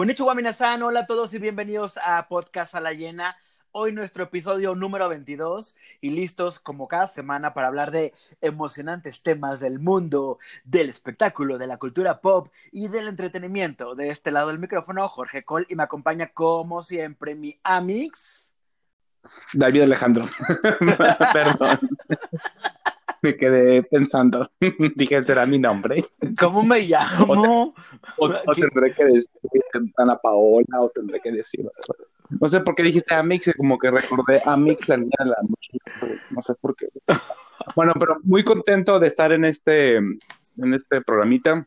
Konnichiwa 0.00 0.34
minasan, 0.34 0.82
hola 0.82 1.00
a 1.00 1.06
todos 1.06 1.34
y 1.34 1.38
bienvenidos 1.38 1.98
a 2.02 2.26
Podcast 2.26 2.74
a 2.74 2.80
la 2.80 2.94
Llena. 2.94 3.36
Hoy 3.70 3.92
nuestro 3.92 4.24
episodio 4.24 4.74
número 4.74 5.10
22 5.10 5.74
y 6.00 6.08
listos 6.08 6.58
como 6.58 6.88
cada 6.88 7.06
semana 7.06 7.52
para 7.52 7.68
hablar 7.68 7.90
de 7.90 8.14
emocionantes 8.40 9.22
temas 9.22 9.60
del 9.60 9.78
mundo, 9.78 10.38
del 10.64 10.88
espectáculo, 10.88 11.58
de 11.58 11.66
la 11.66 11.76
cultura 11.76 12.22
pop 12.22 12.48
y 12.72 12.88
del 12.88 13.08
entretenimiento. 13.08 13.94
De 13.94 14.08
este 14.08 14.30
lado 14.30 14.48
del 14.48 14.58
micrófono, 14.58 15.06
Jorge 15.06 15.44
Cole 15.44 15.66
y 15.68 15.74
me 15.74 15.82
acompaña 15.82 16.28
como 16.32 16.82
siempre 16.82 17.34
mi 17.34 17.60
Amix. 17.62 18.54
David 19.52 19.82
Alejandro. 19.82 20.24
Perdón. 21.34 21.78
me 23.22 23.36
quedé 23.36 23.82
pensando. 23.82 24.50
Dije, 24.96 25.22
será 25.22 25.46
mi 25.46 25.58
nombre. 25.58 26.04
¿Cómo 26.38 26.62
me 26.62 26.80
llamo? 26.86 27.74
O, 28.16 28.30
tendré 28.54 28.94
que 28.94 29.04
decir 29.04 29.28
Ana 29.96 30.16
Paola, 30.16 30.80
o 30.80 30.88
tendré 30.90 31.20
que 31.20 31.32
decir. 31.32 31.68
No 32.28 32.48
sé 32.48 32.60
por 32.60 32.74
qué 32.74 32.84
dijiste 32.84 33.14
Amix, 33.14 33.50
como 33.56 33.78
que 33.78 33.90
recordé 33.90 34.40
Amix 34.44 34.88
la 34.88 34.96
niña 34.96 35.16
de 35.18 35.26
la 35.26 35.38
noche. 35.42 35.78
No 36.30 36.40
sé 36.42 36.54
por 36.60 36.76
qué. 36.76 36.88
Bueno, 37.74 37.92
pero 37.98 38.18
muy 38.22 38.44
contento 38.44 38.98
de 39.00 39.08
estar 39.08 39.32
en 39.32 39.44
este, 39.44 39.96
en 39.96 40.74
este 40.74 41.00
programita 41.02 41.66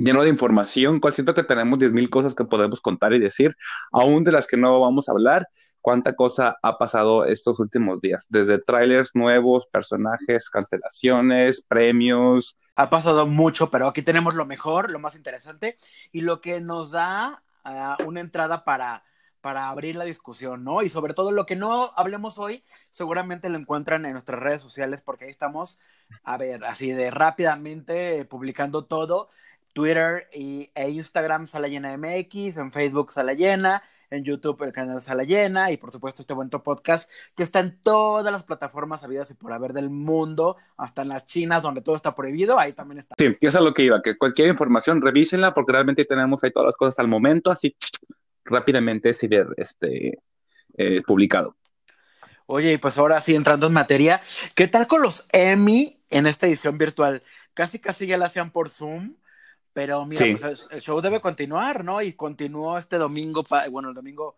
lleno 0.00 0.22
de 0.22 0.30
información, 0.30 1.00
cual 1.00 1.12
siento 1.12 1.34
que 1.34 1.44
tenemos 1.44 1.78
10.000 1.78 2.08
cosas 2.08 2.34
que 2.34 2.44
podemos 2.44 2.80
contar 2.80 3.12
y 3.12 3.18
decir, 3.18 3.54
aún 3.92 4.24
de 4.24 4.32
las 4.32 4.46
que 4.46 4.56
no 4.56 4.80
vamos 4.80 5.08
a 5.08 5.12
hablar, 5.12 5.48
cuánta 5.80 6.14
cosa 6.14 6.56
ha 6.62 6.78
pasado 6.78 7.24
estos 7.24 7.60
últimos 7.60 8.00
días, 8.00 8.26
desde 8.28 8.58
trailers 8.58 9.14
nuevos, 9.14 9.66
personajes, 9.66 10.48
cancelaciones, 10.48 11.64
premios. 11.66 12.56
Ha 12.76 12.90
pasado 12.90 13.26
mucho, 13.26 13.70
pero 13.70 13.88
aquí 13.88 14.02
tenemos 14.02 14.34
lo 14.34 14.46
mejor, 14.46 14.90
lo 14.90 14.98
más 14.98 15.14
interesante 15.16 15.76
y 16.12 16.22
lo 16.22 16.40
que 16.40 16.60
nos 16.60 16.90
da 16.90 17.42
uh, 17.64 18.04
una 18.06 18.20
entrada 18.20 18.64
para 18.64 19.04
para 19.40 19.70
abrir 19.70 19.96
la 19.96 20.04
discusión, 20.04 20.64
¿no? 20.64 20.82
Y 20.82 20.88
sobre 20.88 21.14
todo 21.14 21.32
lo 21.32 21.46
que 21.46 21.56
no 21.56 21.92
hablemos 21.96 22.38
hoy, 22.38 22.62
seguramente 22.90 23.48
lo 23.48 23.58
encuentran 23.58 24.04
en 24.04 24.12
nuestras 24.12 24.38
redes 24.38 24.60
sociales 24.60 25.00
porque 25.00 25.24
ahí 25.24 25.30
estamos, 25.30 25.78
a 26.24 26.36
ver, 26.36 26.64
así 26.64 26.92
de 26.92 27.10
rápidamente 27.10 28.24
publicando 28.26 28.84
todo 28.84 29.30
Twitter 29.72 30.28
y, 30.32 30.70
e 30.74 30.90
Instagram 30.90 31.46
Sala 31.46 31.68
Llena 31.68 31.96
MX, 31.96 32.56
en 32.56 32.72
Facebook 32.72 33.12
Sala 33.12 33.34
Llena, 33.34 33.82
en 34.10 34.24
YouTube 34.24 34.62
el 34.62 34.72
canal 34.72 35.00
Sala 35.00 35.24
Llena 35.24 35.70
y 35.70 35.76
por 35.76 35.92
supuesto 35.92 36.22
este 36.22 36.34
buen 36.34 36.50
podcast 36.50 37.08
que 37.36 37.42
está 37.42 37.60
en 37.60 37.80
todas 37.80 38.32
las 38.32 38.42
plataformas 38.42 39.04
habidas 39.04 39.30
y 39.30 39.34
por 39.34 39.52
haber 39.52 39.72
del 39.72 39.88
mundo, 39.90 40.56
hasta 40.76 41.02
en 41.02 41.08
las 41.08 41.26
chinas 41.26 41.62
donde 41.62 41.80
todo 41.80 41.96
está 41.96 42.14
prohibido, 42.14 42.58
ahí 42.58 42.72
también 42.72 42.98
está. 42.98 43.14
Sí, 43.18 43.26
eso 43.40 43.58
es 43.58 43.64
lo 43.64 43.72
que 43.72 43.84
iba, 43.84 44.02
que 44.02 44.18
cualquier 44.18 44.48
información 44.48 45.00
revísenla 45.00 45.54
porque 45.54 45.72
realmente 45.72 46.04
tenemos 46.04 46.42
ahí 46.42 46.50
todas 46.50 46.68
las 46.68 46.76
cosas 46.76 46.98
al 46.98 47.08
momento, 47.08 47.50
así 47.50 47.76
rápidamente 48.44 49.14
si 49.14 49.28
ver 49.28 49.46
este 49.56 50.18
eh, 50.76 51.02
publicado. 51.06 51.56
Oye, 52.46 52.72
y 52.72 52.78
pues 52.78 52.98
ahora 52.98 53.20
sí, 53.20 53.36
entrando 53.36 53.68
en 53.68 53.72
materia, 53.72 54.22
¿qué 54.56 54.66
tal 54.66 54.88
con 54.88 55.02
los 55.02 55.28
Emmy 55.30 56.02
en 56.10 56.26
esta 56.26 56.48
edición 56.48 56.78
virtual? 56.78 57.22
Casi, 57.54 57.78
casi 57.78 58.08
ya 58.08 58.18
la 58.18 58.26
hacían 58.26 58.50
por 58.50 58.68
Zoom 58.68 59.14
pero 59.72 60.04
mira, 60.04 60.26
pues 60.38 60.68
el 60.72 60.80
show 60.80 61.00
debe 61.00 61.20
continuar, 61.20 61.84
¿no? 61.84 62.02
Y 62.02 62.14
continuó 62.14 62.78
este 62.78 62.96
domingo, 62.96 63.44
bueno, 63.70 63.90
el 63.90 63.94
domingo, 63.94 64.36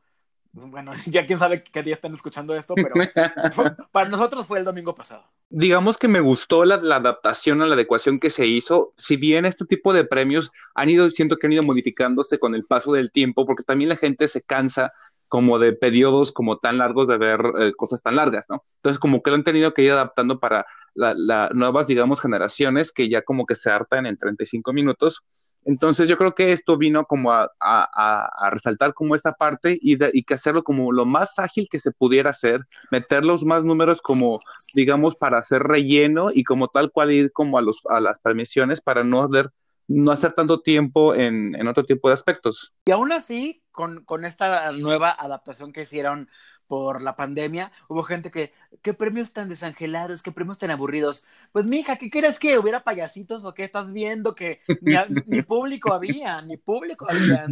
bueno, 0.52 0.92
ya 1.06 1.27
quién 1.27 1.39
sabe 1.39 1.62
qué 1.62 1.83
día 1.83 1.94
están 1.94 2.14
escuchando 2.14 2.55
esto, 2.55 2.74
pero 2.74 2.94
para 3.92 4.08
nosotros 4.08 4.47
fue 4.47 4.58
el 4.58 4.64
domingo 4.64 4.94
pasado. 4.94 5.24
Digamos 5.48 5.98
que 5.98 6.08
me 6.08 6.20
gustó 6.20 6.64
la, 6.64 6.77
la, 6.78 6.97
adaptación 6.97 7.62
a 7.62 7.66
la 7.66 7.74
adecuación 7.74 8.20
que 8.20 8.30
se 8.30 8.47
hizo. 8.47 8.92
Si 8.97 9.16
bien 9.16 9.44
este 9.47 9.64
tipo 9.64 9.92
de 9.92 10.05
premios 10.05 10.50
han 10.74 10.89
ido, 10.89 11.11
siento 11.11 11.36
que 11.36 11.46
han 11.46 11.52
ido 11.52 11.62
modificándose 11.62 12.39
con 12.39 12.55
el 12.55 12.64
paso 12.64 12.92
del 12.92 13.11
tiempo, 13.11 13.46
porque 13.46 13.64
también 13.64 13.89
la 13.89 13.96
gente 13.96 14.28
se 14.28 14.42
cansa 14.42 14.91
como 15.32 15.58
de 15.58 15.72
periodos 15.72 16.30
como 16.30 16.58
tan 16.58 16.76
largos 16.76 17.08
de 17.08 17.16
ver 17.16 17.40
eh, 17.58 17.72
cosas 17.74 18.02
tan 18.02 18.16
largas, 18.16 18.44
¿no? 18.50 18.62
Entonces 18.76 18.98
como 18.98 19.22
que 19.22 19.30
lo 19.30 19.36
han 19.36 19.44
tenido 19.44 19.72
que 19.72 19.80
ir 19.80 19.92
adaptando 19.92 20.38
para 20.38 20.66
las 20.92 21.16
la 21.16 21.48
nuevas, 21.54 21.86
digamos, 21.86 22.20
generaciones 22.20 22.92
que 22.92 23.08
ya 23.08 23.22
como 23.22 23.46
que 23.46 23.54
se 23.54 23.70
hartan 23.70 24.04
en 24.04 24.18
35 24.18 24.74
minutos. 24.74 25.24
Entonces 25.64 26.06
yo 26.06 26.18
creo 26.18 26.34
que 26.34 26.52
esto 26.52 26.76
vino 26.76 27.06
como 27.06 27.32
a, 27.32 27.50
a, 27.60 28.28
a 28.46 28.50
resaltar 28.50 28.92
como 28.92 29.14
esta 29.14 29.32
parte 29.32 29.78
y, 29.80 29.96
de, 29.96 30.10
y, 30.12 30.22
que 30.24 30.34
hacerlo 30.34 30.64
como 30.64 30.92
lo 30.92 31.06
más 31.06 31.38
ágil 31.38 31.66
que 31.70 31.78
se 31.78 31.92
pudiera 31.92 32.28
hacer, 32.28 32.60
meter 32.90 33.24
los 33.24 33.42
más 33.42 33.64
números 33.64 34.02
como, 34.02 34.40
digamos, 34.74 35.16
para 35.16 35.38
hacer 35.38 35.62
relleno 35.62 36.28
y 36.30 36.44
como 36.44 36.68
tal 36.68 36.92
cual 36.92 37.10
ir 37.10 37.32
como 37.32 37.56
a, 37.56 37.62
los, 37.62 37.80
a 37.88 38.00
las 38.00 38.18
permisiones 38.18 38.82
para 38.82 39.02
no 39.02 39.22
hacer 39.24 39.48
no 39.88 40.12
hacer 40.12 40.32
tanto 40.32 40.60
tiempo 40.60 41.14
en, 41.14 41.54
en, 41.54 41.66
otro 41.68 41.84
tipo 41.84 42.08
de 42.08 42.14
aspectos. 42.14 42.74
Y 42.84 42.90
aún 42.90 43.12
así, 43.12 43.62
con, 43.70 44.04
con, 44.04 44.24
esta 44.24 44.72
nueva 44.72 45.10
adaptación 45.10 45.72
que 45.72 45.82
hicieron 45.82 46.28
por 46.66 47.02
la 47.02 47.16
pandemia, 47.16 47.70
hubo 47.88 48.02
gente 48.02 48.30
que, 48.30 48.52
¿qué 48.80 48.94
premios 48.94 49.32
tan 49.32 49.48
desangelados? 49.48 50.22
¿Qué 50.22 50.32
premios 50.32 50.58
tan 50.58 50.70
aburridos? 50.70 51.24
Pues, 51.52 51.66
mija, 51.66 51.96
¿qué 51.96 52.10
quieres 52.10 52.38
que 52.38 52.58
hubiera 52.58 52.84
payasitos 52.84 53.44
o 53.44 53.54
qué 53.54 53.64
estás 53.64 53.92
viendo 53.92 54.34
que 54.34 54.60
ni, 54.80 54.94
ni 55.26 55.42
público 55.42 55.92
había, 55.92 56.40
ni 56.42 56.56
público 56.56 57.06
había? 57.08 57.46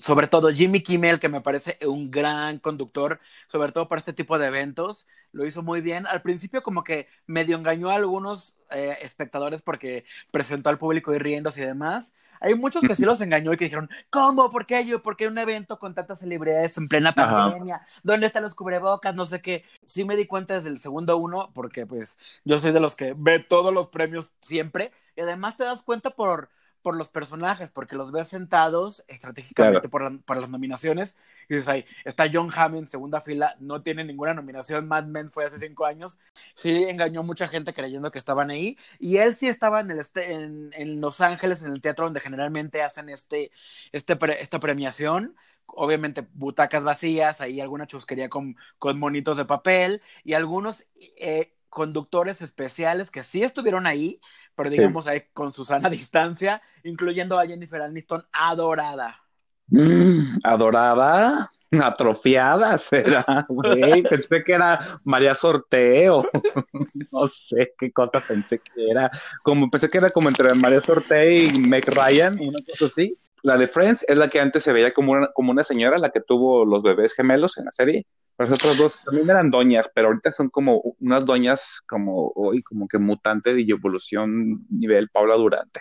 Sobre 0.00 0.26
todo 0.26 0.50
Jimmy 0.50 0.82
Kimmel, 0.82 1.20
que 1.20 1.28
me 1.28 1.40
parece 1.40 1.78
un 1.86 2.10
gran 2.10 2.58
conductor, 2.58 3.20
sobre 3.48 3.72
todo 3.72 3.88
para 3.88 3.98
este 3.98 4.12
tipo 4.12 4.38
de 4.38 4.46
eventos, 4.46 5.06
lo 5.32 5.46
hizo 5.46 5.62
muy 5.62 5.80
bien. 5.80 6.06
Al 6.06 6.22
principio 6.22 6.62
como 6.62 6.84
que 6.84 7.08
medio 7.26 7.56
engañó 7.56 7.90
a 7.90 7.94
algunos 7.94 8.54
eh, 8.70 8.98
espectadores 9.02 9.62
porque 9.62 10.04
presentó 10.30 10.70
al 10.70 10.78
público 10.78 11.14
y 11.14 11.18
riéndose 11.18 11.62
y 11.62 11.66
demás. 11.66 12.14
Hay 12.40 12.54
muchos 12.54 12.82
que 12.82 12.96
sí 12.96 13.04
los 13.04 13.20
engañó 13.20 13.52
y 13.52 13.56
que 13.56 13.64
dijeron, 13.64 13.88
¿cómo? 14.10 14.50
¿Por 14.50 14.66
qué 14.66 14.84
yo? 14.84 15.02
¿Por 15.02 15.16
qué 15.16 15.28
un 15.28 15.38
evento 15.38 15.78
con 15.78 15.94
tantas 15.94 16.20
celebridades 16.20 16.76
en 16.78 16.88
plena 16.88 17.12
pandemia? 17.12 17.76
Ajá. 17.76 17.86
¿Dónde 18.02 18.26
están 18.26 18.42
los 18.42 18.54
cubrebocas? 18.54 19.14
No 19.14 19.26
sé 19.26 19.40
qué. 19.40 19.64
Sí 19.84 20.04
me 20.04 20.16
di 20.16 20.26
cuenta 20.26 20.54
desde 20.54 20.68
el 20.68 20.78
segundo 20.78 21.16
uno, 21.16 21.50
porque 21.54 21.86
pues 21.86 22.18
yo 22.44 22.58
soy 22.58 22.72
de 22.72 22.80
los 22.80 22.96
que 22.96 23.14
ve 23.16 23.38
todos 23.38 23.72
los 23.72 23.88
premios 23.88 24.32
siempre. 24.40 24.92
Y 25.16 25.22
además 25.22 25.56
te 25.56 25.64
das 25.64 25.82
cuenta 25.82 26.10
por 26.10 26.50
por 26.86 26.94
los 26.94 27.08
personajes, 27.08 27.72
porque 27.72 27.96
los 27.96 28.12
ves 28.12 28.28
sentados 28.28 29.04
estratégicamente 29.08 29.80
claro. 29.80 29.90
por 29.90 30.02
la, 30.02 30.18
para 30.24 30.42
las 30.42 30.50
nominaciones. 30.50 31.16
Y 31.48 31.56
dices 31.56 31.68
ahí, 31.68 31.84
está 32.04 32.26
John 32.32 32.48
Hamm 32.54 32.76
en 32.76 32.86
segunda 32.86 33.20
fila, 33.20 33.56
no 33.58 33.82
tiene 33.82 34.04
ninguna 34.04 34.34
nominación, 34.34 34.86
Mad 34.86 35.06
Men 35.06 35.32
fue 35.32 35.44
hace 35.44 35.58
cinco 35.58 35.84
años. 35.84 36.20
Sí, 36.54 36.84
engañó 36.84 37.24
mucha 37.24 37.48
gente 37.48 37.74
creyendo 37.74 38.12
que 38.12 38.20
estaban 38.20 38.50
ahí. 38.50 38.78
Y 39.00 39.16
él 39.16 39.34
sí 39.34 39.48
estaba 39.48 39.80
en, 39.80 39.90
el 39.90 39.98
este, 39.98 40.32
en, 40.32 40.70
en 40.74 41.00
Los 41.00 41.20
Ángeles, 41.20 41.60
en 41.64 41.72
el 41.72 41.80
teatro 41.80 42.04
donde 42.04 42.20
generalmente 42.20 42.80
hacen 42.84 43.08
este, 43.08 43.50
este 43.90 44.14
pre, 44.14 44.40
esta 44.40 44.60
premiación 44.60 45.34
obviamente 45.68 46.24
butacas 46.34 46.84
vacías, 46.84 47.40
ahí 47.40 47.60
alguna 47.60 47.88
chusquería 47.88 48.28
con, 48.28 48.56
con 48.78 49.00
monitos 49.00 49.36
de 49.36 49.44
papel 49.44 50.00
y 50.22 50.34
algunos 50.34 50.86
eh, 51.16 51.55
conductores 51.76 52.40
especiales 52.40 53.10
que 53.10 53.22
sí 53.22 53.42
estuvieron 53.42 53.86
ahí, 53.86 54.18
pero 54.54 54.70
digamos 54.70 55.04
sí. 55.04 55.10
ahí 55.10 55.22
con 55.34 55.52
Susana 55.52 55.88
a 55.88 55.90
distancia, 56.00 56.62
incluyendo 56.84 57.38
a 57.38 57.46
Jennifer 57.46 57.82
Aniston, 57.82 58.24
adorada. 58.32 59.22
Mm, 59.68 60.38
adorada, 60.42 61.50
atrofiada 61.78 62.78
será, 62.78 63.24
güey. 63.50 64.02
pensé 64.04 64.42
que 64.42 64.54
era 64.54 64.80
María 65.04 65.34
Sorteo. 65.34 66.26
no 67.12 67.28
sé 67.28 67.74
qué 67.78 67.92
cosa 67.92 68.24
pensé 68.26 68.58
que 68.58 68.90
era. 68.90 69.10
Como 69.42 69.68
pensé 69.68 69.90
que 69.90 69.98
era 69.98 70.08
como 70.08 70.30
entre 70.30 70.54
María 70.54 70.80
Sorteo 70.80 71.28
y 71.28 71.58
Meg 71.58 71.84
Ryan, 71.84 72.38
una 72.40 72.58
cosa 72.66 72.86
así. 72.86 73.18
La 73.42 73.58
de 73.58 73.68
Friends 73.68 74.02
es 74.08 74.16
la 74.16 74.30
que 74.30 74.40
antes 74.40 74.62
se 74.62 74.72
veía 74.72 74.94
como 74.94 75.12
una, 75.12 75.30
como 75.34 75.50
una 75.50 75.62
señora, 75.62 75.98
la 75.98 76.08
que 76.08 76.22
tuvo 76.22 76.64
los 76.64 76.82
bebés 76.82 77.12
gemelos 77.12 77.58
en 77.58 77.66
la 77.66 77.72
serie. 77.72 78.06
Las 78.38 78.50
otras 78.50 78.76
dos 78.76 78.98
también 79.02 79.30
eran 79.30 79.50
doñas, 79.50 79.90
pero 79.94 80.08
ahorita 80.08 80.30
son 80.30 80.50
como 80.50 80.94
unas 81.00 81.24
doñas 81.24 81.80
como 81.86 82.32
hoy, 82.34 82.62
como 82.62 82.86
que 82.86 82.98
mutante 82.98 83.54
de 83.54 83.62
evolución 83.62 84.66
nivel 84.68 85.08
Paula 85.08 85.36
Durante. 85.36 85.80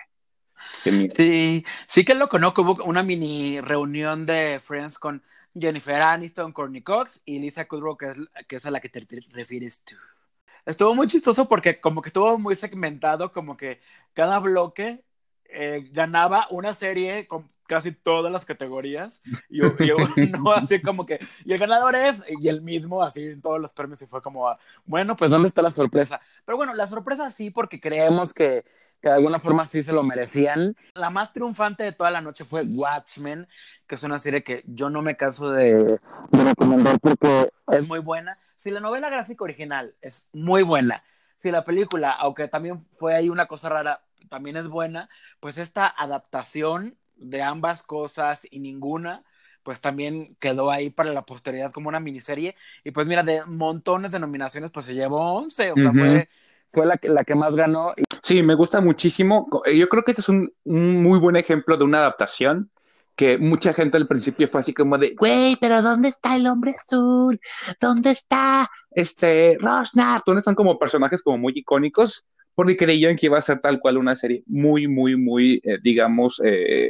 Sí, 0.83 1.65
sí 1.87 2.05
que 2.05 2.15
loco, 2.15 2.39
¿no? 2.39 2.53
Hubo 2.55 2.83
una 2.85 3.03
mini 3.03 3.59
reunión 3.59 4.25
de 4.25 4.59
Friends 4.63 4.99
con 4.99 5.21
Jennifer 5.53 6.01
Aniston, 6.01 6.53
Courtney 6.53 6.81
Cox 6.81 7.21
y 7.25 7.39
Lisa 7.39 7.67
Kudrow, 7.67 7.97
que 7.97 8.11
es, 8.11 8.17
que 8.47 8.55
es 8.57 8.65
a 8.65 8.71
la 8.71 8.79
que 8.79 8.89
te, 8.89 9.01
te 9.01 9.19
refieres 9.31 9.83
tú. 9.83 9.95
Estuvo 10.65 10.95
muy 10.95 11.07
chistoso 11.07 11.47
porque 11.47 11.79
como 11.79 12.01
que 12.01 12.09
estuvo 12.09 12.37
muy 12.39 12.55
segmentado, 12.55 13.31
como 13.31 13.55
que 13.55 13.81
cada 14.13 14.39
bloque 14.39 15.03
eh, 15.55 15.89
ganaba 15.91 16.47
una 16.51 16.73
serie 16.73 17.27
con 17.27 17.49
casi 17.67 17.91
todas 17.91 18.31
las 18.31 18.45
categorías 18.45 19.21
y, 19.49 19.65
y 19.65 19.65
no 20.39 20.51
así 20.51 20.81
como 20.81 21.05
que 21.05 21.19
y 21.43 21.53
el 21.53 21.59
ganador 21.59 21.95
es 21.95 22.23
y 22.27 22.47
el 22.47 22.61
mismo 22.61 23.01
así 23.01 23.23
en 23.27 23.41
todos 23.41 23.59
los 23.59 23.73
premios 23.73 24.01
y 24.01 24.05
fue 24.05 24.21
como 24.21 24.47
a, 24.47 24.59
bueno 24.85 25.15
pues 25.15 25.31
dónde 25.31 25.47
está 25.47 25.61
la 25.61 25.71
sorpresa 25.71 26.21
pero 26.45 26.57
bueno 26.57 26.73
la 26.73 26.87
sorpresa 26.87 27.31
sí 27.31 27.49
porque 27.49 27.79
creemos 27.79 28.33
que, 28.33 28.65
que 29.01 29.09
de 29.09 29.15
alguna 29.15 29.39
forma 29.39 29.65
sí 29.65 29.83
se 29.83 29.93
lo 29.93 30.03
merecían. 30.03 30.75
La 30.93 31.09
más 31.09 31.33
triunfante 31.33 31.83
de 31.83 31.91
toda 31.91 32.11
la 32.11 32.21
noche 32.21 32.45
fue 32.45 32.63
Watchmen 32.63 33.47
que 33.87 33.95
es 33.95 34.03
una 34.03 34.19
serie 34.19 34.43
que 34.43 34.63
yo 34.67 34.89
no 34.89 35.01
me 35.01 35.17
canso 35.17 35.51
de, 35.51 35.99
de 36.31 36.43
recomendar 36.43 36.99
porque 36.99 37.49
es 37.71 37.87
muy 37.87 37.99
buena. 37.99 38.37
Si 38.57 38.71
la 38.71 38.79
novela 38.79 39.09
gráfica 39.09 39.43
original 39.43 39.95
es 40.01 40.27
muy 40.33 40.63
buena 40.63 41.01
si 41.37 41.51
la 41.51 41.63
película 41.63 42.11
aunque 42.11 42.47
también 42.47 42.85
fue 42.97 43.15
ahí 43.15 43.29
una 43.29 43.45
cosa 43.45 43.69
rara 43.69 44.01
también 44.29 44.57
es 44.57 44.67
buena, 44.67 45.09
pues 45.39 45.57
esta 45.57 45.87
adaptación 45.87 46.97
de 47.15 47.41
ambas 47.41 47.83
cosas 47.83 48.47
y 48.49 48.59
ninguna, 48.59 49.23
pues 49.63 49.81
también 49.81 50.35
quedó 50.39 50.69
ahí 50.69 50.89
para 50.89 51.11
la 51.11 51.25
posteridad 51.25 51.71
como 51.71 51.89
una 51.89 51.99
miniserie. 51.99 52.55
Y 52.83 52.91
pues 52.91 53.07
mira, 53.07 53.23
de 53.23 53.45
montones 53.45 54.11
de 54.11 54.19
nominaciones, 54.19 54.71
pues 54.71 54.85
se 54.85 54.93
llevó 54.93 55.33
11, 55.33 55.71
o 55.71 55.75
sea, 55.75 55.91
fue, 55.93 56.29
fue 56.71 56.85
la, 56.85 56.97
que, 56.97 57.09
la 57.09 57.23
que 57.23 57.35
más 57.35 57.55
ganó. 57.55 57.93
Sí, 58.21 58.43
me 58.43 58.55
gusta 58.55 58.81
muchísimo. 58.81 59.47
Yo 59.73 59.89
creo 59.89 60.03
que 60.03 60.11
este 60.11 60.21
es 60.21 60.29
un, 60.29 60.53
un 60.65 61.01
muy 61.01 61.19
buen 61.19 61.35
ejemplo 61.35 61.77
de 61.77 61.83
una 61.83 61.99
adaptación 61.99 62.69
que 63.15 63.37
mucha 63.37 63.73
gente 63.73 63.97
al 63.97 64.07
principio 64.07 64.47
fue 64.47 64.59
así 64.59 64.73
como 64.73 64.97
de, 64.97 65.15
güey, 65.17 65.55
pero 65.59 65.81
¿dónde 65.81 66.09
está 66.09 66.35
el 66.35 66.47
hombre 66.47 66.71
azul? 66.71 67.39
¿Dónde 67.79 68.11
está 68.11 68.69
este 68.91 69.57
Rosnar? 69.59 70.21
¿Dónde 70.25 70.39
están 70.39 70.55
como 70.55 70.77
personajes 70.77 71.21
como 71.23 71.37
muy 71.37 71.53
icónicos? 71.55 72.25
Porque 72.55 72.77
creían 72.77 73.15
que 73.15 73.27
iba 73.27 73.37
a 73.37 73.41
ser 73.41 73.59
tal 73.59 73.79
cual 73.79 73.97
una 73.97 74.15
serie 74.15 74.43
muy, 74.47 74.87
muy, 74.87 75.17
muy, 75.17 75.61
eh, 75.63 75.77
digamos, 75.83 76.41
eh, 76.43 76.89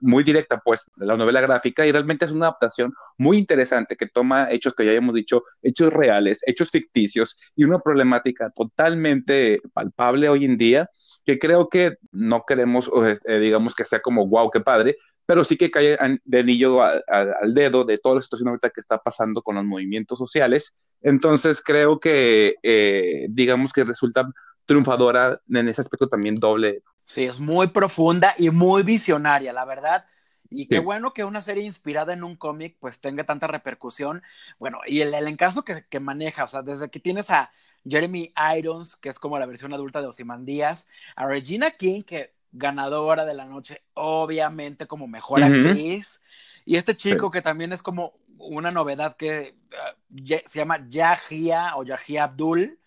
muy 0.00 0.24
directa, 0.24 0.60
pues, 0.64 0.90
de 0.96 1.06
la 1.06 1.16
novela 1.16 1.40
gráfica 1.40 1.86
y 1.86 1.92
realmente 1.92 2.24
es 2.24 2.32
una 2.32 2.46
adaptación 2.46 2.92
muy 3.16 3.38
interesante 3.38 3.96
que 3.96 4.06
toma 4.06 4.50
hechos 4.50 4.74
que 4.74 4.84
ya 4.84 4.92
hemos 4.92 5.14
dicho, 5.14 5.44
hechos 5.62 5.92
reales, 5.92 6.42
hechos 6.46 6.70
ficticios 6.70 7.36
y 7.56 7.64
una 7.64 7.78
problemática 7.78 8.50
totalmente 8.50 9.60
palpable 9.72 10.28
hoy 10.28 10.44
en 10.44 10.56
día 10.56 10.90
que 11.24 11.38
creo 11.38 11.68
que 11.68 11.96
no 12.12 12.44
queremos, 12.46 12.90
eh, 13.24 13.38
digamos, 13.38 13.74
que 13.74 13.84
sea 13.84 14.00
como, 14.00 14.26
wow, 14.26 14.50
qué 14.50 14.60
padre, 14.60 14.96
pero 15.24 15.44
sí 15.44 15.56
que 15.56 15.70
cae 15.70 15.98
de 16.24 16.38
anillo 16.38 16.80
al 16.82 17.52
dedo 17.52 17.84
de 17.84 17.98
toda 17.98 18.16
la 18.16 18.22
situación 18.22 18.48
ahorita 18.48 18.70
que 18.70 18.80
está 18.80 18.98
pasando 18.98 19.42
con 19.42 19.56
los 19.56 19.64
movimientos 19.64 20.18
sociales. 20.18 20.76
Entonces 21.02 21.60
creo 21.62 21.98
que, 21.98 22.54
eh, 22.62 23.26
digamos 23.30 23.72
que 23.72 23.82
resulta 23.84 24.28
triunfadora 24.66 25.40
en 25.48 25.68
ese 25.68 25.80
aspecto 25.80 26.08
también 26.08 26.34
doble. 26.34 26.82
Sí, 27.06 27.24
es 27.24 27.40
muy 27.40 27.68
profunda 27.68 28.34
y 28.36 28.50
muy 28.50 28.82
visionaria, 28.82 29.52
la 29.52 29.64
verdad. 29.64 30.06
Y 30.50 30.66
qué 30.66 30.78
bueno 30.78 31.12
que 31.12 31.24
una 31.24 31.42
serie 31.42 31.64
inspirada 31.64 32.12
en 32.12 32.22
un 32.22 32.36
cómic 32.36 32.76
pues 32.78 33.00
tenga 33.00 33.24
tanta 33.24 33.46
repercusión. 33.46 34.22
Bueno, 34.58 34.78
y 34.86 35.00
el, 35.00 35.12
el 35.14 35.26
encaso 35.26 35.64
que, 35.64 35.84
que, 35.88 36.00
maneja, 36.00 36.44
o 36.44 36.48
sea, 36.48 36.62
desde 36.62 36.90
que 36.90 37.00
tienes 37.00 37.30
a 37.30 37.50
Jeremy 37.88 38.32
Irons, 38.56 38.96
que 38.96 39.08
es 39.08 39.18
como 39.18 39.38
la 39.38 39.46
versión 39.46 39.72
adulta 39.72 40.00
de 40.00 40.08
Ozymandias, 40.08 40.88
a 41.14 41.26
Regina 41.26 41.72
King, 41.72 42.02
que 42.02 42.34
ganadora 42.52 43.24
de 43.24 43.34
la 43.34 43.44
noche, 43.44 43.82
obviamente 43.94 44.86
como 44.86 45.06
mejor 45.06 45.42
actriz. 45.42 46.22
Y 46.64 46.76
este 46.76 46.94
chico 46.94 47.30
que 47.30 47.42
también 47.42 47.72
es 47.72 47.82
como 47.82 48.14
una 48.38 48.70
novedad 48.70 49.16
que 49.16 49.54
uh, 49.70 50.34
se 50.46 50.58
llama 50.58 50.86
Yahia 50.88 51.76
o 51.76 51.84
Yahia 51.84 52.24
Abdul. 52.24 52.78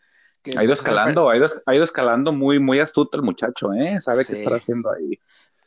Que 0.51 0.59
ha 0.59 0.63
ido 0.63 0.73
escalando, 0.73 1.29
ha 1.29 1.37
ido, 1.37 1.47
ha 1.65 1.75
ido, 1.75 1.83
escalando 1.83 2.31
muy, 2.31 2.59
muy 2.59 2.79
astuto 2.79 3.17
el 3.17 3.23
muchacho, 3.23 3.73
¿eh? 3.73 3.99
Sabe 4.01 4.25
qué 4.25 4.43
está 4.43 4.55
haciendo 4.55 4.91
ahí. 4.91 5.19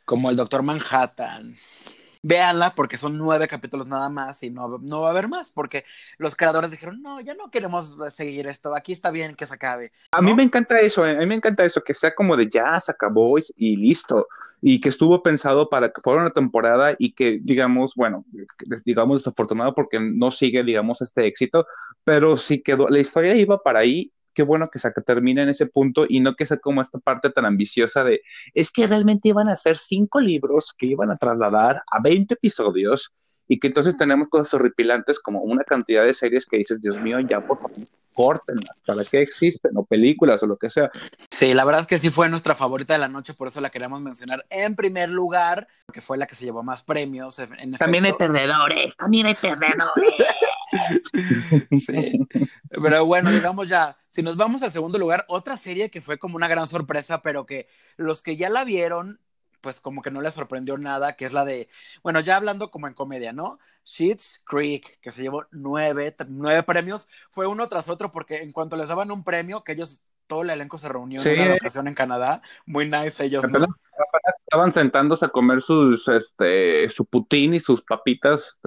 Como 0.05 0.29
el 0.29 0.35
Doctor 0.35 0.63
Manhattan 0.63 1.55
véanla 2.23 2.73
porque 2.73 2.97
son 2.97 3.17
nueve 3.17 3.49
capítulos 3.49 3.85
nada 3.85 4.09
más 4.09 4.41
y 4.43 4.49
no, 4.49 4.79
no 4.79 5.01
va 5.01 5.09
a 5.09 5.11
haber 5.11 5.27
más 5.27 5.51
porque 5.51 5.83
los 6.17 6.35
creadores 6.35 6.71
dijeron, 6.71 7.01
no, 7.01 7.19
ya 7.19 7.33
no 7.33 7.51
queremos 7.51 7.95
seguir 8.11 8.47
esto, 8.47 8.73
aquí 8.75 8.93
está 8.93 9.11
bien 9.11 9.35
que 9.35 9.45
se 9.45 9.53
acabe. 9.53 9.91
A 10.13 10.21
mí 10.21 10.33
me 10.33 10.43
encanta 10.43 10.79
eso, 10.79 11.05
eh, 11.05 11.17
a 11.17 11.19
mí 11.19 11.25
me 11.25 11.35
encanta 11.35 11.65
eso, 11.65 11.83
que 11.83 11.93
sea 11.93 12.15
como 12.15 12.37
de 12.37 12.49
ya 12.49 12.79
se 12.79 12.93
acabó 12.93 13.37
y, 13.37 13.75
listo, 13.75 14.27
y 14.61 14.79
que 14.79 14.89
estuvo 14.89 15.21
pensado 15.21 15.69
para 15.69 15.91
que 15.91 16.01
fuera 16.01 16.21
una 16.21 16.31
temporada 16.31 16.95
y 16.97 17.11
que, 17.11 17.39
digamos, 17.43 17.93
bueno, 17.95 18.25
digamos 18.85 19.19
desafortunado 19.19 19.75
porque 19.75 19.99
no 19.99 20.31
sigue, 20.31 20.63
digamos, 20.63 21.01
este 21.01 21.27
éxito, 21.27 21.67
pero 22.05 22.37
sí 22.37 22.63
quedó, 22.63 22.87
la 22.87 22.99
historia 22.99 23.35
iba 23.35 23.61
para 23.61 23.79
ahí 23.79 24.13
qué 24.33 24.43
bueno 24.43 24.69
que 24.69 24.79
se 24.79 24.91
termine 24.91 25.43
en 25.43 25.49
ese 25.49 25.65
punto 25.65 26.05
y 26.07 26.19
no 26.19 26.35
que 26.35 26.45
sea 26.45 26.57
como 26.57 26.81
esta 26.81 26.99
parte 26.99 27.29
tan 27.29 27.45
ambiciosa 27.45 28.03
de, 28.03 28.21
es 28.53 28.71
que 28.71 28.87
realmente 28.87 29.29
iban 29.29 29.49
a 29.49 29.55
ser 29.55 29.77
cinco 29.77 30.19
libros 30.19 30.73
que 30.77 30.87
iban 30.87 31.11
a 31.11 31.17
trasladar 31.17 31.81
a 31.91 32.01
20 32.01 32.33
episodios 32.33 33.13
y 33.47 33.59
que 33.59 33.67
entonces 33.67 33.97
tenemos 33.97 34.29
cosas 34.29 34.53
horripilantes 34.53 35.19
como 35.19 35.41
una 35.41 35.63
cantidad 35.63 36.05
de 36.05 36.13
series 36.13 36.45
que 36.45 36.57
dices, 36.57 36.81
Dios 36.81 36.99
mío, 37.01 37.19
ya 37.19 37.45
por 37.45 37.57
favor, 37.57 37.77
córtenlas, 38.13 38.77
¿para 38.85 39.03
qué 39.03 39.21
existen? 39.21 39.71
O 39.75 39.83
películas 39.83 40.41
o 40.43 40.47
lo 40.47 40.57
que 40.57 40.69
sea. 40.69 40.91
Sí, 41.29 41.53
la 41.53 41.65
verdad 41.65 41.87
que 41.87 41.99
sí 41.99 42.09
fue 42.09 42.29
nuestra 42.29 42.55
favorita 42.55 42.93
de 42.93 42.99
la 42.99 43.07
noche, 43.07 43.33
por 43.33 43.47
eso 43.47 43.59
la 43.59 43.69
queremos 43.69 43.99
mencionar 44.01 44.45
en 44.49 44.75
primer 44.75 45.09
lugar, 45.09 45.67
porque 45.85 46.01
fue 46.01 46.17
la 46.17 46.27
que 46.27 46.35
se 46.35 46.45
llevó 46.45 46.63
más 46.63 46.83
premios. 46.83 47.41
también 47.77 48.05
hay 48.05 48.13
perdedores, 48.13 48.95
también 48.95 49.27
hay 49.27 49.35
perdedores. 49.35 50.13
sí. 51.85 52.27
Pero 52.69 53.05
bueno, 53.05 53.31
digamos 53.31 53.67
ya, 53.67 53.97
si 54.07 54.21
nos 54.21 54.37
vamos 54.37 54.63
al 54.63 54.71
segundo 54.71 54.97
lugar, 54.97 55.25
otra 55.27 55.57
serie 55.57 55.89
que 55.89 56.01
fue 56.01 56.17
como 56.17 56.35
una 56.35 56.47
gran 56.47 56.67
sorpresa, 56.67 57.21
pero 57.21 57.45
que 57.45 57.67
los 57.97 58.21
que 58.21 58.37
ya 58.37 58.49
la 58.49 58.63
vieron 58.63 59.19
pues 59.63 59.79
como 59.79 60.01
que 60.01 60.11
no 60.11 60.21
le 60.21 60.29
sorprendió 60.29 60.77
nada, 60.77 61.13
que 61.13 61.25
es 61.25 61.31
la 61.31 61.45
de, 61.45 61.69
bueno, 62.03 62.19
ya 62.19 62.35
hablando 62.35 62.69
como 62.69 62.87
en 62.87 62.93
comedia, 62.93 63.31
¿no? 63.31 63.59
Sheets 63.85 64.43
Creek, 64.45 64.99
que 64.99 65.11
se 65.11 65.21
llevó 65.21 65.45
nueve, 65.51 66.13
nueve 66.27 66.63
premios, 66.63 67.07
fue 67.31 67.47
uno 67.47 67.67
tras 67.69 67.87
otro, 67.87 68.11
porque 68.11 68.43
en 68.43 68.51
cuanto 68.51 68.75
les 68.75 68.89
daban 68.89 69.09
un 69.09 69.23
premio, 69.23 69.63
que 69.63 69.71
ellos, 69.71 70.01
todo 70.27 70.41
el 70.41 70.49
elenco 70.49 70.77
se 70.77 70.89
reunió 70.89 71.21
en 71.23 71.41
una 71.41 71.55
ocasión 71.55 71.87
en 71.87 71.93
Canadá, 71.93 72.41
muy 72.65 72.89
nice 72.89 73.23
ellos, 73.23 73.49
¿no? 73.49 73.65
Estaban 74.45 74.73
sentándose 74.73 75.25
a 75.25 75.29
comer 75.29 75.61
sus, 75.61 76.09
este, 76.09 76.89
su 76.89 77.05
putín 77.05 77.53
y 77.53 77.61
sus 77.61 77.81
papitas, 77.81 78.61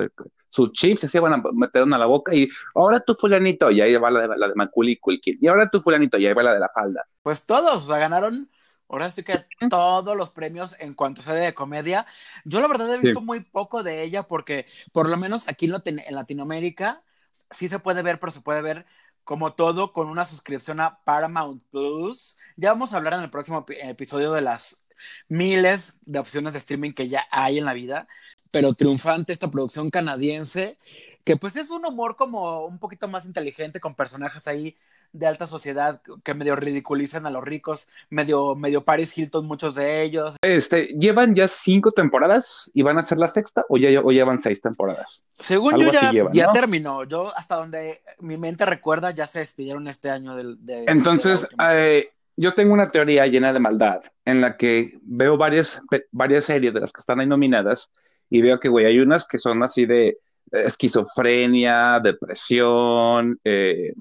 sus 0.49 0.73
chips, 0.73 1.05
así 1.05 1.19
van 1.19 1.35
a 1.35 1.43
meter 1.53 1.83
a 1.83 1.87
la 1.87 2.07
boca 2.07 2.35
y 2.35 2.49
ahora 2.75 3.01
tú 3.01 3.15
fulanito, 3.15 3.71
y 3.71 3.83
ahí 3.83 3.95
va 3.97 4.11
la 4.11 4.27
de, 4.27 4.29
la 4.29 4.49
de 4.49 4.99
Culkin, 4.99 5.39
y 5.43 5.47
ahora 5.47 5.69
tú 5.69 5.83
fulanito, 5.83 6.17
y 6.17 6.27
ahí 6.27 6.33
va 6.33 6.43
la 6.43 6.55
de 6.55 6.61
la 6.61 6.71
falda. 6.71 7.05
Pues 7.23 7.45
todos, 7.45 7.85
o 7.85 7.87
sea, 7.87 7.99
ganaron 7.99 8.49
Ahora 8.89 9.11
sí 9.11 9.23
que 9.23 9.45
todos 9.69 10.17
los 10.17 10.31
premios 10.31 10.77
en 10.79 10.95
cuanto 10.95 11.23
a 11.29 11.35
de 11.35 11.55
comedia. 11.55 12.07
Yo 12.45 12.61
la 12.61 12.69
verdad 12.69 12.95
he 12.95 12.99
visto 12.99 13.21
muy 13.21 13.41
poco 13.41 13.83
de 13.83 14.03
ella 14.03 14.25
porque 14.25 14.67
por 14.93 15.09
lo 15.09 15.17
menos 15.17 15.49
aquí 15.49 15.71
en 15.85 16.15
Latinoamérica 16.15 17.03
sí 17.51 17.69
se 17.69 17.79
puede 17.79 18.03
ver, 18.03 18.21
pero 18.21 18.33
se 18.33 18.41
puede 18.41 18.63
ver 18.63 18.87
como 19.25 19.55
todo 19.55 19.93
con 19.93 20.09
una 20.09 20.25
suscripción 20.25 20.79
a 20.81 21.01
Paramount 21.05 21.63
Plus. 21.71 22.37
Ya 22.57 22.71
vamos 22.71 22.93
a 22.93 22.99
hablar 22.99 23.15
en 23.15 23.23
el 23.23 23.31
próximo 23.31 23.67
episodio 23.69 24.33
de 24.33 24.41
las 24.41 24.87
miles 25.29 25.99
de 26.07 26.21
opciones 26.21 26.53
de 26.53 26.61
streaming 26.61 26.93
que 26.93 27.09
ya 27.09 27.27
hay 27.31 27.59
en 27.59 27.65
la 27.65 27.75
vida, 27.75 28.07
pero 28.51 28.73
triunfante 28.75 29.33
esta 29.33 29.51
producción 29.51 29.91
canadiense 29.91 30.79
que 31.25 31.37
pues 31.37 31.57
es 31.57 31.71
un 31.71 31.85
humor 31.85 32.15
como 32.15 32.65
un 32.67 32.79
poquito 32.79 33.09
más 33.09 33.27
inteligente 33.27 33.81
con 33.81 33.97
personajes 33.97 34.47
ahí 34.47 34.77
de 35.19 35.27
alta 35.27 35.47
sociedad 35.47 36.01
que 36.25 36.35
medio 36.35 36.57
ridiculizan 36.57 37.27
a 37.27 37.31
los 37.31 37.43
ricos, 37.45 37.89
medio, 38.11 38.55
medio 38.55 38.85
Paris 38.85 39.17
Hilton, 39.17 39.47
muchos 39.47 39.75
de 39.75 40.03
ellos. 40.03 40.37
Este, 40.43 40.87
¿llevan 40.99 41.35
ya 41.35 41.49
cinco 41.49 41.93
temporadas 41.93 42.71
y 42.75 42.83
van 42.83 42.99
a 42.99 43.03
ser 43.03 43.19
la 43.19 43.29
sexta 43.29 43.65
o 43.69 43.77
ya 43.77 44.01
o 44.01 44.13
llevan 44.13 44.41
seis 44.41 44.61
temporadas? 44.61 45.23
Según 45.39 45.79
yo 45.79 45.91
ya, 45.91 46.13
ya 46.33 46.53
terminó. 46.53 47.05
Yo 47.05 47.33
hasta 47.37 47.57
donde 47.57 48.03
mi 48.21 48.37
mente 48.37 48.65
recuerda 48.65 49.11
ya 49.11 49.27
se 49.27 49.41
despidieron 49.41 49.89
este 49.89 50.11
año 50.11 50.37
del... 50.37 50.65
De, 50.65 50.85
Entonces, 50.87 51.47
eh, 51.71 52.11
yo 52.37 52.55
tengo 52.55 52.75
una 52.75 52.91
teoría 52.91 53.27
llena 53.27 53.53
de 53.53 53.61
maldad 53.61 54.03
en 54.25 54.41
la 54.41 54.57
que 54.57 54.99
veo 55.03 55.37
varias, 55.37 55.81
varias 56.13 56.45
series 56.45 56.75
de 56.75 56.81
las 56.81 56.93
que 56.93 57.01
están 57.01 57.21
ahí 57.21 57.27
nominadas 57.27 57.91
y 58.29 58.43
veo 58.43 58.61
que, 58.61 58.69
güey, 58.69 58.87
hay 58.87 58.99
unas 58.99 59.27
que 59.27 59.39
son 59.39 59.63
así 59.63 59.87
de 59.87 60.19
esquizofrenia, 60.51 62.01
depresión, 62.01 63.39
eh, 63.45 63.95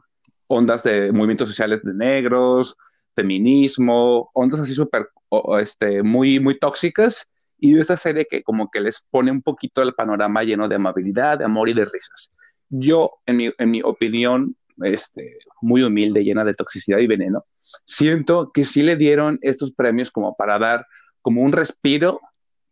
ondas 0.47 0.83
de 0.83 1.11
movimientos 1.11 1.49
sociales 1.49 1.81
de 1.83 1.93
negros, 1.93 2.75
feminismo, 3.15 4.29
ondas 4.33 4.59
así 4.59 4.73
súper, 4.73 5.09
este, 5.59 6.03
muy, 6.03 6.39
muy 6.39 6.57
tóxicas. 6.57 7.29
Y 7.57 7.79
esta 7.79 7.97
serie 7.97 8.27
que 8.29 8.43
como 8.43 8.69
que 8.69 8.81
les 8.81 9.01
pone 9.09 9.31
un 9.31 9.41
poquito 9.41 9.81
el 9.81 9.93
panorama 9.93 10.43
lleno 10.43 10.67
de 10.67 10.75
amabilidad, 10.75 11.39
de 11.39 11.45
amor 11.45 11.69
y 11.69 11.73
de 11.73 11.85
risas. 11.85 12.29
Yo, 12.69 13.11
en 13.25 13.37
mi, 13.37 13.51
en 13.57 13.71
mi 13.71 13.81
opinión, 13.81 14.55
este, 14.83 15.37
muy 15.61 15.83
humilde, 15.83 16.23
llena 16.23 16.43
de 16.43 16.53
toxicidad 16.53 16.99
y 16.99 17.07
veneno, 17.07 17.45
siento 17.85 18.51
que 18.51 18.65
sí 18.65 18.83
le 18.83 18.97
dieron 18.97 19.39
estos 19.41 19.71
premios 19.71 20.11
como 20.11 20.35
para 20.35 20.59
dar 20.59 20.85
como 21.21 21.41
un 21.41 21.53
respiro 21.53 22.19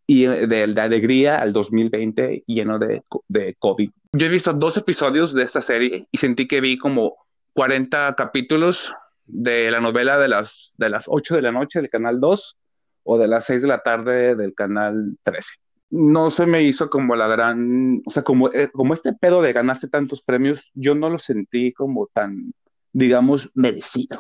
y 0.06 0.26
de, 0.26 0.68
de 0.68 0.82
alegría 0.82 1.40
al 1.40 1.54
2020 1.54 2.44
lleno 2.46 2.78
de, 2.78 3.04
de 3.30 3.56
COVID. 3.58 3.90
Yo 4.12 4.28
he 4.28 4.30
visto 4.30 4.52
dos 4.54 4.76
episodios 4.78 5.34
de 5.34 5.44
esta 5.44 5.62
serie 5.62 6.08
y 6.12 6.18
sentí 6.18 6.48
que 6.48 6.62
vi 6.62 6.78
como 6.78 7.16
40 7.54 8.16
capítulos 8.16 8.94
de 9.26 9.72
la 9.72 9.80
novela 9.80 10.18
de 10.18 10.28
las, 10.28 10.74
de 10.78 10.90
las 10.90 11.06
8 11.08 11.36
de 11.36 11.42
la 11.42 11.52
noche 11.52 11.80
del 11.80 11.90
canal 11.90 12.20
2 12.20 12.58
o 13.04 13.18
de 13.18 13.28
las 13.28 13.46
6 13.46 13.62
de 13.62 13.68
la 13.68 13.80
tarde 13.80 14.36
del 14.36 14.54
canal 14.54 15.18
13. 15.24 15.50
No 15.92 16.32
se 16.32 16.46
me 16.46 16.64
hizo 16.64 16.90
como 16.90 17.16
la 17.16 17.28
gran, 17.28 18.02
o 18.06 18.10
sea, 18.10 18.24
como, 18.24 18.52
eh, 18.52 18.70
como 18.74 18.94
este 18.94 19.14
pedo 19.14 19.42
de 19.42 19.54
ganarse 19.54 19.88
tantos 19.88 20.24
premios, 20.24 20.72
yo 20.74 20.96
no 20.96 21.10
lo 21.10 21.20
sentí 21.20 21.72
como 21.72 22.08
tan, 22.08 22.54
digamos, 22.92 23.52
merecido. 23.54 24.18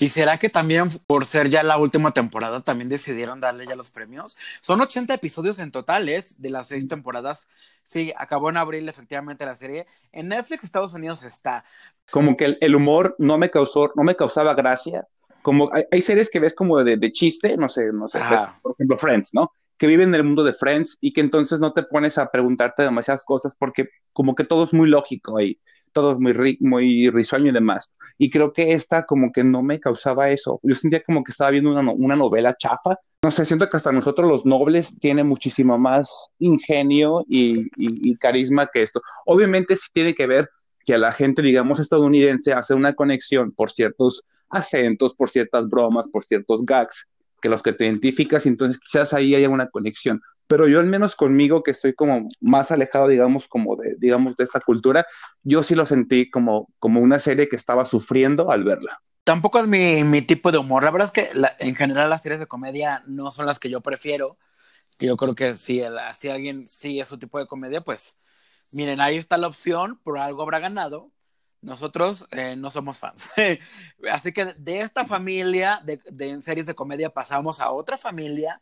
¿Y 0.00 0.08
será 0.08 0.38
que 0.38 0.48
también 0.48 0.88
por 1.06 1.26
ser 1.26 1.48
ya 1.48 1.62
la 1.62 1.76
última 1.76 2.12
temporada 2.12 2.60
también 2.60 2.88
decidieron 2.88 3.40
darle 3.40 3.66
ya 3.66 3.74
los 3.74 3.90
premios? 3.90 4.36
Son 4.60 4.80
80 4.80 5.14
episodios 5.14 5.58
en 5.58 5.72
total, 5.72 6.08
¿es? 6.08 6.40
De 6.40 6.50
las 6.50 6.68
seis 6.68 6.86
temporadas. 6.86 7.48
Sí, 7.82 8.12
acabó 8.16 8.50
en 8.50 8.58
abril 8.58 8.88
efectivamente 8.88 9.44
la 9.44 9.56
serie. 9.56 9.86
En 10.12 10.28
Netflix 10.28 10.64
Estados 10.64 10.92
Unidos 10.92 11.22
está. 11.24 11.64
Como 12.10 12.36
que 12.36 12.56
el, 12.60 12.76
humor 12.76 13.16
no 13.18 13.38
me 13.38 13.50
causó, 13.50 13.92
no 13.96 14.02
me 14.04 14.14
causaba 14.14 14.54
gracia. 14.54 15.06
Como 15.42 15.70
hay, 15.90 16.02
series 16.02 16.30
que 16.30 16.40
ves 16.40 16.54
como 16.54 16.82
de, 16.84 17.12
chiste, 17.12 17.56
no 17.56 17.68
sé, 17.68 17.92
no 17.92 18.08
sé, 18.08 18.20
por 18.62 18.72
ejemplo 18.72 18.96
Friends, 18.96 19.32
¿no? 19.32 19.52
Que 19.78 19.86
viven 19.86 20.08
en 20.08 20.16
el 20.16 20.24
mundo 20.24 20.44
de 20.44 20.52
Friends 20.52 20.98
y 21.00 21.12
que 21.12 21.20
entonces 21.20 21.60
no 21.60 21.72
te 21.72 21.84
pones 21.84 22.18
a 22.18 22.30
preguntarte 22.30 22.82
demasiadas 22.82 23.24
cosas 23.24 23.54
porque 23.56 23.88
como 24.12 24.34
que 24.34 24.44
todo 24.44 24.64
es 24.64 24.74
muy 24.74 24.88
lógico 24.88 25.38
ahí, 25.38 25.58
todo 25.92 26.12
es 26.12 26.18
muy, 26.18 26.58
muy 26.60 27.10
risueño 27.10 27.48
y 27.48 27.52
demás. 27.52 27.94
Y 28.18 28.28
creo 28.30 28.52
que 28.52 28.72
esta 28.72 29.06
como 29.06 29.32
que 29.32 29.44
no 29.44 29.62
me 29.62 29.80
causaba 29.80 30.30
eso. 30.30 30.60
Yo 30.62 30.74
sentía 30.74 31.02
como 31.02 31.22
que 31.22 31.30
estaba 31.30 31.50
viendo 31.50 31.70
una, 31.70 31.90
una 31.92 32.16
novela 32.16 32.56
chafa. 32.58 32.96
No 33.22 33.30
sé, 33.30 33.44
siento 33.44 33.70
que 33.70 33.76
hasta 33.76 33.92
nosotros 33.92 34.28
los 34.28 34.44
nobles 34.44 34.94
tiene 35.00 35.24
muchísimo 35.24 35.78
más 35.78 36.28
ingenio 36.38 37.24
y, 37.28 37.60
y, 37.76 38.10
y 38.10 38.16
carisma 38.16 38.68
que 38.72 38.82
esto. 38.82 39.00
Obviamente 39.26 39.76
sí 39.76 39.88
tiene 39.92 40.14
que 40.14 40.26
ver 40.26 40.50
que 40.84 40.98
la 40.98 41.12
gente, 41.12 41.42
digamos, 41.42 41.80
estadounidense 41.80 42.52
hace 42.52 42.74
una 42.74 42.94
conexión 42.94 43.52
por 43.52 43.70
ciertos 43.70 44.24
acentos, 44.50 45.14
por 45.14 45.28
ciertas 45.30 45.68
bromas, 45.68 46.08
por 46.08 46.24
ciertos 46.24 46.64
gags 46.64 47.08
que 47.40 47.48
los 47.48 47.62
que 47.62 47.72
te 47.72 47.84
identificas, 47.84 48.46
y 48.46 48.48
entonces 48.48 48.80
quizás 48.80 49.14
ahí 49.14 49.34
haya 49.34 49.48
una 49.48 49.68
conexión. 49.68 50.20
Pero 50.46 50.66
yo 50.66 50.80
al 50.80 50.86
menos 50.86 51.14
conmigo, 51.14 51.62
que 51.62 51.70
estoy 51.70 51.94
como 51.94 52.28
más 52.40 52.70
alejado, 52.70 53.08
digamos, 53.08 53.46
como 53.48 53.76
de, 53.76 53.96
digamos, 53.98 54.36
de 54.36 54.44
esta 54.44 54.60
cultura, 54.60 55.06
yo 55.42 55.62
sí 55.62 55.74
lo 55.74 55.84
sentí 55.84 56.30
como, 56.30 56.72
como 56.78 57.00
una 57.00 57.18
serie 57.18 57.48
que 57.48 57.56
estaba 57.56 57.84
sufriendo 57.84 58.50
al 58.50 58.64
verla. 58.64 59.00
Tampoco 59.24 59.58
es 59.58 59.66
mi, 59.66 60.04
mi 60.04 60.22
tipo 60.22 60.50
de 60.50 60.56
humor. 60.56 60.84
La 60.84 60.90
verdad 60.90 61.12
es 61.12 61.12
que 61.12 61.30
en 61.58 61.74
general 61.74 62.08
las 62.08 62.22
series 62.22 62.40
de 62.40 62.46
comedia 62.46 63.02
no 63.06 63.30
son 63.30 63.44
las 63.44 63.58
que 63.58 63.68
yo 63.68 63.82
prefiero. 63.82 64.38
Yo 64.98 65.16
creo 65.18 65.34
que 65.34 65.54
si, 65.54 65.80
el, 65.80 65.98
si 66.14 66.30
alguien 66.30 66.64
es 66.64 67.08
su 67.08 67.18
tipo 67.18 67.38
de 67.38 67.46
comedia, 67.46 67.82
pues 67.82 68.16
miren, 68.70 69.00
ahí 69.00 69.16
está 69.16 69.36
la 69.36 69.48
opción, 69.48 70.00
por 70.02 70.18
algo 70.18 70.42
habrá 70.42 70.60
ganado. 70.60 71.12
Nosotros 71.60 72.26
eh, 72.30 72.54
no 72.56 72.70
somos 72.70 72.98
fans. 72.98 73.30
Así 74.10 74.32
que 74.32 74.54
de 74.54 74.80
esta 74.80 75.04
familia 75.04 75.80
de, 75.84 76.00
de, 76.10 76.42
series 76.42 76.66
de 76.66 76.74
comedia 76.74 77.10
pasamos 77.10 77.60
a 77.60 77.70
otra 77.70 77.96
familia 77.96 78.60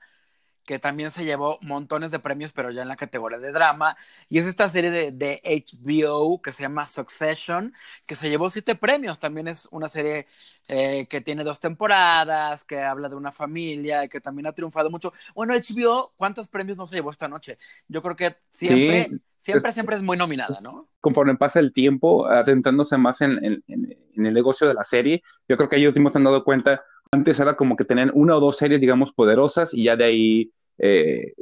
que 0.66 0.78
también 0.78 1.10
se 1.10 1.24
llevó 1.24 1.58
montones 1.62 2.10
de 2.10 2.18
premios, 2.18 2.52
pero 2.52 2.70
ya 2.70 2.82
en 2.82 2.88
la 2.88 2.96
categoría 2.96 3.38
de 3.38 3.52
drama. 3.52 3.96
Y 4.28 4.38
es 4.38 4.46
esta 4.46 4.68
serie 4.68 4.90
de, 4.90 5.12
de 5.12 5.40
HBO 5.44 6.42
que 6.42 6.52
se 6.52 6.64
llama 6.64 6.86
Succession, 6.86 7.72
que 8.04 8.16
se 8.16 8.28
llevó 8.28 8.50
siete 8.50 8.74
premios. 8.74 9.18
También 9.18 9.48
es 9.48 9.68
una 9.70 9.88
serie 9.88 10.26
eh, 10.68 11.06
que 11.08 11.20
tiene 11.20 11.44
dos 11.44 11.60
temporadas, 11.60 12.64
que 12.64 12.82
habla 12.82 13.08
de 13.08 13.14
una 13.14 13.32
familia 13.32 14.04
y 14.04 14.08
que 14.08 14.20
también 14.20 14.48
ha 14.48 14.52
triunfado 14.52 14.90
mucho. 14.90 15.12
Bueno, 15.34 15.54
HBO, 15.54 16.12
¿cuántos 16.16 16.48
premios 16.48 16.76
no 16.76 16.86
se 16.86 16.96
llevó 16.96 17.12
esta 17.12 17.28
noche? 17.28 17.58
Yo 17.88 18.02
creo 18.02 18.16
que 18.16 18.36
siempre... 18.50 19.08
Sí 19.08 19.20
siempre, 19.38 19.70
siempre 19.70 19.94
es 19.94 20.02
muy 20.02 20.16
nominada, 20.16 20.58
¿no? 20.60 20.88
Conforme 21.00 21.36
pasa 21.36 21.60
el 21.60 21.72
tiempo, 21.72 22.26
adentrándose 22.26 22.96
más 22.96 23.20
en, 23.20 23.32
en, 23.44 23.62
en, 23.68 24.26
el 24.26 24.34
negocio 24.34 24.66
de 24.66 24.74
la 24.74 24.82
serie, 24.82 25.22
yo 25.48 25.56
creo 25.56 25.68
que 25.68 25.76
ellos 25.76 25.94
mismos 25.94 26.12
se 26.12 26.18
han 26.18 26.24
dado 26.24 26.42
cuenta, 26.42 26.82
antes 27.10 27.40
era 27.40 27.56
como 27.56 27.76
que 27.76 27.84
tenían 27.84 28.10
una 28.14 28.36
o 28.36 28.40
dos 28.40 28.56
series, 28.56 28.80
digamos, 28.80 29.12
poderosas 29.12 29.72
y 29.72 29.84
ya 29.84 29.96
de 29.96 30.04
ahí, 30.04 30.52
eh, 30.78 31.32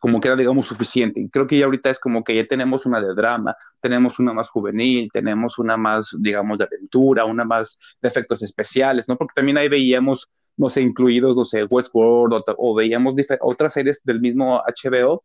como 0.00 0.20
que 0.20 0.28
era, 0.28 0.36
digamos, 0.36 0.66
suficiente. 0.66 1.20
Y 1.20 1.28
creo 1.28 1.46
que 1.46 1.58
ya 1.58 1.66
ahorita 1.66 1.90
es 1.90 1.98
como 1.98 2.24
que 2.24 2.34
ya 2.34 2.46
tenemos 2.46 2.86
una 2.86 3.00
de 3.00 3.14
drama, 3.14 3.56
tenemos 3.80 4.18
una 4.18 4.32
más 4.32 4.48
juvenil, 4.48 5.10
tenemos 5.12 5.58
una 5.58 5.76
más, 5.76 6.16
digamos, 6.20 6.58
de 6.58 6.64
aventura, 6.64 7.24
una 7.24 7.44
más 7.44 7.78
de 8.02 8.08
efectos 8.08 8.42
especiales, 8.42 9.06
¿no? 9.08 9.16
Porque 9.16 9.34
también 9.34 9.58
ahí 9.58 9.68
veíamos, 9.68 10.28
no 10.56 10.68
sé, 10.70 10.82
incluidos, 10.82 11.36
no 11.36 11.44
sé, 11.44 11.64
Westworld 11.64 12.34
o, 12.34 12.44
o 12.58 12.74
veíamos 12.74 13.14
otras 13.40 13.74
series 13.74 14.02
del 14.04 14.20
mismo 14.20 14.62
HBO 14.66 15.24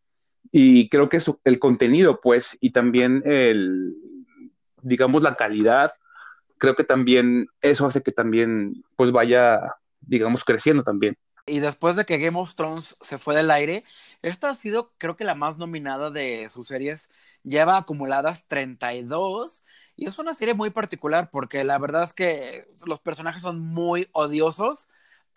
y 0.51 0.89
creo 0.89 1.09
que 1.09 1.17
es 1.17 1.31
el 1.43 1.59
contenido, 1.59 2.19
pues, 2.21 2.57
y 2.59 2.71
también 2.71 3.21
el, 3.25 3.95
digamos, 4.81 5.23
la 5.23 5.35
calidad, 5.35 5.91
creo 6.57 6.75
que 6.75 6.83
también 6.83 7.47
eso 7.61 7.85
hace 7.85 8.01
que 8.01 8.11
también, 8.11 8.83
pues, 8.95 9.11
vaya, 9.11 9.59
digamos, 10.01 10.43
creciendo 10.43 10.83
también. 10.83 11.17
Y 11.45 11.59
después 11.59 11.95
de 11.95 12.05
que 12.05 12.19
Game 12.19 12.37
of 12.39 12.53
Thrones 12.55 12.95
se 13.01 13.17
fue 13.17 13.35
del 13.35 13.49
aire, 13.49 13.83
esta 14.21 14.49
ha 14.49 14.53
sido, 14.55 14.93
creo 14.97 15.15
que 15.15 15.23
la 15.23 15.35
más 15.35 15.57
nominada 15.57 16.11
de 16.11 16.47
sus 16.49 16.67
series. 16.67 17.09
Lleva 17.43 17.77
acumuladas 17.77 18.47
32 18.47 19.65
y 19.95 20.07
es 20.07 20.19
una 20.19 20.33
serie 20.33 20.53
muy 20.53 20.69
particular 20.69 21.29
porque 21.31 21.63
la 21.63 21.77
verdad 21.77 22.03
es 22.03 22.13
que 22.13 22.67
los 22.85 22.99
personajes 22.99 23.41
son 23.41 23.59
muy 23.59 24.09
odiosos 24.11 24.89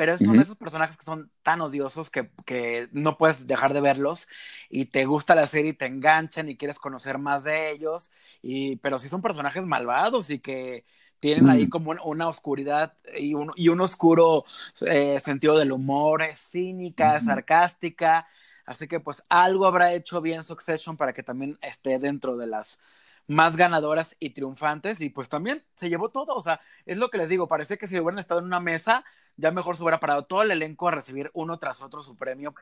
pero 0.03 0.19
son 0.19 0.31
uh 0.31 0.33
-huh. 0.33 0.43
esos 0.43 0.57
personajes 0.57 0.97
que 0.97 1.05
son 1.05 1.31
tan 1.45 1.61
odiosos 1.61 2.11
que, 2.11 2.29
que, 2.45 2.89
no 2.91 3.17
puedes 3.17 3.47
dejar 3.47 3.73
de 3.73 3.81
verlos 3.81 4.27
y 4.69 4.87
te 4.87 5.05
gusta 5.05 5.37
la 5.37 5.47
serie 5.47 5.71
y 5.71 5.75
te 5.75 5.87
enganchan 5.87 6.49
y 6.49 6.57
quieres 6.57 6.81
conocer 6.81 7.19
más 7.19 7.45
de 7.45 7.71
ellos, 7.71 8.11
y, 8.43 8.75
pero 8.79 8.99
sí 8.99 9.09
son 9.09 9.23
personajes 9.23 9.65
malvados 9.65 10.31
y 10.31 10.41
que 10.41 10.85
tienen 11.21 11.45
uh 11.45 11.49
-huh. 11.51 11.53
ahí 11.53 11.69
como 11.69 11.93
una 12.05 12.27
oscuridad 12.27 12.95
y 13.17 13.35
un, 13.35 13.53
y 13.55 13.69
un 13.69 13.81
oscuro 13.81 14.45
eh, 14.89 15.21
sentido 15.21 15.57
del 15.57 15.71
humor, 15.71 16.23
es 16.23 16.41
cínica, 16.51 17.13
uh 17.13 17.19
-huh. 17.19 17.25
sarcástica, 17.25 18.27
así 18.67 18.89
que 18.89 18.99
pues 18.99 19.23
algo 19.29 19.67
habrá 19.67 19.93
hecho 19.93 20.21
bien 20.21 20.43
Succession 20.43 20.97
para 20.97 21.13
que 21.13 21.23
también 21.23 21.57
esté 21.63 22.01
dentro 22.01 22.37
de 22.37 22.49
las 22.49 22.81
más 23.29 23.55
ganadoras 23.55 24.17
y 24.19 24.31
triunfantes 24.31 25.01
y 25.01 25.11
pues 25.11 25.29
también 25.29 25.63
se 25.77 25.89
llevó 25.89 26.09
todo, 26.09 26.35
o 26.35 26.43
sea, 26.43 26.61
es 26.87 26.97
lo 26.97 27.09
que 27.09 27.19
les 27.19 27.29
digo, 27.29 27.47
parece 27.47 27.79
que 27.79 27.87
si 27.87 27.97
hubieran 28.01 28.19
estado 28.19 28.41
en 28.41 28.47
una 28.47 28.59
mesa 28.59 29.05
ya 29.37 29.51
mejor 29.51 29.77
se 29.77 29.83
hubiera 29.83 30.01
parado 30.01 30.25
todo 30.25 30.43
el 30.43 30.51
elenco 30.51 30.89
a 30.89 30.93
recibir 30.93 31.31
uno 31.35 31.59
tras 31.59 31.83
otro 31.83 32.03
su 32.03 32.17
premio, 32.17 32.55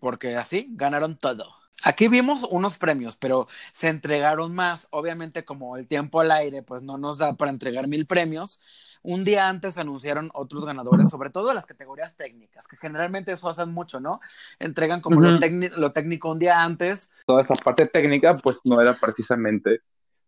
porque 0.00 0.36
así 0.36 0.68
ganaron 0.70 1.16
todo. 1.16 1.52
Aquí 1.82 2.06
vimos 2.08 2.46
unos 2.48 2.78
premios, 2.78 3.16
pero 3.16 3.48
se 3.72 3.88
entregaron 3.88 4.54
más. 4.54 4.86
Obviamente, 4.90 5.44
como 5.44 5.76
el 5.76 5.88
tiempo 5.88 6.20
al 6.20 6.30
aire, 6.30 6.62
pues 6.62 6.82
no 6.82 6.98
nos 6.98 7.18
da 7.18 7.34
para 7.34 7.50
entregar 7.50 7.88
mil 7.88 8.06
premios. 8.06 8.60
Un 9.02 9.24
día 9.24 9.48
antes 9.48 9.76
anunciaron 9.76 10.30
otros 10.34 10.64
ganadores, 10.64 11.10
sobre 11.10 11.30
todo 11.30 11.48
de 11.48 11.54
las 11.54 11.66
categorías 11.66 12.16
técnicas, 12.16 12.66
que 12.68 12.76
generalmente 12.76 13.32
eso 13.32 13.48
hacen 13.48 13.70
mucho, 13.70 14.00
¿no? 14.00 14.20
Entregan 14.58 15.00
como 15.00 15.18
uh 15.18 15.22
-huh. 15.22 15.70
lo, 15.70 15.76
lo 15.78 15.92
técnico 15.92 16.30
un 16.30 16.38
día 16.38 16.62
antes. 16.62 17.10
Toda 17.26 17.42
esa 17.42 17.54
parte 17.54 17.86
técnica, 17.86 18.34
pues 18.34 18.60
no 18.64 18.80
era 18.80 18.94
precisamente 18.94 19.80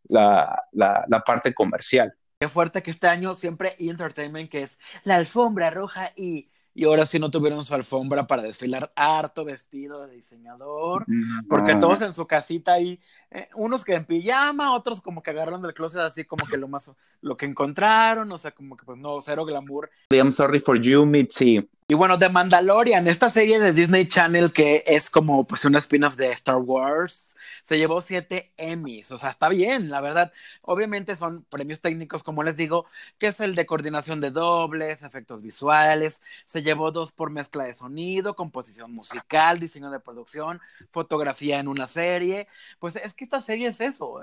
la, 0.08 0.64
la, 0.72 1.04
la 1.08 1.20
parte 1.20 1.54
comercial. 1.54 2.12
Qué 2.38 2.48
fuerte 2.48 2.82
que 2.82 2.90
este 2.90 3.08
año 3.08 3.34
siempre 3.34 3.76
Entertainment, 3.78 4.50
que 4.50 4.62
es 4.62 4.78
la 5.04 5.16
alfombra 5.16 5.70
roja 5.70 6.12
y, 6.16 6.50
y 6.74 6.84
ahora 6.84 7.06
sí 7.06 7.18
no 7.18 7.30
tuvieron 7.30 7.64
su 7.64 7.74
alfombra 7.74 8.26
para 8.26 8.42
desfilar 8.42 8.92
harto 8.94 9.42
vestido 9.42 10.06
de 10.06 10.16
diseñador, 10.16 11.06
porque 11.48 11.76
todos 11.76 12.02
en 12.02 12.12
su 12.12 12.26
casita 12.26 12.74
ahí, 12.74 13.00
eh, 13.30 13.48
unos 13.56 13.86
que 13.86 13.94
en 13.94 14.04
pijama, 14.04 14.74
otros 14.74 15.00
como 15.00 15.22
que 15.22 15.30
agarraron 15.30 15.62
del 15.62 15.72
closet 15.72 16.00
así 16.00 16.24
como 16.24 16.44
que 16.44 16.58
lo 16.58 16.68
más, 16.68 16.92
lo 17.22 17.38
que 17.38 17.46
encontraron, 17.46 18.30
o 18.30 18.36
sea, 18.36 18.50
como 18.50 18.76
que 18.76 18.84
pues 18.84 18.98
no, 18.98 19.18
cero 19.22 19.46
glamour. 19.46 19.88
I'm 20.10 20.30
sorry 20.30 20.60
for 20.60 20.78
you, 20.78 21.06
Mitzi. 21.06 21.66
Y 21.88 21.94
bueno, 21.94 22.18
The 22.18 22.28
Mandalorian, 22.30 23.06
esta 23.06 23.30
serie 23.30 23.60
de 23.60 23.72
Disney 23.72 24.08
Channel 24.08 24.52
que 24.52 24.82
es 24.88 25.08
como 25.08 25.46
pues 25.46 25.64
una 25.64 25.78
spin-off 25.78 26.16
de 26.16 26.32
Star 26.32 26.56
Wars, 26.56 27.36
se 27.62 27.78
llevó 27.78 28.00
siete 28.00 28.52
Emmys, 28.56 29.12
o 29.12 29.18
sea, 29.18 29.30
está 29.30 29.48
bien, 29.48 29.88
la 29.88 30.00
verdad. 30.00 30.32
Obviamente 30.62 31.14
son 31.14 31.44
premios 31.44 31.80
técnicos, 31.80 32.24
como 32.24 32.42
les 32.42 32.56
digo, 32.56 32.86
que 33.18 33.28
es 33.28 33.38
el 33.40 33.54
de 33.54 33.66
coordinación 33.66 34.20
de 34.20 34.32
dobles, 34.32 35.02
efectos 35.02 35.42
visuales, 35.42 36.22
se 36.44 36.62
llevó 36.62 36.90
dos 36.90 37.12
por 37.12 37.30
mezcla 37.30 37.62
de 37.64 37.72
sonido, 37.74 38.34
composición 38.34 38.92
musical, 38.92 39.60
diseño 39.60 39.90
de 39.90 40.00
producción, 40.00 40.60
fotografía 40.90 41.60
en 41.60 41.68
una 41.68 41.86
serie. 41.86 42.48
Pues 42.80 42.96
es 42.96 43.14
que 43.14 43.24
esta 43.24 43.40
serie 43.40 43.68
es 43.68 43.80
eso. 43.80 44.20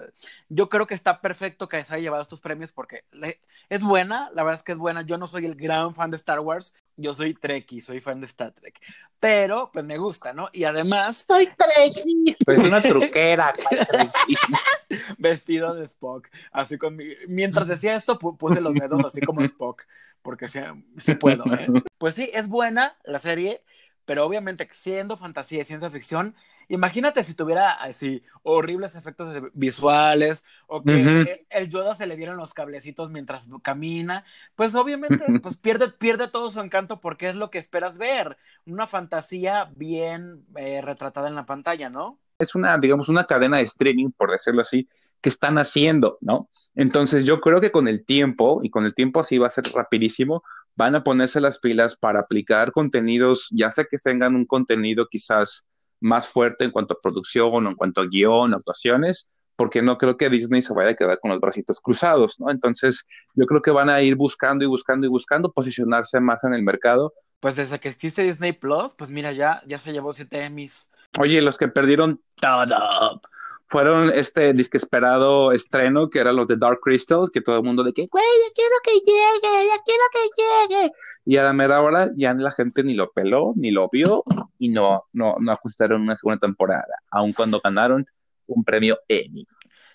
Yo 0.49 0.67
creo 0.67 0.85
que 0.85 0.95
está 0.95 1.21
perfecto 1.21 1.69
que 1.69 1.81
se 1.83 1.93
haya 1.93 2.03
llevado 2.03 2.23
estos 2.23 2.41
premios 2.41 2.73
porque 2.73 3.05
es 3.69 3.83
buena, 3.83 4.29
la 4.33 4.43
verdad 4.43 4.59
es 4.59 4.63
que 4.63 4.73
es 4.73 4.77
buena. 4.77 5.01
Yo 5.03 5.17
no 5.17 5.27
soy 5.27 5.45
el 5.45 5.55
gran 5.55 5.95
fan 5.95 6.11
de 6.11 6.17
Star 6.17 6.41
Wars, 6.41 6.73
yo 6.95 7.13
soy 7.13 7.33
Trekkie, 7.33 7.81
soy 7.81 7.99
fan 7.99 8.19
de 8.19 8.27
Star 8.27 8.51
Trek, 8.51 8.79
pero 9.19 9.69
pues 9.71 9.85
me 9.85 9.97
gusta, 9.97 10.33
¿no? 10.33 10.49
Y 10.51 10.63
además... 10.65 11.25
Soy 11.27 11.49
Trekkie. 11.57 12.35
Pues 12.45 12.59
una 12.59 12.81
truquera. 12.81 13.53
Vestido 15.17 15.73
de 15.73 15.85
Spock, 15.85 16.29
así 16.51 16.77
con 16.77 16.95
mi... 16.95 17.05
Mientras 17.27 17.67
decía 17.67 17.95
esto, 17.95 18.19
puse 18.19 18.61
los 18.61 18.75
dedos 18.75 19.03
así 19.05 19.21
como 19.21 19.41
Spock, 19.41 19.83
porque 20.21 20.47
sí, 20.47 20.59
sí 20.97 21.15
puedo, 21.15 21.43
¿eh? 21.53 21.67
Pues 21.97 22.15
sí, 22.15 22.29
es 22.33 22.47
buena 22.47 22.97
la 23.05 23.19
serie, 23.19 23.63
pero 24.05 24.25
obviamente 24.25 24.69
siendo 24.73 25.17
fantasía 25.17 25.61
y 25.61 25.65
ciencia 25.65 25.89
ficción, 25.89 26.35
imagínate 26.67 27.23
si 27.23 27.33
tuviera 27.33 27.71
así 27.71 28.23
horribles 28.43 28.95
efectos 28.95 29.43
visuales 29.53 30.43
o 30.67 30.81
que 30.83 30.91
uh 30.91 30.95
-huh. 30.95 31.45
el 31.49 31.69
Yoda 31.69 31.95
se 31.95 32.05
le 32.05 32.15
vieran 32.15 32.37
los 32.37 32.53
cablecitos 32.53 33.09
mientras 33.09 33.47
camina, 33.61 34.25
pues 34.55 34.75
obviamente 34.75 35.25
pues 35.43 35.57
pierde, 35.57 35.89
pierde 35.89 36.29
todo 36.29 36.51
su 36.51 36.59
encanto 36.59 36.99
porque 36.99 37.29
es 37.29 37.35
lo 37.35 37.49
que 37.49 37.57
esperas 37.57 37.97
ver, 37.97 38.37
una 38.65 38.87
fantasía 38.87 39.71
bien 39.75 40.45
eh, 40.55 40.81
retratada 40.81 41.27
en 41.27 41.35
la 41.35 41.45
pantalla, 41.45 41.89
¿no? 41.89 42.19
Es 42.39 42.55
una, 42.55 42.77
digamos, 42.77 43.09
una 43.09 43.25
cadena 43.25 43.57
de 43.57 43.63
streaming, 43.63 44.09
por 44.11 44.31
decirlo 44.31 44.61
así, 44.61 44.87
que 45.21 45.29
están 45.29 45.57
haciendo, 45.57 46.17
¿no? 46.19 46.49
Entonces 46.75 47.25
yo 47.25 47.39
creo 47.39 47.61
que 47.61 47.71
con 47.71 47.87
el 47.87 48.03
tiempo, 48.03 48.59
y 48.63 48.69
con 48.69 48.85
el 48.85 48.93
tiempo 48.93 49.19
así 49.19 49.37
va 49.37 49.47
a 49.47 49.51
ser 49.51 49.65
rapidísimo, 49.73 50.43
van 50.75 50.95
a 50.95 51.03
ponerse 51.03 51.39
las 51.39 51.59
pilas 51.59 51.95
para 51.95 52.21
aplicar 52.21 52.71
contenidos, 52.71 53.47
ya 53.51 53.71
sea 53.71 53.85
que 53.85 53.97
tengan 53.97 54.35
un 54.35 54.45
contenido 54.45 55.07
quizás 55.07 55.65
más 56.03 56.27
fuerte 56.27 56.65
en 56.65 56.71
cuanto 56.71 56.93
a 56.93 57.01
producción 57.01 57.65
o 57.65 57.69
en 57.69 57.75
cuanto 57.75 58.01
a 58.01 58.07
guion, 58.07 58.53
actuaciones, 58.53 59.31
porque 59.55 59.81
no 59.81 59.97
creo 59.97 60.17
que 60.17 60.29
Disney 60.29 60.61
se 60.61 60.73
vaya 60.73 60.91
a 60.91 60.95
quedar 60.95 61.19
con 61.19 61.31
los 61.31 61.39
bracitos 61.39 61.79
cruzados, 61.79 62.39
¿no? 62.39 62.51
Entonces, 62.51 63.07
yo 63.35 63.45
creo 63.45 63.61
que 63.61 63.71
van 63.71 63.89
a 63.89 64.01
ir 64.01 64.15
buscando 64.15 64.63
y 64.63 64.67
buscando 64.67 65.07
y 65.07 65.09
buscando 65.09 65.51
posicionarse 65.51 66.19
más 66.19 66.43
en 66.43 66.53
el 66.53 66.63
mercado 66.63 67.13
pues 67.43 67.57
desde 67.57 67.77
que 67.77 67.89
existe 67.89 68.23
Disney 68.23 68.53
Plus, 68.53 68.95
pues 68.95 69.09
mira, 69.09 69.33
ya, 69.33 69.61
ya 69.67 69.77
se 69.77 69.91
llevó 69.91 70.13
siete 70.13 70.45
Emmys. 70.45 70.87
Oye, 71.19 71.41
los 71.41 71.57
que 71.57 71.67
perdieron 71.67 72.21
todo 72.39 73.21
fueron 73.73 74.11
este 74.13 74.53
disque 74.53 74.77
esperado 74.77 75.51
estreno 75.51 76.07
que 76.07 76.19
eran 76.19 76.35
los 76.35 76.47
de 76.47 76.57
Dark 76.57 76.79
Crystal, 76.79 77.31
que 77.33 77.41
todo 77.41 77.57
el 77.57 77.63
mundo 77.63 77.83
de 77.83 77.91
que, 77.91 78.05
güey, 78.05 78.23
ya 78.23 78.53
quiero 78.53 78.75
que 78.83 78.91
llegue, 78.99 79.67
ya 79.67 79.81
quiero 79.83 80.03
que 80.13 80.77
llegue. 80.77 80.91
Y 81.25 81.37
a 81.37 81.43
la 81.43 81.53
mera 81.53 81.81
hora 81.81 82.11
ya 82.15 82.35
la 82.35 82.51
gente 82.51 82.83
ni 82.83 82.93
lo 82.93 83.11
peló, 83.11 83.53
ni 83.55 83.71
lo 83.71 83.89
vio 83.91 84.23
y 84.59 84.69
no, 84.69 85.05
no, 85.11 85.37
no 85.39 85.51
ajustaron 85.51 86.03
una 86.03 86.15
segunda 86.15 86.39
temporada, 86.39 87.01
aun 87.09 87.33
cuando 87.33 87.59
ganaron 87.63 88.05
un 88.45 88.63
premio 88.63 88.99
Emmy. 89.07 89.47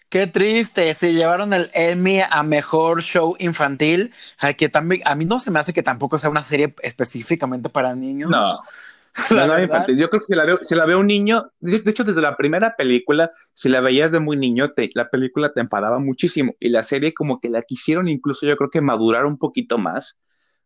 Qué 0.08 0.26
triste, 0.26 0.92
se 0.94 1.12
llevaron 1.12 1.52
el 1.52 1.70
Emmy 1.72 2.18
a 2.28 2.42
mejor 2.42 3.02
show 3.02 3.36
infantil, 3.38 4.12
que 4.56 4.68
también 4.68 5.02
a 5.04 5.14
mí 5.14 5.24
no 5.24 5.38
se 5.38 5.52
me 5.52 5.60
hace 5.60 5.72
que 5.72 5.84
tampoco 5.84 6.18
sea 6.18 6.30
una 6.30 6.42
serie 6.42 6.74
específicamente 6.82 7.68
para 7.68 7.94
niños. 7.94 8.28
No. 8.28 8.44
No, 9.30 9.60
infantil. 9.60 9.96
Yo 9.96 10.10
creo 10.10 10.22
que 10.26 10.36
la 10.36 10.44
veo, 10.44 10.58
si 10.62 10.74
la 10.74 10.86
ve 10.86 10.96
un 10.96 11.06
niño, 11.06 11.50
de, 11.60 11.76
hecho, 11.76 12.04
desde 12.04 12.20
la 12.20 12.36
primera 12.36 12.74
película, 12.76 13.30
si 13.52 13.68
la 13.68 13.80
veías 13.80 14.12
de 14.12 14.20
muy 14.20 14.36
niño, 14.36 14.72
te, 14.72 14.90
la 14.94 15.08
película 15.10 15.52
te 15.52 15.60
enfadaba 15.60 15.98
muchísimo. 15.98 16.54
Y 16.60 16.68
la 16.70 16.82
serie, 16.82 17.14
como 17.14 17.40
que 17.40 17.48
la 17.48 17.62
quisieron 17.62 18.08
incluso, 18.08 18.46
yo 18.46 18.56
creo 18.56 18.70
que 18.70 18.80
madurar 18.80 19.26
un 19.26 19.38
poquito 19.38 19.78
más, 19.78 20.18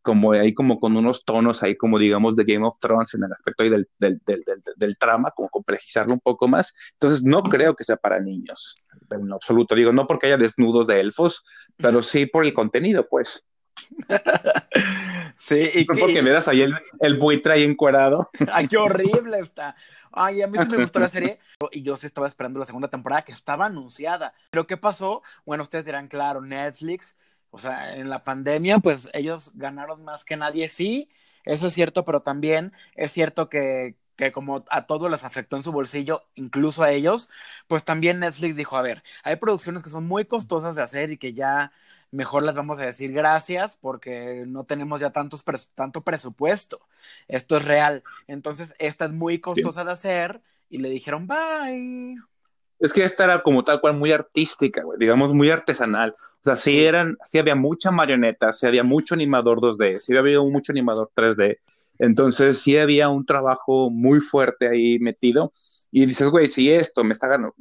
como 0.02 0.32
ahí, 0.32 0.52
como 0.52 0.80
con 0.80 0.96
unos 0.96 1.24
tonos 1.24 1.62
ahí, 1.62 1.76
como 1.76 1.98
digamos, 1.98 2.34
de 2.36 2.44
Game 2.44 2.66
of 2.66 2.78
Thrones 2.80 3.14
en 3.14 3.24
el 3.24 3.32
aspecto 3.32 3.62
ahí 3.62 3.70
del, 3.70 3.88
del, 3.98 4.20
del, 4.26 4.42
del 4.76 4.98
trama, 4.98 5.30
como 5.30 5.48
complejizarlo 5.48 6.12
un 6.12 6.20
poco 6.20 6.48
más. 6.48 6.74
Entonces, 6.94 7.24
no 7.24 7.42
creo 7.42 7.76
que 7.76 7.84
sea 7.84 7.96
para 7.96 8.20
niños 8.20 8.76
en 9.10 9.32
absoluto. 9.32 9.74
Digo, 9.74 9.92
no 9.92 10.06
porque 10.06 10.26
haya 10.26 10.36
desnudos 10.36 10.86
de 10.86 11.00
elfos, 11.00 11.44
pero 11.76 12.02
sí 12.02 12.26
por 12.26 12.44
el 12.44 12.52
contenido, 12.52 13.06
pues. 13.08 13.44
sí, 15.42 15.70
y 15.74 15.84
porque 15.84 16.22
me 16.22 16.30
das 16.30 16.48
ahí 16.48 16.62
el, 16.62 16.74
el 17.00 17.18
buitre 17.18 17.54
ahí 17.54 17.64
encuadrado. 17.64 18.30
Ay, 18.52 18.68
qué 18.68 18.76
horrible 18.76 19.38
está. 19.40 19.74
Ay, 20.12 20.42
a 20.42 20.46
mí 20.46 20.58
sí 20.58 20.76
me 20.76 20.82
gustó 20.82 21.00
la 21.00 21.08
serie 21.08 21.38
y 21.70 21.82
yo 21.82 21.96
sí 21.96 22.06
estaba 22.06 22.26
esperando 22.26 22.60
la 22.60 22.66
segunda 22.66 22.88
temporada 22.88 23.22
que 23.22 23.32
estaba 23.32 23.66
anunciada. 23.66 24.34
Pero 24.50 24.66
¿qué 24.66 24.76
pasó? 24.76 25.22
Bueno, 25.44 25.62
ustedes 25.62 25.84
dirán, 25.84 26.08
claro, 26.08 26.40
Netflix, 26.42 27.16
o 27.50 27.58
sea, 27.58 27.96
en 27.96 28.10
la 28.10 28.22
pandemia, 28.24 28.78
pues 28.78 29.10
ellos 29.14 29.50
ganaron 29.54 30.04
más 30.04 30.24
que 30.24 30.36
nadie, 30.36 30.68
sí, 30.68 31.10
eso 31.44 31.66
es 31.66 31.74
cierto, 31.74 32.04
pero 32.04 32.20
también 32.20 32.72
es 32.94 33.12
cierto 33.12 33.48
que, 33.48 33.96
que 34.16 34.32
como 34.32 34.64
a 34.70 34.86
todos 34.86 35.10
les 35.10 35.24
afectó 35.24 35.56
en 35.56 35.62
su 35.62 35.72
bolsillo, 35.72 36.24
incluso 36.34 36.82
a 36.82 36.90
ellos, 36.92 37.28
pues 37.66 37.84
también 37.84 38.20
Netflix 38.20 38.56
dijo, 38.56 38.76
a 38.76 38.82
ver, 38.82 39.02
hay 39.24 39.36
producciones 39.36 39.82
que 39.82 39.90
son 39.90 40.04
muy 40.06 40.24
costosas 40.24 40.76
de 40.76 40.82
hacer 40.82 41.10
y 41.10 41.18
que 41.18 41.32
ya 41.32 41.72
mejor 42.12 42.44
las 42.44 42.54
vamos 42.54 42.78
a 42.78 42.86
decir 42.86 43.12
gracias 43.12 43.76
porque 43.80 44.44
no 44.46 44.64
tenemos 44.64 45.00
ya 45.00 45.10
tantos 45.10 45.44
tanto 45.74 46.02
presupuesto. 46.02 46.80
Esto 47.26 47.56
es 47.56 47.64
real. 47.64 48.04
Entonces, 48.28 48.76
esta 48.78 49.06
es 49.06 49.12
muy 49.12 49.40
costosa 49.40 49.84
de 49.84 49.92
hacer 49.92 50.40
y 50.68 50.78
le 50.78 50.90
dijeron, 50.90 51.26
bye. 51.26 52.16
Es 52.78 52.92
que 52.92 53.04
esta 53.04 53.24
era 53.24 53.42
como 53.42 53.64
tal 53.64 53.80
cual 53.80 53.94
muy 53.96 54.12
artística, 54.12 54.82
digamos 54.98 55.34
muy 55.34 55.50
artesanal. 55.50 56.14
O 56.20 56.44
sea, 56.44 56.56
sí 56.56 56.84
eran, 56.84 57.16
sí 57.24 57.38
había 57.38 57.54
mucha 57.54 57.90
marioneta, 57.90 58.52
sí 58.52 58.66
había 58.66 58.84
mucho 58.84 59.14
animador 59.14 59.60
2D, 59.60 59.98
sí 59.98 60.16
había 60.16 60.40
mucho 60.40 60.72
animador 60.72 61.10
3D, 61.14 61.58
entonces 61.98 62.58
sí 62.58 62.76
había 62.76 63.08
un 63.08 63.24
trabajo 63.24 63.88
muy 63.90 64.20
fuerte 64.20 64.68
ahí 64.68 64.98
metido. 64.98 65.52
Y 65.92 66.06
dices, 66.06 66.28
güey, 66.30 66.48
si 66.48 66.72
esto 66.72 67.04
me 67.04 67.12
está 67.12 67.28
ganando, 67.28 67.54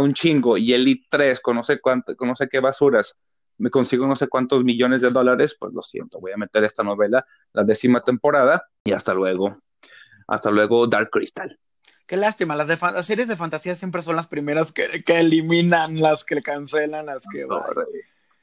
un 0.00 0.14
chingo 0.14 0.56
y 0.56 0.72
Elite 0.72 1.06
3 1.10 1.40
con 1.40 1.56
no 1.56 1.64
sé 1.64 1.80
cuánto, 1.80 2.14
con 2.16 2.28
no 2.28 2.36
sé 2.36 2.48
qué 2.48 2.60
basuras, 2.60 3.18
me 3.58 3.70
consigo 3.70 4.06
no 4.06 4.16
sé 4.16 4.28
cuántos 4.28 4.64
millones 4.64 5.02
de 5.02 5.10
dólares, 5.10 5.56
pues 5.58 5.72
lo 5.72 5.82
siento, 5.82 6.20
voy 6.20 6.32
a 6.32 6.36
meter 6.36 6.64
esta 6.64 6.82
novela, 6.82 7.24
la 7.52 7.64
décima 7.64 8.02
temporada, 8.02 8.68
y 8.84 8.92
hasta 8.92 9.14
luego. 9.14 9.56
Hasta 10.26 10.50
luego, 10.50 10.86
Dark 10.86 11.10
Crystal. 11.10 11.58
Qué 12.06 12.16
lástima, 12.16 12.56
las, 12.56 12.68
de 12.68 12.78
las 12.80 13.06
series 13.06 13.28
de 13.28 13.36
fantasía 13.36 13.74
siempre 13.74 14.02
son 14.02 14.16
las 14.16 14.28
primeras 14.28 14.72
que, 14.72 15.02
que 15.04 15.20
eliminan, 15.20 16.00
las 16.00 16.24
que 16.24 16.40
cancelan, 16.40 17.06
las 17.06 17.24
que... 17.32 17.46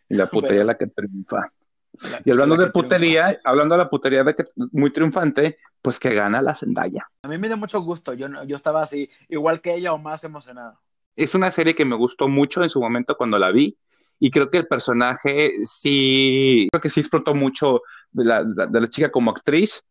y 0.10 0.16
la 0.16 0.30
putería 0.30 0.64
la 0.64 0.78
que 0.78 0.88
triunfa 0.88 1.52
y 2.24 2.32
hablando 2.32 2.56
de 2.56 2.68
putería, 2.68 3.40
hablando 3.44 3.76
de 3.76 3.80
la 3.80 3.90
putería 3.90 4.24
de 4.24 4.36
que 4.36 4.44
muy 4.72 4.92
triunfante, 4.92 5.58
pues 5.82 6.00
que 6.00 6.14
gana 6.14 6.42
la 6.42 6.56
Zendaya. 6.56 7.10
A 7.24 7.28
mí 7.28 7.38
me 7.38 7.48
dio 7.48 7.58
mucho 7.58 7.82
gusto, 7.82 8.14
yo, 8.14 8.28
yo 8.44 8.56
estaba 8.56 8.82
así, 8.82 9.10
igual 9.28 9.62
que 9.62 9.74
ella 9.74 9.94
o 9.94 9.98
más 9.98 10.24
emocionado. 10.24 10.80
Es 11.16 11.36
una 11.36 11.52
serie 11.52 11.76
que 11.76 11.86
me 11.86 11.96
gustó 11.96 12.28
mucho 12.28 12.64
en 12.64 12.70
su 12.70 12.80
momento 12.80 13.18
cuando 13.18 13.38
la 13.38 13.52
vi 13.52 13.78
y 14.20 14.32
creo 14.32 14.50
que 14.50 14.58
el 14.58 14.68
personaje 14.68 15.54
sí, 15.64 16.68
creo 16.72 16.82
que 16.82 16.90
sí 16.90 17.00
explotó 17.00 17.34
mucho 17.34 17.82
de 18.12 18.26
la, 18.26 18.44
de 18.44 18.82
la 18.82 18.88
chica 18.88 19.12
como 19.12 19.32
actriz 19.32 19.84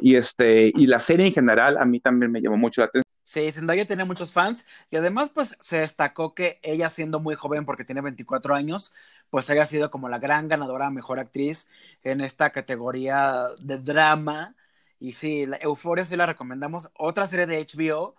y 0.00 0.16
este 0.16 0.72
y 0.74 0.86
la 0.86 1.00
serie 1.00 1.26
en 1.26 1.32
general 1.32 1.78
a 1.78 1.84
mí 1.84 2.00
también 2.00 2.30
me 2.32 2.40
llamó 2.40 2.56
mucho 2.56 2.80
la 2.80 2.86
atención. 2.86 3.06
Sí, 3.24 3.50
Zendaya 3.50 3.86
tiene 3.86 4.04
muchos 4.04 4.32
fans 4.32 4.66
y 4.90 4.96
además 4.96 5.30
pues 5.34 5.56
se 5.60 5.80
destacó 5.80 6.34
que 6.34 6.60
ella 6.62 6.88
siendo 6.88 7.18
muy 7.18 7.34
joven 7.34 7.64
porque 7.64 7.84
tiene 7.84 8.00
24 8.00 8.54
años, 8.54 8.94
pues 9.30 9.50
haya 9.50 9.66
sido 9.66 9.90
como 9.90 10.08
la 10.08 10.18
gran 10.18 10.48
ganadora 10.48 10.90
mejor 10.90 11.18
actriz 11.18 11.68
en 12.04 12.20
esta 12.20 12.50
categoría 12.50 13.48
de 13.58 13.78
drama. 13.78 14.54
Y 15.00 15.12
sí, 15.12 15.44
Euforia 15.60 16.04
sí 16.04 16.16
la 16.16 16.26
recomendamos. 16.26 16.88
Otra 16.94 17.26
serie 17.26 17.46
de 17.46 17.58
HBO, 17.66 18.14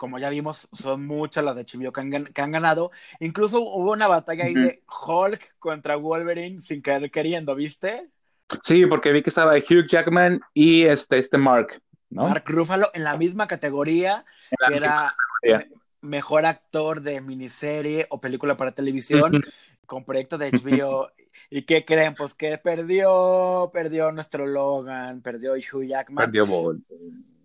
como 0.00 0.18
ya 0.18 0.30
vimos, 0.30 0.66
son 0.72 1.06
muchas 1.06 1.44
las 1.44 1.56
de 1.56 1.66
HBO 1.66 1.92
que 1.92 2.00
han, 2.00 2.24
que 2.24 2.40
han 2.40 2.50
ganado. 2.50 2.90
Incluso 3.18 3.60
hubo 3.60 3.92
una 3.92 4.08
batalla 4.08 4.46
ahí 4.46 4.54
de 4.54 4.80
Hulk 5.06 5.56
contra 5.58 5.96
Wolverine 5.96 6.58
sin 6.58 6.80
querer 6.80 7.10
queriendo, 7.10 7.54
¿viste? 7.54 8.08
Sí, 8.62 8.86
porque 8.86 9.12
vi 9.12 9.22
que 9.22 9.28
estaba 9.28 9.58
Hugh 9.58 9.86
Jackman 9.86 10.40
y 10.54 10.84
este, 10.84 11.18
este 11.18 11.36
Mark. 11.36 11.82
Mark 12.08 12.44
Ruffalo 12.46 12.88
en 12.94 13.04
la 13.04 13.18
misma 13.18 13.46
categoría, 13.46 14.24
que 14.66 14.74
era 14.74 15.14
mejor 16.00 16.46
actor 16.46 17.02
de 17.02 17.20
miniserie 17.20 18.06
o 18.08 18.22
película 18.22 18.56
para 18.56 18.72
televisión, 18.72 19.44
con 19.84 20.06
proyecto 20.06 20.38
de 20.38 20.50
HBO. 20.50 21.10
¿Y 21.50 21.62
qué 21.62 21.84
creen? 21.84 22.14
Pues 22.14 22.32
que 22.32 22.56
perdió, 22.56 23.70
perdió 23.70 24.12
nuestro 24.12 24.46
Logan, 24.46 25.20
perdió 25.20 25.52
Hugh 25.52 25.84
Jackman. 25.84 26.24
Perdió 26.24 26.46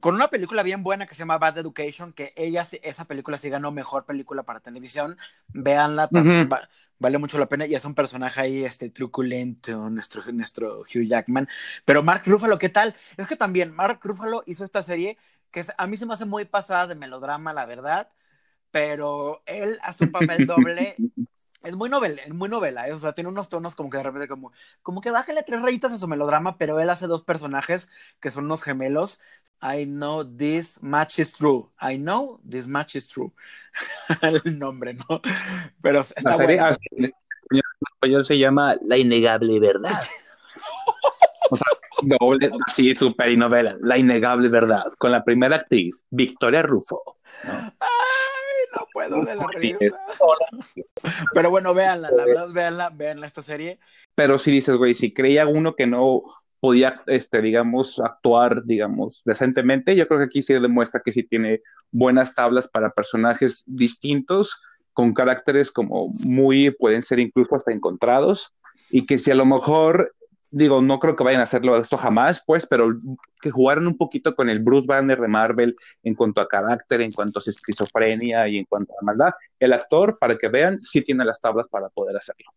Con 0.05 0.13
una 0.13 0.29
película 0.29 0.61
bien 0.61 0.83
buena 0.83 1.07
que 1.07 1.15
se 1.15 1.19
llama 1.21 1.39
Bad 1.39 1.57
Education, 1.57 2.13
que 2.13 2.31
ella, 2.35 2.63
esa 2.83 3.05
película 3.05 3.39
sí 3.39 3.49
ganó 3.49 3.71
mejor 3.71 4.05
película 4.05 4.43
para 4.43 4.59
televisión. 4.59 5.17
Véanla, 5.47 6.09
vale 6.99 7.17
mucho 7.17 7.39
la 7.39 7.49
pena 7.49 7.65
y 7.65 7.73
es 7.73 7.85
un 7.85 7.95
personaje 7.95 8.39
ahí 8.39 8.63
este 8.63 8.91
truculento 8.91 9.89
nuestro 9.89 10.31
nuestro 10.31 10.81
Hugh 10.81 11.07
Jackman 11.07 11.49
pero 11.85 12.03
Mark 12.03 12.21
Ruffalo 12.25 12.59
qué 12.59 12.69
tal 12.69 12.95
es 13.17 13.27
que 13.27 13.35
también 13.35 13.73
Mark 13.73 13.99
Ruffalo 14.03 14.43
hizo 14.45 14.63
esta 14.63 14.81
serie 14.83 15.17
que 15.51 15.65
a 15.75 15.87
mí 15.87 15.97
se 15.97 16.05
me 16.05 16.13
hace 16.13 16.25
muy 16.25 16.45
pasada 16.45 16.87
de 16.87 16.95
melodrama 16.95 17.51
la 17.51 17.65
verdad 17.65 18.09
pero 18.71 19.41
él 19.47 19.79
hace 19.81 20.05
un 20.05 20.11
papel 20.11 20.45
doble 20.45 20.95
es 21.65 21.75
muy 21.75 21.89
novela, 21.89 22.21
es 22.21 22.34
muy 22.34 22.47
novela, 22.47 22.88
¿eh? 22.88 22.93
o 22.93 22.99
sea, 22.99 23.13
tiene 23.13 23.30
unos 23.30 23.49
tonos 23.49 23.75
como 23.75 23.89
que 23.89 23.97
de 23.97 24.04
repente 24.04 24.28
como, 24.28 24.51
como 24.82 25.01
que 25.01 25.12
bájale 25.12 25.43
tres 25.43 25.62
rayitas 25.62 25.91
a 25.91 25.97
su 25.97 26.08
melodrama, 26.08 26.58
pero 26.58 26.80
él 26.80 26.89
hace 26.89 27.08
dos 27.08 27.23
personajes 27.23 27.89
que 28.19 28.30
son 28.30 28.45
unos 28.45 28.63
gemelos. 28.63 29.19
I 29.62 29.86
know 29.86 30.23
this 30.23 30.82
match 30.82 31.19
is 31.19 31.34
true. 31.34 31.69
I 31.82 31.97
know 31.97 32.39
this 32.47 32.67
match 32.67 32.95
is 32.95 33.08
true. 33.08 33.32
El 34.21 34.60
nombre, 34.60 34.93
¿no? 34.93 35.21
Pero 35.82 36.01
está 36.01 36.36
bueno. 36.36 36.67
en 36.99 37.12
español 37.93 38.25
se 38.25 38.38
llama 38.38 38.75
La 38.82 38.97
innegable 38.97 39.60
verdad. 39.60 40.01
o 41.49 41.56
sea, 41.56 41.67
doble, 42.19 42.51
así, 42.67 42.93
súper 42.93 43.32
y 43.32 43.38
novela. 43.38 43.75
La 43.82 43.97
innegable 43.97 44.49
verdad, 44.49 44.84
con 44.99 45.12
la 45.12 45.23
primera 45.23 45.56
actriz, 45.58 46.06
Victoria 46.10 46.62
Rufo. 46.62 47.17
¿no? 47.43 47.73
No 49.09 49.23
puedo 49.23 49.25
de 49.25 49.35
la 49.35 49.47
risa. 49.55 49.77
Pero 51.33 51.49
bueno, 51.49 51.73
véanla, 51.73 52.11
la 52.11 52.25
verdad, 52.25 52.49
véanla, 52.51 52.89
véanla 52.89 53.27
esta 53.27 53.43
serie. 53.43 53.79
Pero 54.15 54.37
si 54.39 54.51
dices, 54.51 54.77
güey, 54.77 54.93
si 54.93 55.13
creía 55.13 55.47
uno 55.47 55.75
que 55.75 55.87
no 55.87 56.21
podía, 56.59 57.01
este, 57.07 57.41
digamos, 57.41 57.99
actuar, 57.99 58.63
digamos, 58.65 59.21
decentemente, 59.25 59.95
yo 59.95 60.07
creo 60.07 60.19
que 60.19 60.25
aquí 60.25 60.41
sí 60.41 60.53
demuestra 60.53 61.01
que 61.03 61.11
sí 61.11 61.23
tiene 61.23 61.61
buenas 61.91 62.33
tablas 62.33 62.67
para 62.67 62.89
personajes 62.89 63.63
distintos, 63.67 64.59
con 64.93 65.13
caracteres 65.13 65.71
como 65.71 66.07
muy, 66.23 66.71
pueden 66.71 67.03
ser 67.03 67.19
incluso 67.19 67.55
hasta 67.55 67.71
encontrados, 67.71 68.53
y 68.89 69.05
que 69.05 69.17
si 69.17 69.29
a 69.29 69.35
lo 69.35 69.45
mejor 69.45 70.15
digo, 70.51 70.81
no 70.81 70.99
creo 70.99 71.15
que 71.15 71.23
vayan 71.23 71.41
a 71.41 71.45
hacerlo 71.45 71.77
esto 71.77 71.97
jamás, 71.97 72.41
pues, 72.45 72.65
pero 72.65 72.89
que 73.41 73.51
jugaran 73.51 73.88
un 73.88 73.97
poquito 73.97 74.36
con 74.36 74.49
el 74.49 74.60
Bruce 74.60 74.88
Banner 74.88 75.19
de 75.19 75.27
Marvel 75.27 75.75
en 76.03 76.15
cuanto 76.15 76.41
a 76.41 76.47
carácter, 76.47 77.01
en 77.01 77.12
cuanto 77.12 77.39
a 77.39 77.49
esquizofrenia 77.49 78.47
y 78.47 78.58
en 78.58 78.65
cuanto 78.65 78.93
a 78.93 79.05
maldad. 79.05 79.34
El 79.60 79.73
actor, 79.73 80.17
para 80.19 80.38
que 80.38 80.47
vean, 80.47 80.79
sí 80.79 81.01
tiene 81.01 81.25
las 81.25 81.41
tablas 81.41 81.67
para 81.69 81.89
poder 81.89 82.17
hacerlo. 82.17 82.51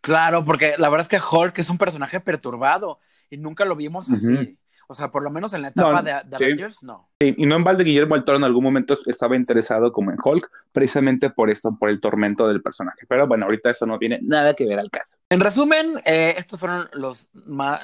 Claro, 0.00 0.44
porque 0.44 0.74
la 0.78 0.88
verdad 0.88 1.08
es 1.10 1.20
que 1.20 1.36
Hulk 1.36 1.58
es 1.58 1.70
un 1.70 1.78
personaje 1.78 2.20
perturbado 2.20 2.98
y 3.28 3.36
nunca 3.36 3.64
lo 3.64 3.76
vimos 3.76 4.10
así. 4.10 4.56
O 4.88 4.94
sea, 4.94 5.10
por 5.10 5.22
lo 5.22 5.30
menos 5.30 5.52
en 5.54 5.62
la 5.62 5.68
etapa 5.68 6.02
de, 6.02 6.12
Avengers, 6.12 6.82
no. 6.82 7.08
Sí, 7.20 7.34
y 7.36 7.46
no 7.46 7.56
en 7.56 7.64
balde 7.64 7.84
Guillermo 7.84 8.14
del 8.14 8.24
Toro 8.24 8.38
en 8.38 8.44
algún 8.44 8.62
momento 8.62 8.96
estaba 9.06 9.36
interesado 9.36 9.92
como 9.92 10.10
en 10.10 10.18
Hulk, 10.22 10.50
precisamente 10.72 11.30
por 11.30 11.50
esto, 11.50 11.76
por 11.76 11.88
el 11.88 12.00
tormento 12.00 12.46
del 12.46 12.62
personaje. 12.62 13.06
Pero 13.08 13.26
bueno, 13.26 13.46
ahorita 13.46 13.70
eso 13.70 13.86
no 13.86 13.98
tiene 13.98 14.20
nada 14.22 14.54
que 14.54 14.66
ver 14.66 14.78
al 14.78 14.90
caso. 14.90 15.16
En 15.28 15.40
resumen, 15.40 16.00
eh, 16.04 16.34
estos 16.38 16.60
fueron 16.60 16.88
los, 16.92 17.28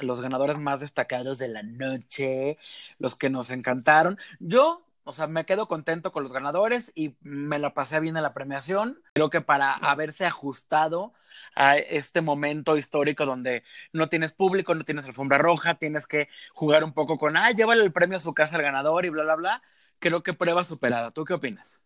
los 0.01 0.21
ganadores 0.21 0.57
más 0.57 0.79
destacados 0.79 1.37
de 1.37 1.49
la 1.49 1.63
noche, 1.63 2.57
los 2.99 3.15
que 3.15 3.29
nos 3.29 3.51
encantaron. 3.51 4.17
Yo 4.39 4.83
o 5.05 5.13
sea, 5.13 5.27
me 5.27 5.45
quedo 5.45 5.67
contento 5.67 6.11
con 6.11 6.23
los 6.23 6.31
ganadores 6.31 6.91
y 6.95 7.15
me 7.21 7.59
la 7.59 7.73
pasé 7.73 7.99
bien 7.99 8.15
en 8.15 8.23
la 8.23 8.33
premiación. 8.33 9.01
Creo 9.13 9.29
que 9.29 9.41
para 9.41 9.73
haberse 9.73 10.25
ajustado 10.25 11.13
a 11.55 11.77
este 11.77 12.21
momento 12.21 12.77
histórico 12.77 13.25
donde 13.25 13.63
no 13.91 14.07
tienes 14.07 14.33
público, 14.33 14.75
no 14.75 14.83
tienes 14.83 15.05
alfombra 15.05 15.37
roja, 15.37 15.75
tienes 15.75 16.07
que 16.07 16.29
jugar 16.53 16.83
un 16.83 16.93
poco 16.93 17.17
con, 17.17 17.35
ah, 17.35 17.51
llévale 17.51 17.83
el 17.83 17.91
premio 17.91 18.17
a 18.17 18.21
su 18.21 18.33
casa 18.33 18.55
al 18.55 18.61
ganador 18.61 19.05
y 19.05 19.09
bla, 19.09 19.23
bla, 19.23 19.35
bla. 19.35 19.61
Creo 19.99 20.23
que 20.23 20.33
prueba 20.33 20.63
superada. 20.63 21.11
¿Tú 21.11 21.25
qué 21.25 21.33
opinas? 21.33 21.81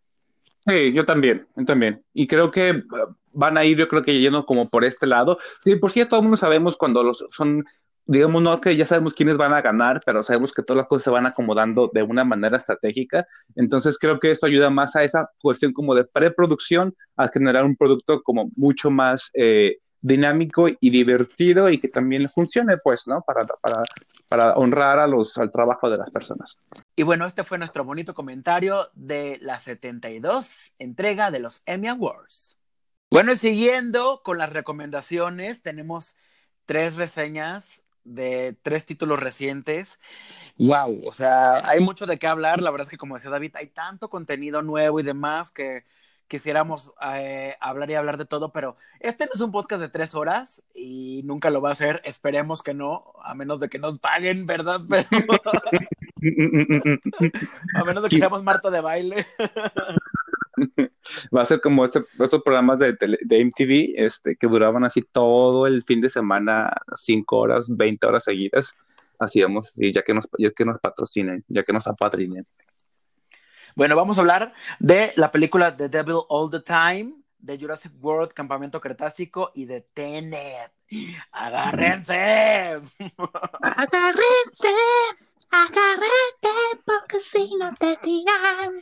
Sí, 0.68 0.94
yo 0.94 1.06
también, 1.06 1.48
yo 1.56 1.66
también. 1.66 2.04
Y 2.14 2.28
creo 2.28 2.52
que 2.52 2.72
uh, 2.72 3.16
van 3.32 3.58
a 3.58 3.64
ir, 3.64 3.78
yo 3.78 3.88
creo 3.88 4.04
que 4.04 4.20
yendo 4.20 4.46
como 4.46 4.70
por 4.70 4.84
este 4.84 5.08
lado. 5.08 5.38
Sí, 5.60 5.76
por 5.76 5.92
si 5.92 6.06
todo 6.06 6.20
el 6.20 6.24
mundo 6.24 6.38
sabemos 6.38 6.78
cuando 6.78 7.04
los 7.04 7.26
son 7.30 7.66
digamos, 8.08 8.42
no 8.42 8.60
que 8.62 8.76
ya 8.76 8.86
sabemos 8.86 9.14
quiénes 9.14 9.38
van 9.38 9.54
a 9.54 9.62
ganar, 9.62 10.02
pero 10.06 10.24
sabemos 10.24 10.54
que 10.54 10.64
todas 10.64 10.78
las 10.78 10.88
cosas 10.88 11.04
se 11.04 11.10
van 11.10 11.26
acomodando 11.26 11.92
de 11.94 12.04
una 12.04 12.24
manera 12.24 12.58
estratégica. 12.58 13.26
Entonces 13.56 14.00
creo 14.00 14.20
que 14.20 14.32
esto 14.32 14.46
ayuda 14.46 14.70
más 14.70 14.96
a 14.96 15.04
esa 15.04 15.30
cuestión 15.40 15.74
como 15.74 15.94
de 15.94 16.06
preproducción, 16.06 16.96
a 17.18 17.28
generar 17.28 17.66
un 17.66 17.76
producto 17.76 18.24
como 18.24 18.50
mucho 18.56 18.90
más 18.90 19.30
eh, 19.34 19.78
dinámico 20.00 20.68
y 20.80 20.90
divertido 20.90 21.70
y 21.70 21.80
que 21.80 21.90
también 21.90 22.30
funcione, 22.30 22.78
pues, 22.78 23.08
¿no? 23.08 23.22
Para, 23.22 23.44
para, 23.44 23.84
para 24.30 24.54
honrar 24.54 25.00
a 25.00 25.08
los, 25.08 25.38
al 25.38 25.52
trabajo 25.52 25.90
de 25.90 25.98
las 25.98 26.10
personas. 26.10 26.60
Y 26.96 27.04
bueno, 27.04 27.26
este 27.26 27.44
fue 27.44 27.58
nuestro 27.58 27.84
bonito 27.84 28.14
comentario 28.14 28.90
de 28.94 29.38
la 29.42 29.60
72 29.60 30.72
entrega 30.80 31.30
de 31.30 31.40
los 31.40 31.62
Emmy 31.66 31.90
Awards. 31.90 32.58
Bueno, 33.12 33.34
y 33.34 33.38
siguiendo 33.38 34.22
con 34.24 34.38
las 34.38 34.54
recomendaciones, 34.54 35.62
tenemos 35.62 36.16
tres 36.66 36.96
reseñas 36.96 37.87
de 38.08 38.56
tres 38.62 38.86
títulos 38.86 39.20
recientes. 39.20 40.00
Wow, 40.58 41.08
o 41.08 41.14
sea, 41.14 41.68
hay 41.68 41.80
mucho 41.80 42.06
de 42.06 42.18
qué 42.18 42.28
hablar. 42.28 42.62
La 42.62 42.72
verdad 42.72 42.86
es 42.86 42.90
que, 42.90 42.98
como 42.98 43.16
decía 43.16 43.30
David, 43.30 43.56
hay 43.56 43.68
tanto 43.68 44.10
contenido 44.10 44.62
nuevo 44.62 45.00
y 45.00 45.04
demás 45.04 45.52
que 45.52 45.84
quisiéramos 46.28 46.94
eh, 47.14 47.56
hablar 47.60 47.90
y 47.90 47.96
hablar 47.96 48.18
de 48.18 48.26
todo, 48.26 48.52
pero 48.52 48.76
este 49.00 49.26
no 49.26 49.32
es 49.34 49.42
un 49.42 49.52
podcast 49.52 49.82
de 49.82 49.90
tres 49.90 50.14
horas 50.14 50.64
y 50.74 51.22
nunca 51.24 51.50
lo 51.50 51.62
va 51.62 51.70
a 51.70 51.74
hacer. 51.74 52.02
Esperemos 52.04 52.64
que 52.64 52.74
no, 52.74 53.14
a 53.24 53.34
menos 53.34 53.60
de 53.60 53.70
que 53.70 53.80
nos 53.80 54.00
paguen, 54.00 54.46
¿verdad? 54.46 54.82
Pero... 54.90 55.08
a 57.76 57.84
menos 57.84 58.04
de 58.04 58.10
que 58.10 58.18
seamos 58.18 58.44
Marta 58.44 58.70
de 58.70 58.82
baile. 58.82 59.28
Va 61.36 61.42
a 61.42 61.46
ser 61.46 61.62
como 61.62 61.86
este, 61.86 62.04
estos 62.20 62.42
programas 62.44 62.80
de, 62.80 62.94
de, 62.94 63.46
MTV 63.46 63.94
este, 63.96 64.36
que 64.36 64.48
duraban 64.48 64.84
así 64.84 65.04
todo 65.12 65.68
el 65.68 65.84
fin 65.84 66.02
de 66.02 66.10
semana, 66.10 66.72
cinco 66.96 67.38
horas, 67.38 67.68
20 67.70 68.06
horas 68.08 68.24
seguidas. 68.24 68.76
Así 69.20 69.42
vamos, 69.42 69.74
y 69.80 69.92
ya 69.92 70.04
que 70.04 70.14
nos, 70.14 70.28
ya 70.38 70.52
que 70.52 70.66
nos 70.66 70.80
patrocinen, 70.80 71.44
ya 71.48 71.64
que 71.64 71.74
nos 71.74 71.88
apadrinen. 71.88 72.46
Bueno, 73.76 73.96
vamos 73.96 74.18
a 74.18 74.22
hablar 74.22 74.54
de 74.80 75.14
la 75.16 75.32
película 75.32 75.76
The 75.76 75.90
Devil 75.90 76.18
All 76.30 76.50
the 76.50 76.62
Time, 76.62 77.14
de 77.40 77.58
Jurassic 77.58 77.92
World, 78.02 78.34
Campamento 78.34 78.82
Cretácico 78.82 79.52
y 79.56 79.66
de 79.66 79.82
Tenet. 79.82 80.72
¡Agárrense! 81.32 82.16
¡Agárrense! 83.62 84.74
Agárrate 85.50 86.82
porque 86.86 87.20
si 87.22 87.56
no 87.56 87.74
te 87.76 87.96
tiran. 87.98 88.82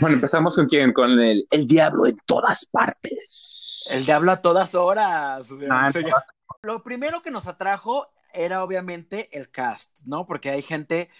Bueno, 0.00 0.16
empezamos 0.16 0.56
con 0.56 0.66
quién? 0.66 0.92
Con 0.92 1.20
el, 1.20 1.46
el 1.50 1.66
diablo 1.66 2.06
en 2.06 2.18
todas 2.26 2.66
partes. 2.66 3.88
El 3.92 4.04
diablo 4.04 4.32
a 4.32 4.42
todas 4.42 4.74
horas. 4.74 5.46
Ah, 5.70 5.92
Lo 6.62 6.82
primero 6.82 7.22
que 7.22 7.30
nos 7.30 7.46
atrajo 7.46 8.08
era 8.32 8.62
obviamente 8.64 9.28
el 9.36 9.50
cast, 9.50 9.92
¿no? 10.04 10.26
Porque 10.26 10.50
hay 10.50 10.62
gente 10.62 11.10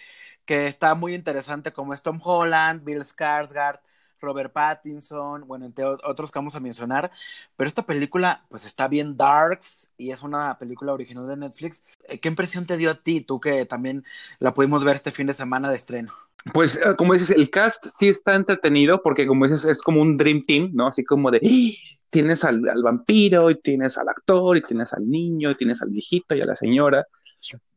que 0.45 0.67
está 0.67 0.95
muy 0.95 1.13
interesante 1.15 1.71
como 1.71 1.93
es 1.93 2.01
Tom 2.01 2.19
Holland, 2.23 2.83
Bill 2.83 3.03
Skarsgård, 3.03 3.79
Robert 4.21 4.53
Pattinson, 4.53 5.47
bueno, 5.47 5.65
entre 5.65 5.85
otros 5.85 6.31
que 6.31 6.39
vamos 6.39 6.55
a 6.55 6.59
mencionar, 6.59 7.11
pero 7.55 7.67
esta 7.67 7.85
película 7.85 8.45
pues 8.49 8.65
está 8.65 8.87
bien 8.87 9.17
darks 9.17 9.89
y 9.97 10.11
es 10.11 10.23
una 10.23 10.57
película 10.57 10.93
original 10.93 11.27
de 11.27 11.37
Netflix. 11.37 11.83
Eh, 12.07 12.19
¿Qué 12.19 12.29
impresión 12.29 12.65
te 12.65 12.77
dio 12.77 12.91
a 12.91 12.95
ti, 12.95 13.21
tú 13.21 13.39
que 13.39 13.65
también 13.65 14.03
la 14.39 14.53
pudimos 14.53 14.83
ver 14.83 14.95
este 14.95 15.11
fin 15.11 15.27
de 15.27 15.33
semana 15.33 15.69
de 15.69 15.75
estreno? 15.75 16.13
Pues 16.53 16.75
eh, 16.75 16.95
como 16.97 17.13
dices, 17.13 17.31
el 17.31 17.49
cast 17.49 17.85
sí 17.97 18.09
está 18.09 18.35
entretenido 18.35 19.01
porque 19.03 19.27
como 19.27 19.45
dices, 19.45 19.65
es 19.65 19.81
como 19.81 20.01
un 20.01 20.17
Dream 20.17 20.41
Team, 20.41 20.71
¿no? 20.73 20.87
Así 20.87 21.03
como 21.03 21.29
de, 21.29 21.37
¡Ah! 21.43 21.99
tienes 22.09 22.43
al, 22.43 22.67
al 22.67 22.83
vampiro 22.83 23.49
y 23.49 23.55
tienes 23.55 23.97
al 23.97 24.09
actor 24.09 24.57
y 24.57 24.61
tienes 24.61 24.93
al 24.93 25.09
niño 25.09 25.51
y 25.51 25.55
tienes 25.55 25.81
al 25.81 25.89
viejito 25.89 26.35
y 26.35 26.41
a 26.41 26.45
la 26.45 26.55
señora. 26.55 27.05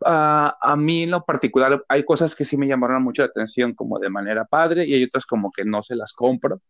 Ah, 0.05 0.57
a 0.61 0.77
mí 0.77 1.05
en 1.05 1.11
lo 1.11 1.25
particular 1.25 1.83
hay 1.89 2.05
cosas 2.05 2.35
que 2.35 2.45
sí 2.45 2.57
me 2.57 2.67
llamaron 2.67 3.03
mucho 3.03 3.23
la 3.23 3.29
atención 3.29 3.75
como 3.75 3.99
de 3.99 4.11
manera 4.11 4.45
padre 4.45 4.85
y 4.87 4.95
hay 4.95 5.05
otras 5.05 5.27
como 5.27 5.51
que 5.51 5.65
no 5.65 5.83
se 5.83 5.97
las 5.97 6.13
compro. 6.13 6.61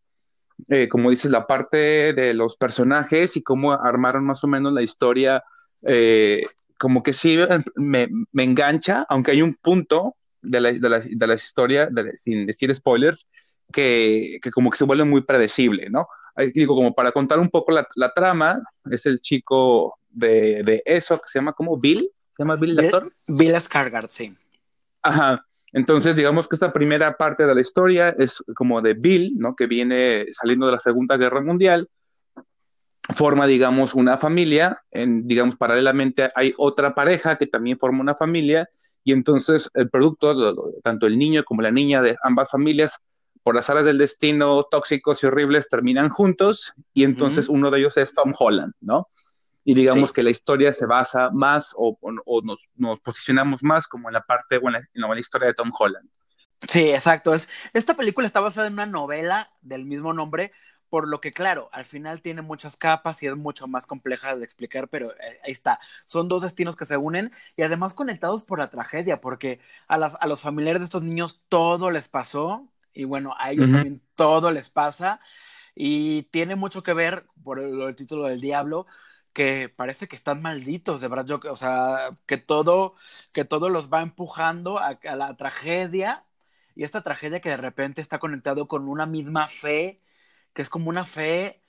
Eh, 0.68 0.88
como 0.88 1.10
dices, 1.10 1.30
la 1.30 1.46
parte 1.46 2.12
de 2.12 2.32
los 2.32 2.56
personajes 2.56 3.36
y 3.36 3.42
cómo 3.42 3.72
armaron 3.72 4.24
más 4.24 4.44
o 4.44 4.46
menos 4.46 4.72
la 4.72 4.82
historia, 4.82 5.42
eh, 5.82 6.46
como 6.78 7.02
que 7.02 7.12
sí 7.12 7.36
me, 7.76 8.08
me, 8.32 8.44
engancha, 8.44 9.04
aunque 9.08 9.32
hay 9.32 9.42
un 9.42 9.56
punto 9.56 10.16
de 10.42 10.60
la, 10.60 10.72
de 10.72 10.88
la, 10.88 11.00
de 11.00 11.26
la 11.26 11.34
historia, 11.34 11.88
sin 12.14 12.46
decir 12.46 12.74
spoilers, 12.74 13.28
que, 13.72 14.38
que, 14.42 14.50
como 14.50 14.70
que 14.70 14.78
se 14.78 14.84
vuelve 14.84 15.04
muy 15.04 15.22
predecible, 15.22 15.90
¿no? 15.90 16.06
Digo, 16.54 16.74
como 16.74 16.94
para 16.94 17.12
contar 17.12 17.38
un 17.38 17.48
poco 17.48 17.72
la, 17.72 17.86
la 17.96 18.12
trama, 18.12 18.62
es 18.90 19.06
el 19.06 19.20
chico 19.20 19.98
de, 20.10 20.62
de, 20.64 20.82
eso 20.84 21.18
que 21.18 21.28
se 21.28 21.38
llama 21.38 21.52
como 21.52 21.78
Bill, 21.78 22.08
¿Se 22.36 22.42
llama 22.42 22.56
Bill 22.56 22.78
el 22.78 22.86
actor? 22.86 23.12
Bill 23.28 23.54
Skarsgård, 23.54 24.08
sí. 24.08 24.36
Ajá. 25.02 25.46
Entonces, 25.72 26.16
digamos 26.16 26.48
que 26.48 26.56
esta 26.56 26.72
primera 26.72 27.16
parte 27.16 27.46
de 27.46 27.54
la 27.54 27.60
historia 27.60 28.10
es 28.10 28.42
como 28.56 28.82
de 28.82 28.94
Bill, 28.94 29.34
¿no? 29.36 29.54
Que 29.54 29.66
viene 29.66 30.26
saliendo 30.32 30.66
de 30.66 30.72
la 30.72 30.80
Segunda 30.80 31.16
Guerra 31.16 31.42
Mundial, 31.42 31.88
forma, 33.12 33.46
digamos, 33.46 33.94
una 33.94 34.18
familia, 34.18 34.82
en, 34.90 35.28
digamos, 35.28 35.56
paralelamente 35.56 36.30
hay 36.34 36.54
otra 36.56 36.94
pareja 36.94 37.36
que 37.36 37.46
también 37.46 37.78
forma 37.78 38.00
una 38.00 38.14
familia, 38.14 38.68
y 39.04 39.12
entonces 39.12 39.70
el 39.74 39.90
producto, 39.90 40.72
tanto 40.82 41.06
el 41.06 41.18
niño 41.18 41.44
como 41.44 41.62
la 41.62 41.70
niña 41.70 42.02
de 42.02 42.16
ambas 42.22 42.50
familias, 42.50 42.98
por 43.42 43.54
las 43.54 43.68
áreas 43.68 43.84
del 43.84 43.98
destino 43.98 44.64
tóxicos 44.70 45.22
y 45.22 45.26
horribles, 45.26 45.68
terminan 45.68 46.08
juntos, 46.08 46.72
y 46.94 47.04
entonces 47.04 47.48
uno 47.48 47.70
de 47.70 47.80
ellos 47.80 47.96
es 47.96 48.14
Tom 48.14 48.32
Holland, 48.36 48.72
¿no? 48.80 49.08
Y 49.64 49.74
digamos 49.74 50.12
que 50.12 50.22
la 50.22 50.30
historia 50.30 50.74
se 50.74 50.86
basa 50.86 51.30
más 51.30 51.74
o, 51.76 51.98
nos, 52.42 53.00
posicionamos 53.02 53.62
más 53.62 53.86
como 53.86 54.08
en 54.08 54.14
la 54.14 54.22
parte 54.22 54.58
o 54.58 54.68
en 54.68 54.86
la, 54.92 55.18
historia 55.18 55.48
de 55.48 55.54
Tom 55.54 55.70
Holland. 55.76 56.08
Sí, 56.68 56.90
exacto. 56.90 57.34
Es, 57.34 57.48
esta 57.72 57.94
película 57.94 58.26
está 58.26 58.40
basada 58.40 58.66
en 58.66 58.74
una 58.74 58.86
novela 58.86 59.50
del 59.62 59.86
mismo 59.86 60.12
nombre, 60.12 60.52
por 60.90 61.08
lo 61.08 61.20
que 61.20 61.32
claro, 61.32 61.70
al 61.72 61.86
final 61.86 62.20
tiene 62.20 62.42
muchas 62.42 62.76
capas 62.76 63.22
y 63.22 63.26
es 63.26 63.36
mucho 63.36 63.66
más 63.66 63.86
compleja 63.86 64.36
de 64.36 64.44
explicar, 64.44 64.88
pero 64.88 65.12
eh, 65.12 65.40
ahí 65.42 65.52
está. 65.52 65.80
Son 66.04 66.28
dos 66.28 66.42
destinos 66.42 66.76
que 66.76 66.84
se 66.84 66.98
unen 66.98 67.32
y 67.56 67.62
además 67.62 67.94
conectados 67.94 68.44
por 68.44 68.58
la 68.58 68.68
tragedia, 68.68 69.20
porque 69.20 69.60
a, 69.88 69.96
las, 69.96 70.16
a 70.20 70.26
los 70.26 70.42
familiares 70.42 70.80
de 70.80 70.84
estos 70.84 71.02
niños 71.02 71.42
todo 71.48 71.90
les 71.90 72.08
pasó 72.08 72.68
y 72.92 73.04
bueno, 73.04 73.34
a 73.38 73.50
ellos 73.50 73.70
también 73.70 74.02
todo 74.14 74.50
les 74.50 74.70
pasa 74.70 75.20
y 75.74 76.24
tiene 76.24 76.54
mucho 76.54 76.82
que 76.82 76.92
ver, 76.92 77.26
por 77.42 77.58
el 77.58 77.96
título 77.96 78.24
del 78.24 78.40
diablo, 78.40 78.86
que 79.34 79.68
parece 79.68 80.06
que 80.08 80.16
están 80.16 80.40
malditos, 80.40 81.00
de 81.00 81.08
verdad, 81.08 81.26
yo, 81.26 81.40
o 81.50 81.56
sea, 81.56 82.16
que 82.24 82.38
todo, 82.38 82.94
que 83.32 83.44
todo 83.44 83.68
los 83.68 83.92
va 83.92 84.00
empujando 84.00 84.78
a, 84.78 84.96
la 85.02 85.36
tragedia, 85.36 86.24
y 86.76 86.84
esta 86.84 87.02
tragedia 87.02 87.40
que 87.40 87.50
de 87.50 87.56
repente 87.56 88.00
está 88.00 88.20
conectado 88.20 88.68
con 88.68 88.88
una 88.88 89.06
misma 89.06 89.48
fe, 89.48 90.00
que 90.54 90.62
es 90.62 90.70
como 90.70 90.88
una 90.88 91.04
fe 91.04 91.60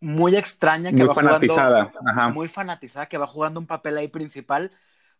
muy 0.00 0.34
extraña 0.34 0.90
que 0.90 0.96
muy 0.96 1.08
va 1.08 1.14
fanatizada. 1.14 1.92
jugando, 1.94 2.30
muy 2.34 2.48
fanatizada, 2.48 3.06
que 3.06 3.18
va 3.18 3.26
jugando 3.26 3.60
un 3.60 3.66
papel 3.66 3.98
ahí 3.98 4.08
principal, 4.08 4.72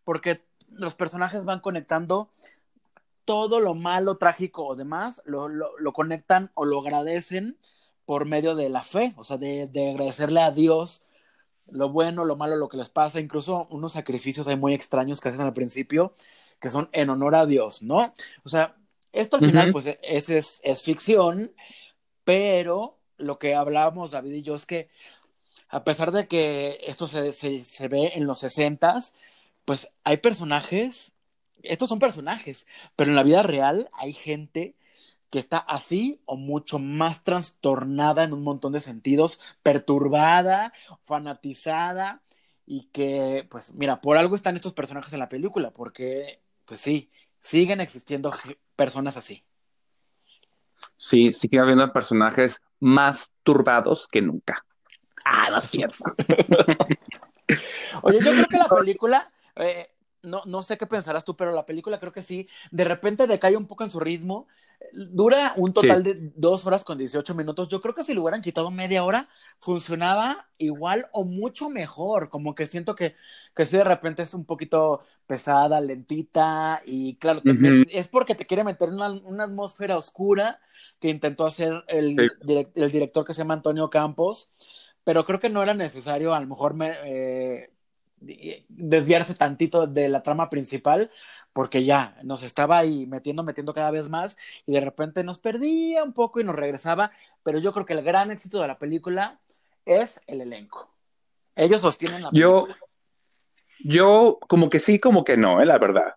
porque 0.04 0.40
los 0.70 0.94
personajes 0.94 1.44
van 1.44 1.60
conectando 1.60 2.30
todo 3.26 3.60
lo 3.60 3.74
malo, 3.74 4.16
trágico 4.16 4.64
o 4.64 4.74
demás, 4.74 5.20
lo, 5.26 5.48
lo, 5.48 5.92
conectan 5.92 6.50
o 6.54 6.64
lo 6.64 6.80
agradecen 6.80 7.58
por 8.06 8.24
medio 8.24 8.54
de 8.54 8.70
la 8.70 8.82
fe, 8.82 9.12
o 9.16 9.22
sea, 9.22 9.36
de, 9.36 9.68
de 9.68 9.90
agradecerle 9.90 10.40
a 10.40 10.50
Dios 10.50 11.02
lo 11.70 11.88
bueno, 11.90 12.24
lo 12.24 12.36
malo, 12.36 12.56
lo 12.56 12.68
que 12.68 12.76
les 12.76 12.90
pasa, 12.90 13.20
incluso 13.20 13.66
unos 13.70 13.92
sacrificios 13.92 14.48
hay 14.48 14.56
muy 14.56 14.74
extraños 14.74 15.20
que 15.20 15.28
hacen 15.28 15.40
al 15.40 15.52
principio, 15.52 16.14
que 16.60 16.70
son 16.70 16.88
en 16.92 17.10
honor 17.10 17.34
a 17.34 17.46
Dios, 17.46 17.82
¿no? 17.82 18.14
O 18.44 18.48
sea, 18.48 18.76
esto 19.12 19.36
al 19.36 19.44
final, 19.44 19.72
pues, 19.72 19.86
es, 20.02 20.28
es, 20.30 20.60
es, 20.62 20.82
ficción, 20.82 21.52
pero 22.24 22.98
lo 23.18 23.38
que 23.38 23.54
hablábamos 23.54 24.12
David 24.12 24.34
y 24.34 24.42
yo 24.42 24.54
es 24.54 24.66
que, 24.66 24.88
a 25.68 25.84
pesar 25.84 26.12
de 26.12 26.28
que 26.28 26.78
esto 26.86 27.08
se, 27.08 27.32
se, 27.32 27.64
se 27.64 27.88
ve 27.88 28.12
en 28.14 28.26
los 28.26 28.40
sesentas, 28.40 29.14
pues 29.64 29.88
hay 30.04 30.18
personajes 30.18 31.12
estos 31.62 31.88
son 31.88 31.98
personajes, 31.98 32.66
pero 32.96 33.10
en 33.10 33.16
la 33.16 33.22
vida 33.22 33.42
real 33.42 33.88
hay 33.92 34.12
gente 34.12 34.74
que 35.32 35.38
está 35.38 35.56
así 35.56 36.20
o 36.26 36.36
mucho 36.36 36.78
más 36.78 37.24
trastornada 37.24 38.22
en 38.22 38.34
un 38.34 38.42
montón 38.42 38.70
de 38.72 38.80
sentidos, 38.80 39.40
perturbada, 39.62 40.74
fanatizada 41.04 42.20
y 42.66 42.90
que, 42.92 43.48
pues 43.50 43.72
mira, 43.72 44.02
por 44.02 44.18
algo 44.18 44.36
están 44.36 44.56
estos 44.56 44.74
personajes 44.74 45.10
en 45.14 45.20
la 45.20 45.30
película, 45.30 45.70
porque, 45.70 46.42
pues 46.66 46.80
sí, 46.80 47.10
siguen 47.40 47.80
existiendo 47.80 48.30
personas 48.76 49.16
así. 49.16 49.42
Sí, 50.98 51.32
sigue 51.32 51.58
habiendo 51.60 51.90
personajes 51.94 52.60
más 52.78 53.32
turbados 53.42 54.08
que 54.08 54.20
nunca. 54.20 54.66
Ah, 55.24 55.48
no 55.50 55.58
es 55.60 55.70
cierto. 55.70 56.04
Oye, 58.02 58.18
yo 58.20 58.32
creo 58.32 58.46
que 58.48 58.58
la 58.58 58.68
película, 58.68 59.32
eh, 59.56 59.94
no, 60.24 60.42
no 60.44 60.60
sé 60.60 60.76
qué 60.76 60.86
pensarás 60.86 61.24
tú, 61.24 61.34
pero 61.34 61.52
la 61.52 61.64
película 61.64 61.98
creo 61.98 62.12
que 62.12 62.22
sí, 62.22 62.46
de 62.70 62.84
repente 62.84 63.26
decae 63.26 63.56
un 63.56 63.66
poco 63.66 63.84
en 63.84 63.90
su 63.90 63.98
ritmo. 63.98 64.46
Dura 64.92 65.54
un 65.56 65.72
total 65.72 66.02
de 66.02 66.32
dos 66.36 66.66
horas 66.66 66.84
con 66.84 66.98
18 66.98 67.34
minutos. 67.34 67.68
Yo 67.68 67.80
creo 67.80 67.94
que 67.94 68.04
si 68.04 68.14
le 68.14 68.20
hubieran 68.20 68.42
quitado 68.42 68.70
media 68.70 69.04
hora, 69.04 69.28
funcionaba 69.58 70.48
igual 70.58 71.08
o 71.12 71.24
mucho 71.24 71.70
mejor. 71.70 72.28
Como 72.28 72.54
que 72.54 72.66
siento 72.66 72.94
que, 72.94 73.14
que 73.54 73.66
sí 73.66 73.76
de 73.76 73.84
repente 73.84 74.22
es 74.22 74.34
un 74.34 74.44
poquito 74.44 75.02
pesada, 75.26 75.80
lentita 75.80 76.82
y 76.84 77.16
claro, 77.16 77.40
es 77.90 78.08
porque 78.08 78.34
te 78.34 78.46
quiere 78.46 78.64
meter 78.64 78.88
en 78.88 78.94
una, 78.94 79.44
atmósfera 79.44 79.96
oscura 79.96 80.60
que 81.00 81.08
intentó 81.08 81.46
hacer 81.46 81.84
el, 81.88 82.16
el 82.74 82.90
director 82.90 83.24
que 83.24 83.34
se 83.34 83.38
llama 83.38 83.54
Antonio 83.54 83.90
Campos 83.90 84.50
pero 85.04 85.24
creo 85.24 85.40
que 85.40 85.50
no 85.50 85.62
era 85.62 85.74
necesario 85.74 86.34
a 86.34 86.40
lo 86.40 86.46
mejor 86.46 86.74
me, 86.74 86.92
eh, 87.04 87.72
desviarse 88.68 89.34
tantito 89.34 89.86
de 89.86 90.08
la 90.08 90.22
trama 90.22 90.48
principal, 90.48 91.10
porque 91.52 91.84
ya 91.84 92.16
nos 92.22 92.42
estaba 92.42 92.78
ahí 92.78 93.06
metiendo, 93.06 93.42
metiendo 93.42 93.74
cada 93.74 93.90
vez 93.90 94.08
más 94.08 94.38
y 94.66 94.72
de 94.72 94.80
repente 94.80 95.24
nos 95.24 95.38
perdía 95.38 96.02
un 96.02 96.12
poco 96.12 96.40
y 96.40 96.44
nos 96.44 96.54
regresaba, 96.54 97.12
pero 97.42 97.58
yo 97.58 97.72
creo 97.72 97.86
que 97.86 97.92
el 97.92 98.02
gran 98.02 98.30
éxito 98.30 98.60
de 98.60 98.68
la 98.68 98.78
película 98.78 99.40
es 99.84 100.20
el 100.26 100.40
elenco. 100.40 100.90
Ellos 101.54 101.82
sostienen 101.82 102.22
la 102.22 102.30
película. 102.30 102.68
Yo, 102.68 102.74
yo 103.84 104.38
como 104.48 104.70
que 104.70 104.78
sí, 104.78 104.98
como 104.98 105.24
que 105.24 105.36
no, 105.36 105.60
eh, 105.60 105.66
la 105.66 105.78
verdad. 105.78 106.14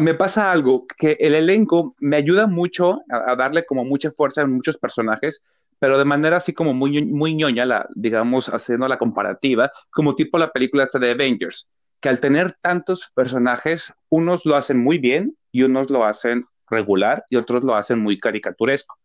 me 0.00 0.14
pasa 0.14 0.50
algo, 0.50 0.86
que 0.86 1.16
el 1.20 1.34
elenco 1.34 1.94
me 1.98 2.16
ayuda 2.16 2.46
mucho 2.46 3.02
a, 3.10 3.36
darle 3.36 3.64
como 3.64 3.84
mucha 3.84 4.10
fuerza 4.10 4.42
a 4.42 4.46
muchos 4.46 4.76
personajes, 4.76 5.44
pero 5.78 5.98
de 5.98 6.04
manera 6.04 6.38
así 6.38 6.52
como 6.52 6.72
muy, 6.72 7.04
muy 7.04 7.34
ñoña, 7.34 7.66
la, 7.66 7.88
digamos, 7.94 8.48
haciendo 8.48 8.88
la 8.88 8.98
comparativa, 8.98 9.70
como 9.90 10.16
tipo 10.16 10.38
la 10.38 10.50
película 10.50 10.84
esta 10.84 10.98
de 10.98 11.12
Avengers, 11.12 11.68
que 12.00 12.08
al 12.08 12.20
tener 12.20 12.52
tantos 12.60 13.10
personajes, 13.14 13.92
unos 14.08 14.44
lo 14.44 14.56
hacen 14.56 14.78
muy 14.78 14.98
bien 14.98 15.36
y 15.52 15.62
unos 15.62 15.90
lo 15.90 16.04
hacen 16.04 16.46
regular 16.68 17.24
y 17.30 17.36
otros 17.36 17.64
lo 17.64 17.74
hacen 17.74 18.00
muy 18.00 18.18
caricaturesco. 18.18 18.98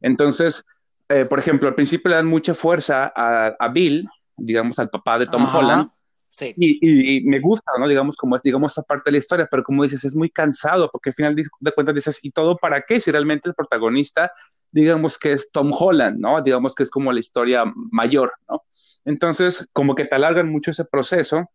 Entonces, 0.00 0.64
eh, 1.08 1.24
por 1.24 1.38
ejemplo, 1.38 1.68
al 1.68 1.74
principio 1.74 2.10
le 2.10 2.16
dan 2.16 2.26
mucha 2.26 2.54
fuerza 2.54 3.12
a, 3.14 3.68
Bill, 3.68 4.08
digamos, 4.36 4.78
al 4.78 4.90
papá 4.90 5.18
de 5.18 5.26
Tom 5.26 5.46
Holland, 5.52 5.90
Sí. 6.30 6.52
Y, 6.56 7.20
me 7.26 7.38
gusta, 7.38 7.70
¿no? 7.78 7.86
Digamos, 7.86 8.16
como 8.16 8.34
es, 8.34 8.42
digamos, 8.42 8.72
esta 8.72 8.82
parte 8.82 9.04
de 9.04 9.12
la 9.12 9.18
historia, 9.18 9.46
pero 9.48 9.62
como 9.62 9.84
dices, 9.84 10.04
es 10.04 10.16
muy 10.16 10.28
cansado, 10.28 10.90
porque 10.90 11.10
al 11.10 11.14
final 11.14 11.36
de 11.36 11.72
cuentas 11.72 11.94
dices, 11.94 12.18
¿y 12.22 12.32
todo 12.32 12.56
para 12.56 12.82
qué? 12.82 13.00
Si 13.00 13.12
realmente 13.12 13.48
el 13.48 13.54
protagonista 13.54 14.32
digamos 14.74 15.18
que 15.18 15.32
es 15.32 15.50
Tom 15.52 15.72
Holland, 15.72 16.18
¿no? 16.18 16.42
Digamos 16.42 16.74
que 16.74 16.82
es 16.82 16.90
como 16.90 17.12
la 17.12 17.20
historia 17.20 17.64
mayor, 17.92 18.32
¿no? 18.48 18.64
Entonces, 19.04 19.68
como 19.72 19.94
que 19.94 20.04
te 20.04 20.16
alargan 20.16 20.50
mucho 20.50 20.72
ese 20.72 20.84
proceso 20.84 21.48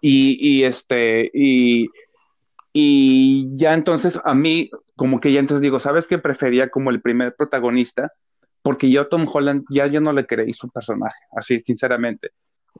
y, 0.00 0.62
este, 0.62 1.30
y, 1.34 1.88
y 2.72 3.48
ya 3.54 3.74
entonces 3.74 4.18
a 4.24 4.34
mí, 4.34 4.70
como 4.96 5.20
que 5.20 5.32
ya 5.32 5.40
entonces 5.40 5.62
digo, 5.62 5.78
¿sabes 5.78 6.06
qué? 6.06 6.18
Prefería 6.18 6.70
como 6.70 6.90
el 6.90 7.00
primer 7.00 7.34
protagonista, 7.34 8.12
porque 8.62 8.90
yo 8.90 9.08
Tom 9.08 9.26
Holland 9.32 9.64
ya 9.70 9.86
yo 9.86 10.00
no 10.00 10.12
le 10.12 10.26
creí 10.26 10.52
su 10.52 10.68
personaje, 10.68 11.18
así 11.36 11.60
sinceramente. 11.60 12.30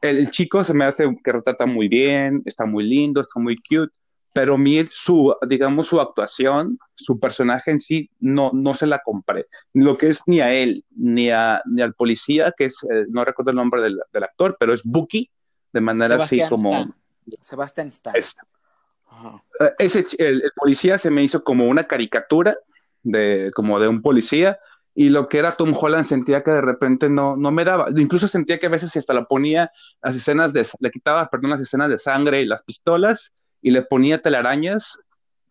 El 0.01 0.31
chico 0.31 0.63
se 0.63 0.75
me 0.75 0.85
hace 0.85 1.05
que 1.25 1.33
retrata 1.33 1.67
muy 1.67 1.89
bien, 1.89 2.43
está 2.45 2.65
muy 2.65 2.85
lindo, 2.85 3.21
está 3.21 3.41
muy 3.41 3.57
cute, 3.57 3.93
pero 4.33 4.57
mi, 4.57 4.85
su, 4.91 5.35
digamos, 5.49 5.89
su 5.89 6.01
actuación, 6.01 6.79
su 6.95 7.19
personaje 7.19 7.73
en 7.73 7.81
sí, 7.81 8.11
no, 8.21 8.53
no 8.55 8.75
se 8.75 8.87
la 8.87 9.01
compré. 9.01 9.47
Lo 9.75 9.99
que 9.99 10.09
es 10.09 10.23
ni 10.27 10.41
a 10.41 10.53
él, 10.53 10.85
ni, 10.91 11.31
a, 11.31 11.61
ni 11.67 11.83
al 11.83 11.95
policía, 11.95 12.55
que 12.57 12.67
es, 12.67 12.77
eh, 12.85 13.07
no 13.09 13.25
recuerdo 13.25 13.51
el 13.51 13.57
nombre 13.57 13.83
del, 13.83 13.99
del, 14.13 14.23
actor, 14.23 14.57
pero 14.61 14.73
es 14.73 14.83
Bucky, 14.85 15.29
de 15.73 15.81
manera 15.81 16.17
así 16.17 16.41
como... 16.49 16.95
Sebastián 17.41 17.89
Stan. 17.89 18.15
Eh, 18.17 19.71
ese, 19.79 20.07
el, 20.19 20.43
policía 20.55 20.99
se 20.99 21.11
me 21.11 21.23
hizo 21.23 21.43
como 21.43 21.69
una 21.69 21.85
caricatura 21.85 22.57
de, 23.03 23.51
como 23.55 23.81
de 23.81 23.89
un 23.89 24.03
policía, 24.03 24.59
y 24.95 25.09
lo 25.09 25.29
que 25.29 25.39
era 25.39 25.53
Tom 25.53 25.75
Holland 25.79 26.07
sentía 26.07 26.43
que 26.43 26.51
de 26.51 26.61
repente 26.61 27.09
no, 27.09 27.37
no 27.37 27.51
me 27.51 27.65
daba. 27.65 27.89
Incluso 27.97 28.29
sentía 28.29 28.59
que 28.59 28.67
a 28.67 28.71
veces 28.71 28.95
hasta 28.97 29.15
lo 29.15 29.27
ponía 29.27 29.71
las 30.03 30.17
escenas 30.17 30.53
de, 30.53 30.67
le 30.81 30.91
quitaba, 30.91 31.29
perdón, 31.31 31.51
las 31.51 31.61
escenas 31.61 31.89
de 31.89 31.99
sangre 31.99 32.43
y 32.43 32.47
las 32.47 32.63
pistolas, 32.63 33.33
y 33.63 33.71
le 33.71 33.83
ponía 33.83 34.21
telarañas, 34.21 34.99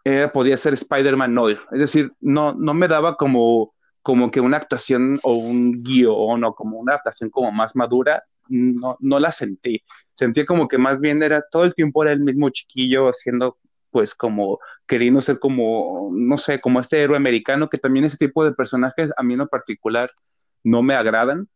eh, 0.04 0.30
podía 0.32 0.58
ser 0.58 0.74
Spider-Man 0.74 1.34
no. 1.34 1.50
Es 1.50 1.60
decir, 1.72 2.12
no, 2.20 2.54
no 2.54 2.74
me 2.74 2.88
daba 2.88 3.16
como, 3.16 3.74
como 4.02 4.32
que 4.32 4.42
una 4.42 4.58
actuación 4.58 5.20
o 5.24 5.34
un 5.34 5.82
guion 5.82 6.44
o 6.44 6.54
como 6.54 6.78
una 6.78 6.94
adaptación 6.94 7.30
como 7.30 7.52
más 7.52 7.76
madura, 7.76 8.22
no, 8.50 8.98
la 9.20 9.32
sentí. 9.32 9.84
Sentí 10.16 10.46
como 10.46 10.68
que 10.68 10.78
más 10.78 11.00
bien 11.00 11.24
era 11.24 11.44
todo 11.50 11.64
el 11.64 11.74
tiempo 11.74 12.04
era 12.04 12.14
el 12.14 12.20
mismo 12.22 12.50
chiquillo 12.50 13.08
haciendo 13.10 13.58
pues 13.92 14.14
como 14.14 14.60
queriendo 14.88 15.22
ser 15.22 15.40
como, 15.40 16.10
no 16.14 16.38
sé, 16.38 16.62
como 16.62 16.80
este 16.80 17.02
héroe 17.02 17.18
americano, 17.18 17.70
que 17.70 17.78
también 17.78 18.06
ese 18.06 18.18
tipo 18.18 18.44
de 18.44 18.52
personajes 18.54 19.12
a 19.18 19.24
mí 19.24 19.34
en 19.34 19.40
lo 19.40 19.48
particular 19.48 20.12
no 20.64 20.84
me 20.84 20.94
agradan 20.96 21.48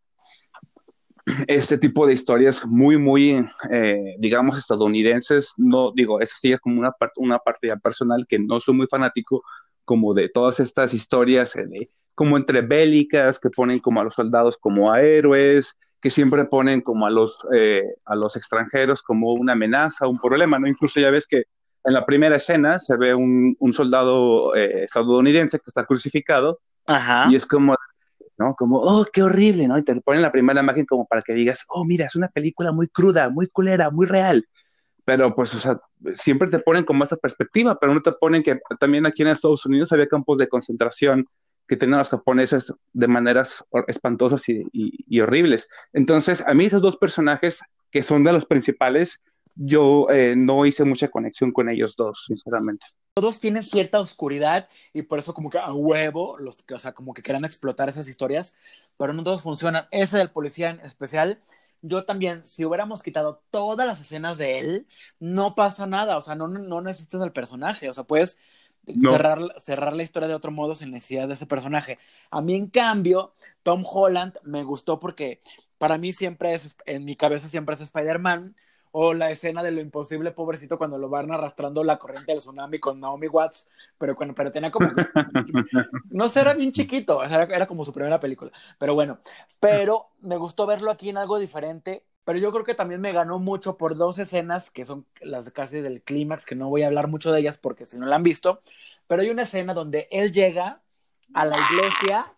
este 1.47 1.77
tipo 1.77 2.05
de 2.05 2.13
historias 2.13 2.65
muy, 2.65 2.97
muy, 2.97 3.45
eh, 3.71 4.15
digamos, 4.19 4.57
estadounidenses. 4.57 5.53
No 5.57 5.91
digo, 5.95 6.19
eso 6.21 6.35
sí 6.39 6.55
como 6.59 6.79
una, 6.79 6.91
parte 6.91 7.13
una 7.17 7.39
parte 7.39 7.75
personal 7.77 8.25
que 8.27 8.39
no 8.39 8.59
soy 8.59 8.75
muy 8.75 8.87
fanático 8.87 9.43
como 9.85 10.13
de 10.13 10.29
todas 10.29 10.59
estas 10.59 10.93
historias 10.93 11.55
eh, 11.55 11.89
como 12.15 12.37
entre 12.37 12.61
bélicas 12.61 13.39
que 13.39 13.49
ponen 13.49 13.79
como 13.79 13.99
a 13.99 14.03
los 14.03 14.15
soldados 14.15 14.57
como 14.57 14.91
a 14.91 15.01
héroes, 15.01 15.77
que 16.03 16.09
siempre 16.09 16.45
ponen 16.45 16.81
como 16.81 17.07
a 17.07 17.09
los, 17.09 17.39
eh, 17.53 17.95
a 18.05 18.15
los 18.15 18.35
extranjeros 18.35 19.01
como 19.01 19.33
una 19.33 19.53
amenaza, 19.53 20.05
un 20.05 20.19
problema, 20.19 20.59
¿no? 20.59 20.67
Incluso 20.67 20.99
ya 20.99 21.09
ves 21.09 21.25
que 21.25 21.45
en 21.85 21.93
la 21.93 22.05
primera 22.05 22.35
escena 22.35 22.77
se 22.77 22.97
ve 22.97 23.15
un, 23.15 23.55
un 23.57 23.73
soldado 23.73 24.53
estadounidense 24.53 25.59
que 25.59 25.67
está 25.67 25.85
crucificado 25.85 26.59
y 27.29 27.35
es 27.35 27.45
como 27.45 27.75
¿no? 28.37 28.55
Como, 28.55 28.77
oh, 28.77 29.05
qué 29.11 29.23
horrible, 29.23 29.67
¿no? 29.67 29.77
Y 29.77 29.83
te 29.83 29.99
ponen 30.01 30.21
la 30.21 30.31
primera 30.31 30.61
imagen 30.61 30.85
como 30.85 31.05
para 31.05 31.21
que 31.21 31.33
digas, 31.33 31.65
oh, 31.69 31.85
mira, 31.85 32.07
es 32.07 32.15
una 32.15 32.29
película 32.29 32.71
muy 32.71 32.87
cruda, 32.87 33.29
muy 33.29 33.47
culera, 33.47 33.89
muy 33.89 34.05
real. 34.05 34.45
Pero 35.05 35.35
pues, 35.35 35.53
o 35.53 35.59
sea, 35.59 35.79
siempre 36.13 36.49
te 36.49 36.59
ponen 36.59 36.85
como 36.85 37.03
esa 37.03 37.17
perspectiva, 37.17 37.77
pero 37.79 37.93
no 37.93 38.01
te 38.01 38.13
ponen 38.13 38.41
que 38.41 38.59
también 38.79 39.05
aquí 39.05 39.21
en 39.21 39.29
Estados 39.29 39.65
Unidos 39.65 39.91
había 39.91 40.07
campos 40.07 40.37
de 40.37 40.47
concentración 40.47 41.25
que 41.67 41.77
tenían 41.77 41.99
los 41.99 42.09
japoneses 42.09 42.73
de 42.91 43.07
maneras 43.07 43.63
espantosas 43.87 44.47
y, 44.49 44.65
y 44.71 45.19
horribles. 45.21 45.67
Entonces, 45.93 46.43
a 46.45 46.53
mí 46.53 46.65
esos 46.65 46.81
dos 46.81 46.97
personajes, 46.97 47.61
que 47.91 48.01
son 48.01 48.23
de 48.23 48.33
los 48.33 48.45
principales, 48.45 49.21
yo 49.55 50.07
eh, 50.09 50.35
no 50.35 50.65
hice 50.65 50.83
mucha 50.83 51.09
conexión 51.09 51.51
con 51.51 51.69
ellos 51.69 51.95
dos, 51.95 52.25
sinceramente. 52.27 52.85
Todos 53.15 53.39
tienen 53.39 53.63
cierta 53.63 53.99
oscuridad 53.99 54.67
y 54.93 55.03
por 55.03 55.19
eso 55.19 55.33
como 55.33 55.49
que 55.49 55.59
a 55.59 55.71
huevo, 55.71 56.37
los, 56.39 56.57
o 56.73 56.79
sea, 56.79 56.93
como 56.93 57.13
que 57.13 57.21
quieran 57.21 57.45
explotar 57.45 57.89
esas 57.89 58.07
historias, 58.07 58.55
pero 58.97 59.13
no 59.13 59.23
todos 59.23 59.43
funcionan. 59.43 59.85
Ese 59.91 60.17
del 60.17 60.31
policía 60.31 60.71
en 60.71 60.79
especial, 60.79 61.39
yo 61.81 62.05
también, 62.05 62.45
si 62.45 62.65
hubiéramos 62.65 63.03
quitado 63.03 63.43
todas 63.51 63.85
las 63.85 64.01
escenas 64.01 64.37
de 64.37 64.59
él, 64.59 64.87
no 65.19 65.53
pasa 65.53 65.85
nada, 65.85 66.17
o 66.17 66.21
sea, 66.21 66.33
no, 66.33 66.47
no 66.47 66.81
necesitas 66.81 67.21
al 67.21 67.33
personaje, 67.33 67.89
o 67.89 67.93
sea, 67.93 68.05
puedes 68.05 68.39
cerrar, 69.01 69.39
cerrar 69.57 69.95
la 69.95 70.03
historia 70.03 70.27
de 70.27 70.35
otro 70.35 70.51
modo 70.51 70.75
sin 70.75 70.91
necesidad 70.91 71.27
de 71.27 71.33
ese 71.33 71.45
personaje. 71.45 71.99
A 72.29 72.41
mí, 72.41 72.55
en 72.55 72.67
cambio, 72.67 73.33
Tom 73.63 73.83
Holland 73.85 74.37
me 74.43 74.63
gustó 74.63 74.99
porque 74.99 75.41
para 75.77 75.97
mí 75.97 76.13
siempre 76.13 76.53
es, 76.53 76.75
en 76.85 77.05
mi 77.05 77.15
cabeza 77.15 77.49
siempre 77.49 77.75
es 77.75 77.81
Spider-Man, 77.81 78.55
o 78.95 79.15
la 79.15 79.31
escena 79.31 79.63
de 79.63 79.71
lo 79.71 79.81
imposible, 79.81 80.31
pobrecito, 80.31 80.77
cuando 80.77 80.99
lo 80.99 81.09
van 81.09 81.31
arrastrando 81.31 81.83
la 81.83 81.97
corriente 81.97 82.31
del 82.31 82.41
tsunami 82.41 82.79
con 82.79 82.99
Naomi 82.99 83.27
Watts, 83.27 83.67
pero 83.97 84.15
cuando 84.15 84.35
pero 84.35 84.51
tenía 84.51 84.69
como 84.69 84.87
no 86.11 86.29
sé, 86.29 86.41
era 86.41 86.53
bien 86.53 86.71
chiquito, 86.71 87.23
era, 87.23 87.43
era 87.45 87.65
como 87.65 87.83
su 87.83 87.91
primera 87.91 88.19
película. 88.19 88.51
Pero 88.77 88.93
bueno, 88.93 89.17
pero 89.59 90.09
me 90.21 90.37
gustó 90.37 90.67
verlo 90.67 90.91
aquí 90.91 91.09
en 91.09 91.17
algo 91.17 91.39
diferente. 91.39 92.03
Pero 92.25 92.39
yo 92.39 92.51
creo 92.51 92.63
que 92.63 92.75
también 92.75 93.01
me 93.01 93.11
ganó 93.11 93.39
mucho 93.39 93.77
por 93.77 93.95
dos 93.95 94.17
escenas 94.19 94.71
que 94.71 94.85
son 94.85 95.05
las 95.21 95.51
casi 95.51 95.81
del 95.81 96.01
clímax, 96.01 96.45
que 96.45 96.55
no 96.55 96.69
voy 96.69 96.83
a 96.83 96.87
hablar 96.87 97.07
mucho 97.07 97.31
de 97.31 97.41
ellas 97.41 97.57
porque 97.57 97.85
si 97.85 97.97
no 97.97 98.05
la 98.05 98.15
han 98.15 98.23
visto. 98.23 98.61
Pero 99.07 99.21
hay 99.21 99.29
una 99.29 99.43
escena 99.43 99.73
donde 99.73 100.07
él 100.11 100.31
llega 100.31 100.81
a 101.33 101.45
la 101.45 101.57
iglesia 101.71 102.33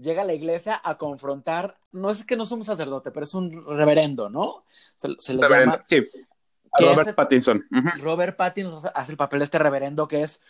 llega 0.00 0.22
a 0.22 0.24
la 0.24 0.32
iglesia 0.34 0.80
a 0.82 0.96
confrontar, 0.96 1.78
no 1.92 2.10
es 2.10 2.24
que 2.24 2.36
no 2.36 2.44
es 2.44 2.50
un 2.50 2.64
sacerdote, 2.64 3.10
pero 3.10 3.24
es 3.24 3.34
un 3.34 3.64
reverendo, 3.66 4.30
¿no? 4.30 4.64
Se, 4.96 5.34
le 5.34 5.48
llama. 5.48 5.74
A 5.74 6.78
que 6.78 6.84
Robert 6.84 7.14
Pattinson. 7.14 7.66
Robert 7.98 8.36
Pattinson 8.36 8.90
hace 8.94 9.12
el 9.12 9.18
papel 9.18 9.40
de 9.40 9.44
este 9.44 9.58
reverendo 9.58 10.08
que 10.08 10.22
es 10.22 10.42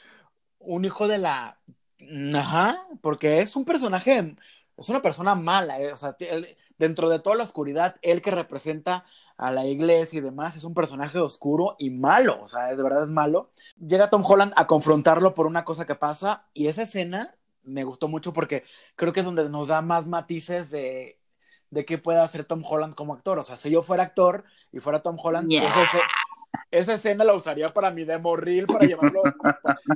un 0.58 0.84
hijo 0.84 1.08
de 1.08 1.18
la... 1.18 1.58
Ajá, 2.34 2.86
porque 3.00 3.40
es 3.40 3.56
un 3.56 3.64
personaje, 3.64 4.36
es 4.76 4.88
una 4.88 5.02
persona 5.02 5.34
mala, 5.34 5.80
eh, 5.80 5.92
o 5.92 5.96
sea, 5.96 6.16
él- 6.20 6.56
dentro 6.80 7.08
de 7.10 7.20
toda 7.20 7.36
la 7.36 7.44
oscuridad, 7.44 7.96
él 8.02 8.22
que 8.22 8.30
representa 8.32 9.04
a 9.36 9.50
la 9.52 9.64
iglesia 9.66 10.18
y 10.18 10.22
demás, 10.22 10.56
es 10.56 10.64
un 10.64 10.74
personaje 10.74 11.18
oscuro 11.18 11.76
y 11.78 11.90
malo, 11.90 12.42
o 12.42 12.48
sea, 12.48 12.74
de 12.74 12.82
verdad 12.82 13.04
es 13.04 13.08
malo. 13.10 13.50
Llega 13.78 14.10
Tom 14.10 14.22
Holland 14.26 14.52
a 14.56 14.66
confrontarlo 14.66 15.34
por 15.34 15.46
una 15.46 15.64
cosa 15.64 15.86
que 15.86 15.94
pasa 15.94 16.46
y 16.52 16.66
esa 16.66 16.82
escena 16.82 17.36
me 17.62 17.84
gustó 17.84 18.08
mucho 18.08 18.32
porque 18.32 18.64
creo 18.96 19.12
que 19.12 19.20
es 19.20 19.26
donde 19.26 19.48
nos 19.48 19.68
da 19.68 19.80
más 19.82 20.06
matices 20.06 20.70
de, 20.70 21.20
de 21.70 21.84
qué 21.84 21.98
puede 21.98 22.18
hacer 22.20 22.44
Tom 22.44 22.62
Holland 22.66 22.94
como 22.94 23.14
actor. 23.14 23.38
O 23.38 23.42
sea, 23.42 23.56
si 23.56 23.70
yo 23.70 23.82
fuera 23.82 24.02
actor 24.02 24.44
y 24.72 24.80
fuera 24.80 25.00
Tom 25.02 25.16
Holland, 25.22 25.48
Yeah. 25.50 25.82
ese- 25.82 26.00
esa 26.70 26.94
escena 26.94 27.24
la 27.24 27.34
usaría 27.34 27.68
para 27.68 27.90
mi 27.90 28.04
demo 28.04 28.36
reel, 28.36 28.66
para 28.66 28.86
llevarlo 28.86 29.22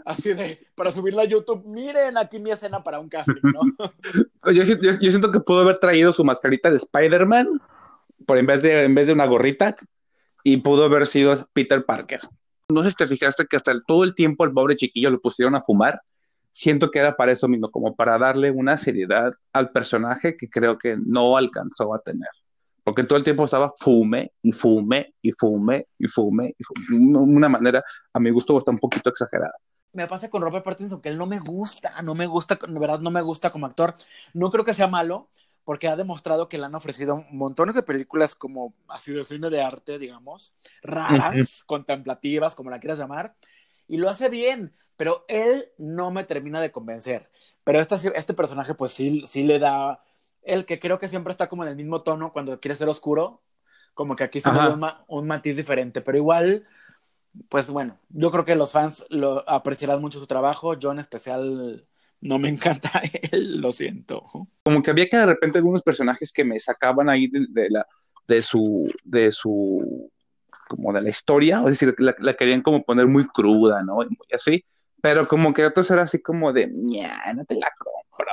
así 0.05 0.33
de, 0.35 0.67
para 0.75 0.91
subirla 0.91 1.23
a 1.23 1.27
YouTube. 1.27 1.65
Miren 1.67 2.17
aquí 2.19 2.39
mi 2.39 2.51
escena 2.51 2.81
para 2.83 2.99
un 3.01 3.09
casting, 3.09 3.41
¿no? 3.43 3.61
Yo, 4.53 4.63
yo- 4.63 4.93
siento 5.11 5.31
que 5.33 5.41
pudo 5.41 5.61
haber 5.63 5.79
traído 5.79 6.13
su 6.13 6.25
mascarita 6.25 6.71
de 6.71 6.77
Spider-Man 6.77 7.61
por 8.27 8.39
en 8.39 8.47
vez 8.47 8.63
de, 8.63 8.85
en 8.85 8.95
vez 8.95 9.07
de 9.07 9.13
una 9.13 9.27
gorrita 9.27 9.77
y 10.43 10.59
pudo 10.59 10.85
haber 10.85 11.07
sido 11.07 11.49
Peter 11.53 11.85
Parker. 11.85 12.21
No 12.69 12.83
sé 12.83 12.91
si 12.91 12.97
te 12.97 13.07
fijaste 13.07 13.47
que 13.47 13.57
hasta 13.57 13.73
todo 13.87 14.05
el 14.05 14.15
tiempo 14.15 14.45
al 14.45 14.53
pobre 14.53 14.77
chiquillo 14.77 15.11
lo 15.11 15.21
pusieron 15.21 15.55
a 15.55 15.63
fumar. 15.63 16.01
Siento 16.53 16.91
que 16.91 16.99
era 17.01 17.17
para 17.17 17.33
eso 17.33 17.49
mismo, 17.49 17.69
como 17.71 17.95
para 17.97 18.17
darle 18.19 18.51
una 18.51 18.77
seriedad 18.77 19.33
al 19.53 19.71
personaje 19.71 20.37
que 20.37 20.49
creo 20.49 20.79
que 20.79 20.97
no 21.05 21.37
alcanzó 21.37 21.95
a 21.95 21.99
tener. 22.01 22.29
Porque 22.85 23.05
todo 23.05 23.19
el 23.19 23.25
tiempo 23.25 23.45
estaba 23.45 23.73
fume 23.79 24.33
y 24.43 24.53
fume 24.53 25.15
y 25.23 25.33
fume 25.33 25.89
y 25.99 26.07
fume. 26.07 26.55
Y 26.59 26.65
fume. 26.65 27.17
Una 27.17 27.49
manera, 27.49 27.83
a 28.13 28.21
mi 28.21 28.31
gusto, 28.31 28.57
está 28.59 28.71
un 28.71 28.79
poquito 28.79 29.09
exagerada. 29.11 29.55
me 29.93 30.07
pasa 30.07 30.29
con 30.29 30.43
Robert 30.43 30.65
Pattinson 30.65 31.01
que 31.01 31.09
él 31.09 31.19
no 31.19 31.27
me 31.27 31.39
gusta, 31.39 32.03
no 32.03 32.15
me 32.15 32.27
gusta, 32.27 32.59
de 32.67 32.79
verdad 32.79 33.01
no 33.01 33.11
me 33.11 33.23
gusta 33.23 33.51
como 33.51 33.67
actor. 33.67 33.95
No 34.35 34.51
creo 34.51 34.65
que 34.65 34.75
sea 34.75 34.87
malo, 34.87 35.31
porque 35.65 35.89
ha 35.89 35.97
demostrado 35.97 36.49
que 36.49 36.59
le 36.59 36.67
han 36.67 36.75
ofrecido 36.75 37.25
montones 37.31 37.75
de 37.75 37.83
películas 37.83 38.35
como 38.35 38.75
así 38.87 39.13
de 39.13 39.25
cine 39.25 39.51
de 39.51 39.63
arte, 39.63 39.99
digamos, 39.99 40.53
raras, 40.83 41.65
contemplativas, 41.65 42.55
como 42.55 42.71
la 42.71 42.81
quieras 42.81 42.99
llamar, 42.99 43.35
y 43.89 43.97
lo 43.97 44.11
hace 44.11 44.29
bien, 44.29 44.75
pero 44.97 45.25
él 45.29 45.71
no 45.79 46.11
me 46.11 46.25
termina 46.25 46.61
de 46.61 46.71
convencer. 46.71 47.31
Pero 47.65 47.81
este, 47.81 47.97
este 48.15 48.35
personaje 48.35 48.75
pues 48.75 48.93
sí, 48.93 49.23
sí 49.27 49.43
le 49.43 49.59
da, 49.59 50.05
el 50.45 50.67
que 50.67 50.79
creo 50.81 50.99
que 50.99 51.09
siempre 51.09 51.31
está 51.33 51.49
como 51.49 51.65
en 51.65 51.71
el 51.71 51.77
mismo 51.77 52.01
tono 52.01 52.33
cuando 52.33 52.61
quiere 52.61 52.77
ser 52.77 52.89
oscuro, 52.89 53.43
como 53.95 54.17
que 54.17 54.25
aquí 54.25 54.41
se 54.41 54.51
ve 54.51 54.59
un, 54.69 54.81
ma- 54.81 55.05
un 55.09 55.27
matiz 55.27 55.57
diferente, 55.57 56.01
pero 56.01 56.19
igual 56.19 56.67
pues 57.49 57.69
bueno, 57.71 57.99
yo 58.11 58.31
creo 58.31 58.45
que 58.45 58.55
los 58.55 58.73
fans 58.73 59.05
lo 59.11 59.49
apreciarán 59.49 60.01
mucho 60.01 60.19
su 60.21 60.27
trabajo. 60.27 60.75
Yo 60.79 60.93
en 60.93 61.01
especial 61.01 61.87
no 62.21 62.39
me 62.39 62.49
encanta 62.51 63.03
él, 63.33 63.61
lo 63.61 63.73
siento. 63.73 64.23
como 64.63 64.83
que 64.83 64.91
había 64.91 65.09
que 65.09 65.17
de 65.17 65.27
repente 65.27 65.59
algunos 65.59 65.83
personajes 65.83 66.33
que 66.33 66.45
me 66.45 66.59
sacaban 66.61 67.09
ahí 67.09 67.29
de, 67.29 67.47
de 67.51 67.71
la 67.71 67.87
de 68.27 68.41
su 68.43 68.85
de 69.05 69.33
su 69.33 70.11
como 70.69 70.93
de 70.93 71.03
la 71.03 71.11
historia, 71.11 71.59
es 71.61 71.65
decir, 71.67 71.95
la, 71.99 72.15
la 72.19 72.35
querían 72.35 72.63
como 72.63 72.83
poner 72.85 73.07
muy 73.07 73.27
cruda, 73.27 73.83
¿no? 73.83 74.03
Y 74.03 74.07
muy 74.07 74.27
así, 74.33 74.65
pero 75.03 75.29
como 75.29 75.53
que 75.53 75.67
otros 75.67 75.91
era 75.91 76.03
así 76.03 76.23
como 76.23 76.53
de, 76.53 76.69
"Ña, 76.73 77.33
no 77.35 77.45
te 77.45 77.55
la 77.57 77.71
compro. 77.79 78.33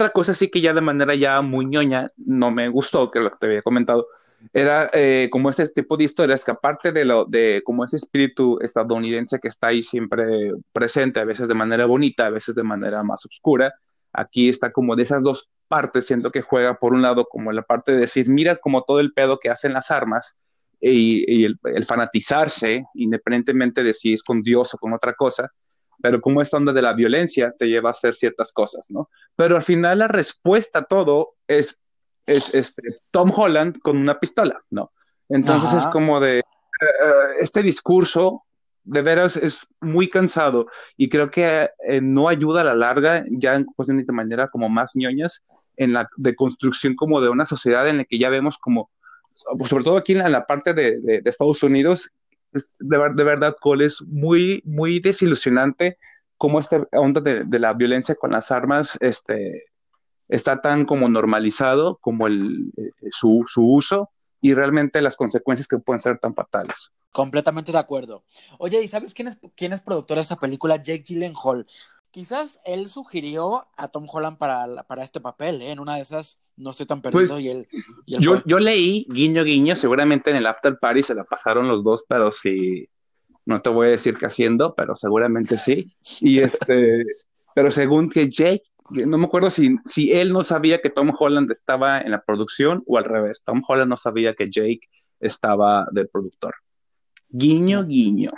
Otra 0.00 0.14
cosa 0.14 0.32
sí 0.32 0.48
que 0.48 0.62
ya 0.62 0.72
de 0.72 0.80
manera 0.80 1.14
ya 1.14 1.42
muy 1.42 1.66
ñoña 1.66 2.10
no 2.16 2.50
me 2.50 2.70
gustó, 2.70 3.10
que 3.10 3.20
lo 3.20 3.30
que 3.30 3.36
te 3.38 3.44
había 3.44 3.60
comentado, 3.60 4.06
era 4.54 4.88
eh, 4.94 5.28
como 5.30 5.50
este 5.50 5.68
tipo 5.68 5.98
de 5.98 6.04
historias 6.04 6.42
que 6.42 6.52
aparte 6.52 6.90
de 6.90 7.04
lo 7.04 7.26
de 7.26 7.60
como 7.66 7.84
ese 7.84 7.96
espíritu 7.96 8.58
estadounidense 8.62 9.38
que 9.38 9.48
está 9.48 9.66
ahí 9.66 9.82
siempre 9.82 10.52
presente, 10.72 11.20
a 11.20 11.26
veces 11.26 11.48
de 11.48 11.54
manera 11.54 11.84
bonita, 11.84 12.24
a 12.24 12.30
veces 12.30 12.54
de 12.54 12.62
manera 12.62 13.02
más 13.02 13.26
oscura, 13.26 13.74
aquí 14.10 14.48
está 14.48 14.72
como 14.72 14.96
de 14.96 15.02
esas 15.02 15.22
dos 15.22 15.50
partes, 15.68 16.06
siento 16.06 16.30
que 16.30 16.40
juega 16.40 16.78
por 16.78 16.94
un 16.94 17.02
lado 17.02 17.26
como 17.26 17.52
la 17.52 17.60
parte 17.60 17.92
de 17.92 17.98
decir, 17.98 18.26
mira 18.26 18.56
como 18.56 18.84
todo 18.84 19.00
el 19.00 19.12
pedo 19.12 19.38
que 19.38 19.50
hacen 19.50 19.74
las 19.74 19.90
armas 19.90 20.40
y, 20.80 21.44
el 21.44 21.84
fanatizarse, 21.84 22.86
independientemente 22.94 23.82
de 23.82 23.92
si 23.92 24.14
es 24.14 24.22
con 24.22 24.40
Dios 24.40 24.72
o 24.72 24.78
con 24.78 24.94
otra 24.94 25.12
cosa, 25.12 25.52
pero 26.02 26.20
como 26.20 26.42
esta 26.42 26.56
onda 26.56 26.72
de 26.72 26.82
la 26.82 26.92
violencia 26.94 27.52
te 27.58 27.68
lleva 27.68 27.90
a 27.90 27.92
hacer 27.92 28.14
ciertas 28.14 28.52
cosas, 28.52 28.86
¿no? 28.90 29.08
Pero 29.36 29.56
al 29.56 29.62
final 29.62 29.98
la 29.98 30.08
respuesta 30.08 30.80
a 30.80 30.84
todo 30.84 31.34
es, 31.46 31.76
es 32.26 32.54
este, 32.54 32.82
Tom 33.10 33.32
Holland 33.34 33.78
con 33.80 33.96
una 33.96 34.18
pistola, 34.18 34.62
¿no? 34.70 34.92
Entonces 35.28 35.68
Ajá. 35.70 35.78
es 35.78 35.86
como 35.86 36.20
de, 36.20 36.38
eh, 36.38 36.42
eh, 36.80 37.14
este 37.40 37.62
discurso 37.62 38.42
de 38.82 39.02
veras 39.02 39.36
es 39.36 39.58
muy 39.80 40.08
cansado 40.08 40.66
y 40.96 41.08
creo 41.08 41.30
que 41.30 41.68
eh, 41.86 42.00
no 42.00 42.28
ayuda 42.28 42.62
a 42.62 42.64
la 42.64 42.74
larga, 42.74 43.24
ya 43.30 43.54
en 43.54 43.64
cuestiones 43.66 44.06
de 44.06 44.12
manera 44.12 44.48
como 44.48 44.68
más 44.68 44.92
ñoñas, 44.94 45.42
en 45.76 45.92
la 45.92 46.08
de 46.16 46.34
construcción 46.34 46.94
como 46.96 47.20
de 47.20 47.28
una 47.28 47.46
sociedad 47.46 47.86
en 47.88 47.98
la 47.98 48.04
que 48.04 48.18
ya 48.18 48.28
vemos 48.30 48.58
como, 48.58 48.90
sobre 49.68 49.84
todo 49.84 49.96
aquí 49.96 50.12
en 50.12 50.18
la, 50.18 50.26
en 50.26 50.32
la 50.32 50.46
parte 50.46 50.74
de, 50.74 50.98
de- 51.00 51.20
de 51.20 51.30
Estados 51.30 51.62
Unidos, 51.62 52.10
es 52.52 52.74
de, 52.78 52.98
de 53.14 53.24
verdad, 53.24 53.56
Cole, 53.60 53.86
es 53.86 54.02
muy, 54.02 54.62
muy 54.64 55.00
desilusionante 55.00 55.98
cómo 56.36 56.58
esta 56.58 56.86
onda 56.92 57.20
de, 57.20 57.44
de 57.44 57.58
la 57.58 57.72
violencia 57.74 58.14
con 58.14 58.32
las 58.32 58.50
armas 58.50 58.96
este, 59.00 59.64
está 60.28 60.60
tan 60.60 60.86
como 60.86 61.08
normalizado 61.08 61.98
como 62.00 62.26
el, 62.26 62.72
eh, 62.76 62.90
su, 63.10 63.44
su 63.46 63.62
uso 63.62 64.10
y 64.40 64.54
realmente 64.54 65.02
las 65.02 65.16
consecuencias 65.16 65.68
que 65.68 65.78
pueden 65.78 66.00
ser 66.00 66.18
tan 66.18 66.34
fatales. 66.34 66.90
Completamente 67.12 67.72
de 67.72 67.78
acuerdo. 67.78 68.24
Oye, 68.58 68.80
¿y 68.82 68.88
sabes 68.88 69.12
quién 69.12 69.28
es, 69.28 69.38
quién 69.56 69.72
es 69.72 69.80
productor 69.80 70.16
de 70.16 70.22
esta 70.22 70.36
película? 70.36 70.76
Jake 70.76 71.02
Gyllenhaal. 71.04 71.66
Quizás 72.10 72.60
él 72.64 72.88
sugirió 72.88 73.68
a 73.76 73.88
Tom 73.88 74.06
Holland 74.10 74.38
para, 74.38 74.84
para 74.84 75.04
este 75.04 75.20
papel, 75.20 75.62
¿eh? 75.62 75.72
En 75.72 75.78
una 75.78 75.96
de 75.96 76.02
esas 76.02 76.38
no 76.60 76.70
estoy 76.70 76.86
tan 76.86 77.00
perdido 77.00 77.26
Pues, 77.26 77.40
y 77.40 77.48
él, 77.48 77.66
y 78.06 78.14
él 78.16 78.20
Yo, 78.20 78.42
yo 78.44 78.58
leí, 78.58 79.06
guiño, 79.08 79.42
guiño, 79.42 79.74
seguramente 79.74 80.30
en 80.30 80.36
el 80.36 80.46
after 80.46 80.78
party 80.78 81.02
se 81.02 81.14
la 81.14 81.24
pasaron 81.24 81.68
los 81.68 81.82
dos, 81.82 82.04
pero 82.08 82.30
sí, 82.30 82.88
no 83.46 83.58
te 83.58 83.70
voy 83.70 83.88
a 83.88 83.90
decir 83.90 84.16
qué 84.16 84.26
haciendo, 84.26 84.74
pero 84.74 84.94
seguramente 84.94 85.56
sí. 85.56 85.92
Y 86.20 86.40
este, 86.40 87.04
pero 87.54 87.70
según 87.70 88.10
que 88.10 88.28
Jake, 88.28 88.62
no 88.90 89.18
me 89.18 89.24
acuerdo 89.24 89.50
si, 89.50 89.76
si 89.86 90.12
él 90.12 90.32
no 90.32 90.42
sabía 90.44 90.80
que 90.80 90.90
Tom 90.90 91.12
Holland 91.18 91.50
estaba 91.50 92.00
en 92.00 92.10
la 92.10 92.22
producción 92.22 92.82
o 92.86 92.98
al 92.98 93.04
revés, 93.04 93.42
Tom 93.44 93.62
Holland 93.66 93.88
no 93.88 93.96
sabía 93.96 94.34
que 94.34 94.50
Jake 94.50 94.82
estaba 95.18 95.86
del 95.92 96.08
productor. 96.08 96.54
Guiño, 97.32 97.84
guiño. 97.84 98.32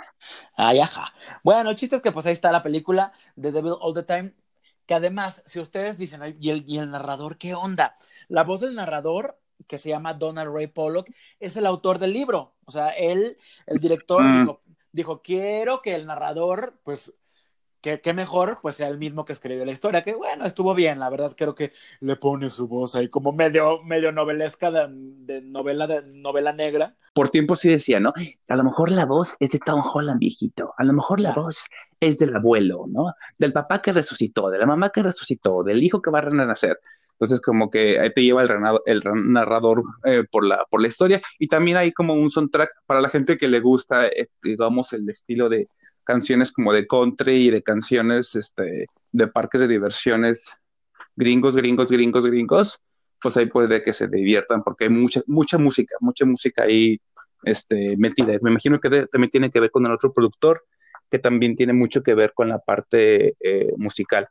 Ay, 0.55 0.79
ajá. 0.79 1.13
Bueno, 1.43 1.71
el 1.71 1.75
chiste 1.75 1.95
es 1.95 2.01
que 2.01 2.11
pues 2.11 2.27
ahí 2.27 2.33
está 2.33 2.51
la 2.51 2.61
película 2.61 3.11
The 3.41 3.51
Devil 3.51 3.73
All 3.79 3.95
the 3.95 4.03
Time, 4.03 4.33
que 4.85 4.93
además, 4.93 5.43
si 5.45 5.59
ustedes 5.59 5.97
dicen, 5.97 6.21
"Ay, 6.21 6.35
¿y 6.39 6.49
el, 6.51 6.63
y 6.67 6.77
el 6.79 6.89
narrador 6.89 7.37
qué 7.37 7.53
onda? 7.55 7.97
La 8.27 8.43
voz 8.43 8.61
del 8.61 8.75
narrador, 8.75 9.39
que 9.67 9.77
se 9.77 9.89
llama 9.89 10.13
Donald 10.13 10.53
Ray 10.53 10.67
Pollock, 10.67 11.09
es 11.39 11.55
el 11.57 11.65
autor 11.65 11.99
del 11.99 12.13
libro. 12.13 12.55
O 12.65 12.71
sea, 12.71 12.89
él, 12.89 13.37
el 13.65 13.79
director, 13.79 14.21
Mm. 14.23 14.39
dijo, 14.39 14.61
dijo, 14.91 15.21
quiero 15.21 15.81
que 15.81 15.95
el 15.95 16.05
narrador, 16.05 16.79
pues, 16.83 17.17
que, 17.83 18.01
que 18.01 18.13
mejor, 18.13 18.59
pues 18.63 18.77
sea 18.77 18.87
el 18.87 18.97
mismo 18.97 19.25
que 19.25 19.33
escribió 19.33 19.63
la 19.65 19.71
historia, 19.73 20.03
que 20.03 20.15
bueno, 20.15 20.45
estuvo 20.45 20.73
bien, 20.73 20.97
la 20.99 21.09
verdad 21.11 21.35
creo 21.37 21.53
que 21.53 21.71
le 21.99 22.15
pone 22.15 22.49
su 22.49 22.67
voz 22.67 22.95
ahí 22.95 23.09
como 23.09 23.33
medio, 23.33 23.83
medio 23.83 24.11
novelesca 24.11 24.71
de, 24.71 24.87
de 24.89 25.41
novela, 25.41 25.85
de 25.85 26.01
novela 26.03 26.53
negra. 26.53 26.95
Por 27.13 27.29
tiempo 27.29 27.55
sí 27.55 27.69
decía, 27.69 27.99
¿no? 27.99 28.11
A 28.49 28.55
lo 28.55 28.63
mejor 28.63 28.91
la 28.91 29.05
voz 29.05 29.35
es 29.39 29.51
de 29.51 29.59
Tom 29.59 29.83
Holland 29.93 30.19
viejito. 30.19 30.73
A 30.77 30.83
lo 30.83 30.93
mejor 30.93 31.19
la 31.19 31.29
Claro. 31.33 31.43
voz 31.43 31.67
es 31.99 32.17
del 32.17 32.35
abuelo, 32.35 32.85
¿no? 32.87 33.13
Del 33.37 33.53
papá 33.53 33.81
que 33.81 33.93
resucitó, 33.93 34.49
de 34.49 34.57
la 34.57 34.65
mamá 34.65 34.89
que 34.89 35.03
resucitó, 35.03 35.61
del 35.63 35.83
hijo 35.83 36.01
que 36.01 36.09
va 36.09 36.19
a 36.19 36.21
renacer. 36.23 36.79
Entonces, 37.11 37.39
como 37.41 37.69
que 37.69 37.99
ahí 37.99 38.11
te 38.11 38.23
lleva 38.23 38.41
el, 38.41 38.49
rena- 38.49 38.79
el 38.85 39.01
narrador 39.31 39.83
eh, 40.03 40.23
por, 40.31 40.45
la, 40.45 40.65
por 40.69 40.81
la 40.81 40.87
historia. 40.87 41.21
Y 41.37 41.47
también 41.47 41.77
hay 41.77 41.91
como 41.93 42.13
un 42.15 42.29
soundtrack 42.29 42.69
para 42.85 42.99
la 43.01 43.09
gente 43.09 43.37
que 43.37 43.47
le 43.47 43.59
gusta, 43.59 44.07
eh, 44.07 44.27
digamos, 44.41 44.91
el 44.93 45.07
estilo 45.09 45.47
de 45.49 45.67
canciones 46.03 46.51
como 46.51 46.73
de 46.73 46.87
country 46.87 47.47
y 47.47 47.51
de 47.51 47.63
canciones 47.63 48.35
este, 48.35 48.87
de 49.11 49.27
parques 49.27 49.61
de 49.61 49.67
diversiones 49.67 50.55
gringos, 51.15 51.55
gringos, 51.55 51.87
gringos, 51.87 52.25
gringos. 52.25 52.79
Pues 53.21 53.37
ahí 53.37 53.45
puede 53.45 53.83
que 53.83 53.93
se 53.93 54.07
diviertan 54.07 54.63
porque 54.63 54.85
hay 54.85 54.89
mucha, 54.89 55.21
mucha 55.27 55.57
música, 55.57 55.95
mucha 56.01 56.25
música 56.25 56.63
ahí 56.63 56.99
este, 57.43 57.95
metida. 57.97 58.33
Me 58.41 58.51
imagino 58.51 58.79
que 58.79 58.89
también 59.07 59.29
tiene 59.29 59.49
que 59.49 59.59
ver 59.59 59.71
con 59.71 59.85
el 59.85 59.93
otro 59.93 60.13
productor 60.13 60.65
que 61.09 61.19
también 61.19 61.55
tiene 61.55 61.73
mucho 61.73 62.01
que 62.01 62.15
ver 62.15 62.33
con 62.33 62.49
la 62.49 62.59
parte 62.59 63.35
eh, 63.39 63.71
musical. 63.77 64.27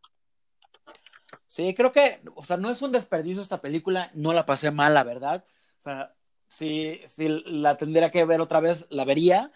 Sí, 1.46 1.74
creo 1.74 1.92
que, 1.92 2.20
o 2.34 2.42
sea, 2.44 2.56
no 2.56 2.70
es 2.70 2.82
un 2.82 2.92
desperdicio 2.92 3.42
esta 3.42 3.60
película, 3.60 4.10
no 4.14 4.32
la 4.32 4.46
pasé 4.46 4.70
mal, 4.70 4.94
la 4.94 5.04
verdad. 5.04 5.44
O 5.78 5.82
sea, 5.82 6.14
si, 6.48 7.00
si 7.06 7.28
la 7.46 7.76
tendría 7.76 8.10
que 8.10 8.24
ver 8.24 8.40
otra 8.40 8.60
vez, 8.60 8.86
la 8.90 9.04
vería, 9.04 9.52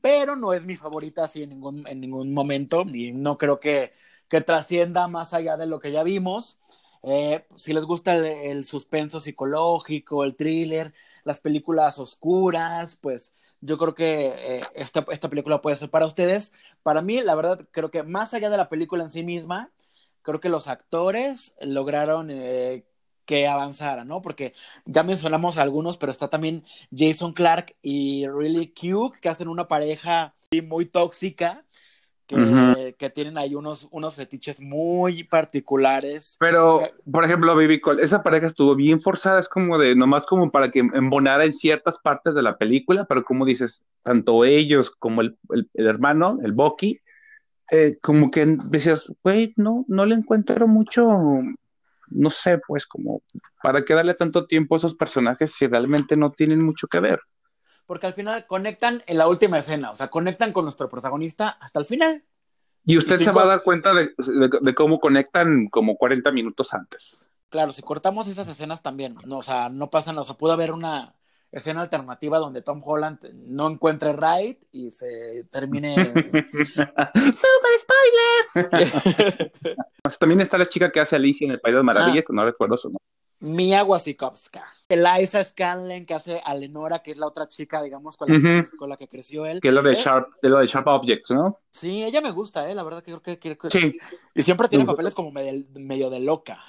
pero 0.00 0.36
no 0.36 0.52
es 0.52 0.64
mi 0.64 0.76
favorita 0.76 1.24
así 1.24 1.42
en 1.42 1.50
ningún, 1.50 1.86
en 1.86 2.00
ningún 2.00 2.32
momento 2.32 2.82
y 2.86 3.12
no 3.12 3.38
creo 3.38 3.60
que, 3.60 3.92
que 4.28 4.40
trascienda 4.40 5.08
más 5.08 5.34
allá 5.34 5.56
de 5.56 5.66
lo 5.66 5.80
que 5.80 5.92
ya 5.92 6.02
vimos. 6.02 6.58
Eh, 7.02 7.46
si 7.56 7.72
les 7.72 7.84
gusta 7.84 8.16
el, 8.16 8.24
el 8.24 8.64
suspenso 8.64 9.20
psicológico, 9.20 10.24
el 10.24 10.36
thriller, 10.36 10.92
las 11.24 11.40
películas 11.40 11.98
oscuras, 11.98 12.96
pues 12.96 13.34
yo 13.60 13.78
creo 13.78 13.94
que 13.94 14.58
eh, 14.60 14.62
esta, 14.74 15.04
esta 15.10 15.28
película 15.28 15.60
puede 15.60 15.76
ser 15.76 15.90
para 15.90 16.06
ustedes. 16.06 16.52
Para 16.82 17.02
mí, 17.02 17.20
la 17.22 17.34
verdad, 17.34 17.66
creo 17.72 17.90
que 17.90 18.02
más 18.02 18.34
allá 18.34 18.50
de 18.50 18.56
la 18.56 18.68
película 18.68 19.04
en 19.04 19.10
sí 19.10 19.22
misma, 19.22 19.72
creo 20.22 20.40
que 20.40 20.48
los 20.48 20.68
actores 20.68 21.54
lograron 21.60 22.30
eh, 22.30 22.86
que 23.26 23.46
avanzara, 23.46 24.04
¿no? 24.04 24.22
Porque 24.22 24.54
ya 24.86 25.02
mencionamos 25.02 25.58
algunos, 25.58 25.98
pero 25.98 26.12
está 26.12 26.28
también 26.28 26.64
Jason 26.96 27.32
Clark 27.32 27.76
y 27.82 28.26
Really 28.28 28.72
Cute, 28.72 29.18
que 29.20 29.28
hacen 29.28 29.48
una 29.48 29.68
pareja 29.68 30.34
muy 30.68 30.86
tóxica, 30.86 31.64
que, 32.26 33.12
tienen 33.14 33.38
ahí 33.38 33.54
unos, 33.54 33.86
unos 33.90 34.16
fetiches 34.16 34.60
muy 34.60 35.24
particulares. 35.24 36.36
Pero, 36.40 36.80
por 37.10 37.24
ejemplo, 37.24 37.54
Baby 37.54 37.80
Cole, 37.80 38.02
esa 38.02 38.22
pareja 38.22 38.46
estuvo 38.46 38.74
bien 38.74 39.00
forzada, 39.00 39.40
es 39.40 39.48
como 39.48 39.78
de, 39.78 39.94
nomás 39.94 40.26
como 40.26 40.50
para 40.50 40.70
que 40.70 40.80
embonara 40.80 41.44
en 41.44 41.52
ciertas 41.52 41.98
partes 41.98 42.34
de 42.34 42.42
la 42.42 42.58
película, 42.58 43.04
pero 43.04 43.24
como 43.24 43.44
dices, 43.44 43.84
tanto 44.02 44.44
ellos 44.44 44.90
como 44.98 45.20
el, 45.20 45.36
el- 45.50 45.70
el 45.74 45.86
hermano, 45.86 46.38
el 46.42 46.52
Bucky, 46.52 47.00
eh, 47.70 47.98
como 48.02 48.30
que 48.30 48.46
decías, 48.70 49.10
güey, 49.22 49.52
no, 49.56 49.84
no 49.88 50.06
le 50.06 50.14
encuentro 50.14 50.68
mucho, 50.68 51.08
no 52.08 52.30
sé, 52.30 52.58
pues 52.66 52.86
como, 52.86 53.22
¿para 53.62 53.84
qué 53.84 53.94
darle 53.94 54.14
tanto 54.14 54.46
tiempo 54.46 54.74
a 54.74 54.78
esos 54.78 54.94
personajes 54.96 55.52
si 55.54 55.66
realmente 55.66 56.16
no 56.16 56.32
tienen 56.32 56.64
mucho 56.64 56.88
que 56.88 57.00
ver? 57.00 57.20
Porque 57.86 58.06
al 58.06 58.14
final 58.14 58.46
conectan 58.46 59.02
en 59.06 59.18
la 59.18 59.28
última 59.28 59.58
escena, 59.58 59.90
o 59.90 59.96
sea, 59.96 60.08
conectan 60.08 60.52
con 60.52 60.64
nuestro 60.64 60.88
protagonista 60.88 61.48
hasta 61.48 61.78
el 61.80 61.84
final. 61.86 62.24
Y 62.86 62.96
usted 62.96 63.16
Y 63.16 63.18
si 63.18 63.24
se 63.24 63.32
va 63.32 63.42
a 63.42 63.46
dar 63.46 63.62
cuenta 63.62 63.92
de, 63.92 64.14
de- 64.16 64.58
de 64.62 64.74
cómo 64.74 64.98
conectan 64.98 65.68
como 65.68 65.96
40 65.96 66.32
minutos 66.32 66.72
antes. 66.72 67.20
Claro, 67.48 67.72
si 67.72 67.82
cortamos 67.82 68.28
esas 68.28 68.48
escenas 68.48 68.82
también, 68.82 69.16
no, 69.26 69.38
o 69.38 69.42
sea, 69.42 69.68
no 69.68 69.88
pasan, 69.90 70.18
o 70.18 70.24
sea, 70.24 70.36
pudo 70.36 70.52
haber 70.52 70.72
una 70.72 71.14
escena 71.52 71.82
alternativa 71.82 72.38
donde 72.38 72.62
Tom 72.62 72.82
Holland 72.84 73.32
no 73.34 73.68
encuentre 73.70 74.12
Right 74.12 74.64
y 74.72 74.90
se 74.90 75.44
termine. 75.50 75.94
¡Super 77.14 77.72
spoiler! 77.80 79.52
También 80.20 80.40
está 80.40 80.58
la 80.58 80.68
chica 80.68 80.90
que 80.90 81.00
hace 81.00 81.16
Alicia 81.16 81.46
en 81.46 81.52
el 81.52 81.60
País 81.60 81.72
de 81.74 81.78
las 81.78 81.84
Maravillas, 81.84 82.24
que 82.24 82.32
no 82.32 82.44
recuerdo 82.44 82.76
su 82.76 82.88
nombre. 82.88 83.15
Mia 83.46 83.84
Wasikowska. 83.84 84.64
Eliza 84.88 85.42
Scanlon, 85.42 86.06
que 86.06 86.14
hace 86.14 86.40
a 86.44 86.54
Lenora, 86.54 87.00
que 87.00 87.10
es 87.10 87.18
la 87.18 87.26
otra 87.26 87.48
chica, 87.48 87.82
digamos, 87.82 88.16
con 88.16 88.28
la, 88.28 88.36
Ujú. 88.36 88.76
con 88.76 88.88
la 88.88 88.96
que 88.96 89.08
creció 89.08 89.46
él. 89.46 89.60
Que 89.60 89.68
es 89.68 89.74
lo 89.74 89.82
de 89.82 89.92
Eh, 89.92 89.96
Sharp, 89.96 90.28
es 90.42 90.50
lo 90.50 90.58
de 90.58 90.66
Sharp 90.66 90.86
Objects, 90.86 91.30
¿no? 91.32 91.58
Sí, 91.72 92.04
ella 92.04 92.20
me 92.20 92.30
gusta, 92.30 92.70
¿eh? 92.70 92.74
La 92.74 92.82
verdad 92.82 93.02
que 93.02 93.10
creo 93.20 93.22
que... 93.22 93.38
que- 93.38 93.70
Sí, 93.70 93.98
Y 94.34 94.42
siempre 94.42 94.68
tiene 94.68 94.84
Me 94.84 94.90
papeles 94.92 95.14
como 95.14 95.30
medio, 95.32 95.64
medio 95.74 96.08
de 96.10 96.20
loca. 96.20 96.62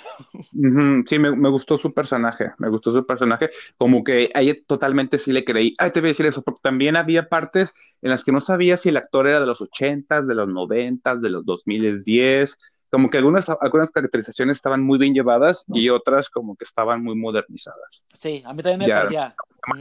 sí, 1.05 1.19
me, 1.19 1.35
me 1.35 1.49
gustó 1.49 1.77
su 1.77 1.93
personaje, 1.93 2.51
me 2.57 2.69
gustó 2.69 2.91
su 2.91 3.05
personaje, 3.05 3.49
como 3.77 4.03
que 4.03 4.29
a 4.33 4.41
ella 4.41 4.55
totalmente 4.65 5.19
sí 5.19 5.31
le 5.31 5.43
creí. 5.45 5.75
Ay, 5.77 5.91
te 5.91 5.99
voy 6.01 6.09
a 6.09 6.11
decir 6.11 6.25
eso, 6.25 6.41
porque 6.41 6.59
también 6.63 6.95
había 6.95 7.29
partes 7.29 7.73
en 8.01 8.09
las 8.11 8.23
que 8.23 8.31
no 8.31 8.41
sabía 8.41 8.77
si 8.77 8.89
el 8.89 8.97
actor 8.97 9.27
era 9.27 9.39
de 9.39 9.45
los 9.45 9.61
ochentas, 9.61 10.27
de 10.27 10.35
los 10.35 10.47
noventas, 10.47 11.21
de 11.21 11.29
los 11.29 11.45
2010, 11.45 12.57
como 12.89 13.09
que 13.09 13.17
algunas, 13.17 13.49
algunas 13.49 13.91
caracterizaciones 13.91 14.57
estaban 14.57 14.81
muy 14.81 14.97
bien 14.97 15.13
llevadas 15.13 15.65
y 15.67 15.89
otras 15.89 16.29
como 16.29 16.55
que 16.55 16.63
estaban 16.63 17.03
muy 17.03 17.15
modernizadas. 17.15 18.03
Sí, 18.13 18.43
a 18.45 18.53
mí 18.53 18.63
también 18.63 18.91
me 18.91 19.11
Ya. 19.11 19.35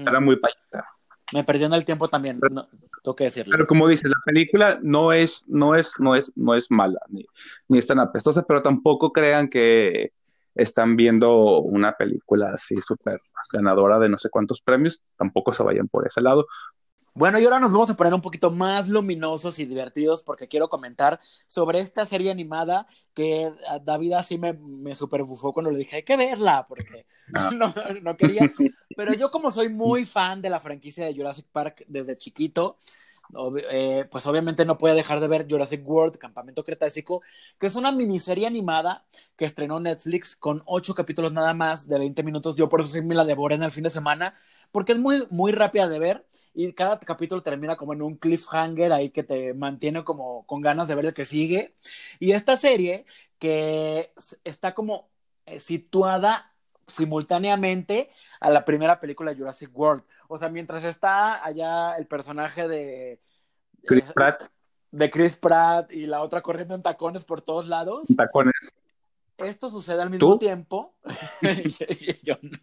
Era 0.05 0.21
muy 0.21 0.37
payasa. 0.37 0.89
Me 1.33 1.45
perdió 1.45 1.67
en 1.67 1.73
el 1.73 1.85
tiempo 1.85 2.09
también, 2.09 2.39
no, 2.53 2.69
tengo 3.03 3.17
que 3.17 3.25
decirlo. 3.25 3.53
Pero 3.53 3.67
como 3.67 3.89
dices, 3.89 4.09
la 4.09 4.23
película 4.25 4.79
no 4.81 5.13
es, 5.13 5.45
no 5.49 5.75
es, 5.75 5.93
no 5.99 6.15
es, 6.15 6.33
no 6.37 6.55
es 6.55 6.71
mala, 6.71 7.01
ni, 7.09 7.25
ni 7.69 7.79
es 7.79 7.87
tan 7.87 7.99
apestosa, 7.99 8.45
pero 8.45 8.63
tampoco 8.63 9.13
crean 9.13 9.49
que 9.49 10.13
están 10.55 10.97
viendo 10.97 11.61
una 11.61 11.93
película 11.93 12.53
así 12.55 12.77
súper 12.77 13.21
ganadora 13.53 13.99
de 13.99 14.09
no 14.09 14.19
sé 14.19 14.31
cuántos 14.31 14.63
premios, 14.63 15.03
tampoco 15.17 15.53
se 15.53 15.63
vayan 15.63 15.89
por 15.89 16.07
ese 16.07 16.21
lado. 16.21 16.47
Bueno, 17.17 17.39
y 17.39 17.45
ahora 17.45 17.61
nos 17.61 17.73
vamos 17.73 17.89
a 17.89 17.97
poner 17.97 18.13
un 18.13 18.21
poquito 18.21 18.51
más 18.51 18.89
luminosos 18.89 19.59
y 19.59 19.65
divertidos 19.65 20.23
porque 20.23 20.49
quiero 20.49 20.69
comentar 20.69 21.19
sobre 21.47 21.81
esta 21.81 22.05
serie 22.05 22.31
animada 22.31 22.87
que 23.15 23.51
a 23.71 23.79
David 23.79 24.13
así 24.13 24.37
me, 24.37 24.53
me 24.53 24.95
super 24.95 25.23
bufó 25.23 25.55
cuando 25.55 25.71
le 25.71 25.79
dije, 25.79 25.97
hay 25.97 26.03
que 26.03 26.17
verla, 26.17 26.67
porque 26.69 27.07
Ah. 27.35 27.51
no, 27.57 27.75
no 28.03 28.17
quería. 28.17 28.55
Pero 28.95 29.13
yo 29.15 29.31
como 29.31 29.51
soy 29.51 29.69
muy 29.71 30.05
fan 30.05 30.43
de 30.43 30.51
la 30.51 30.61
franquicia 30.61 31.07
de 31.07 31.15
Jurassic 31.15 31.47
Park 31.51 31.85
desde 31.89 32.15
chiquito, 32.17 32.79
ob- 33.33 33.63
eh, 33.71 34.07
pues 34.11 34.27
obviamente 34.27 34.65
no 34.65 34.79
puede 34.79 34.95
dejar 34.95 35.21
de 35.21 35.29
ver 35.29 35.47
Jurassic 35.49 35.87
World, 35.89 36.19
Campamento 36.19 36.65
Cretácico, 36.65 37.23
que 37.59 37.67
es 37.67 37.75
una 37.75 37.93
miniserie 37.93 38.47
animada 38.47 39.05
que 39.37 39.45
estrenó 39.45 39.81
Netflix 39.81 40.37
con 40.37 40.63
ocho 40.67 40.95
capítulos 40.95 41.33
nada 41.33 41.55
más 41.55 41.89
de 41.89 41.99
20 41.99 42.23
minutos. 42.23 42.57
Yo 42.57 42.69
por 42.69 42.81
eso 42.81 42.91
sí 42.91 43.03
me 43.03 43.15
la 43.15 43.25
devoré 43.25 43.57
en 43.57 43.63
el 43.63 43.71
fin 43.73 43.85
de 43.85 43.91
semana, 43.91 44.35
porque 44.73 44.93
es 44.93 44.99
muy, 44.99 45.27
muy 45.31 45.53
rápida 45.53 45.89
de 45.89 45.99
ver 45.99 46.26
y 46.59 46.73
cada 46.73 46.99
capítulo 46.99 47.43
termina 47.43 47.77
como 47.77 47.93
en 47.93 48.01
un 48.01 48.17
cliffhanger 48.17 48.91
ahí 48.91 49.11
que 49.11 49.23
te 49.23 49.53
mantiene 49.53 50.03
como 50.05 50.47
con 50.47 50.63
ganas 50.63 50.89
de 50.89 50.95
ver 50.95 51.05
el 51.05 51.15
que 51.15 51.27
sigue. 51.27 51.75
Y 52.19 52.33
esta 52.33 52.57
serie 52.57 53.05
que 53.39 54.11
está 54.43 54.73
como 54.73 55.11
eh, 55.45 55.61
situada 55.61 56.55
simultáneamente 56.87 58.11
a 58.41 58.49
la 58.49 58.65
primera 58.65 58.99
película 58.99 59.33
de 59.33 59.37
Jurassic 59.37 59.71
World. 59.77 60.03
O 60.29 60.39
sea, 60.39 60.49
mientras 60.49 60.87
está 60.87 61.45
allá 61.45 61.95
el 61.97 62.07
personaje 62.07 62.67
de 62.67 63.21
Chris 63.85 64.07
Pratt, 64.15 64.45
de 64.93 65.11
Chris 65.11 65.37
Pratt 65.37 65.93
y 65.93 66.07
la 66.07 66.23
otra 66.23 66.41
corriendo 66.41 66.75
en 66.75 66.83
tacones 66.83 67.25
por 67.25 67.43
todos 67.43 67.69
lados, 67.69 68.09
tacones. 68.17 68.55
Esto 69.39 69.71
sucede 69.71 70.03
al 70.03 70.11
mismo 70.11 70.33
¿Tú? 70.33 70.39
tiempo. 70.39 70.95
Yo 72.23 72.35
no. 72.43 72.59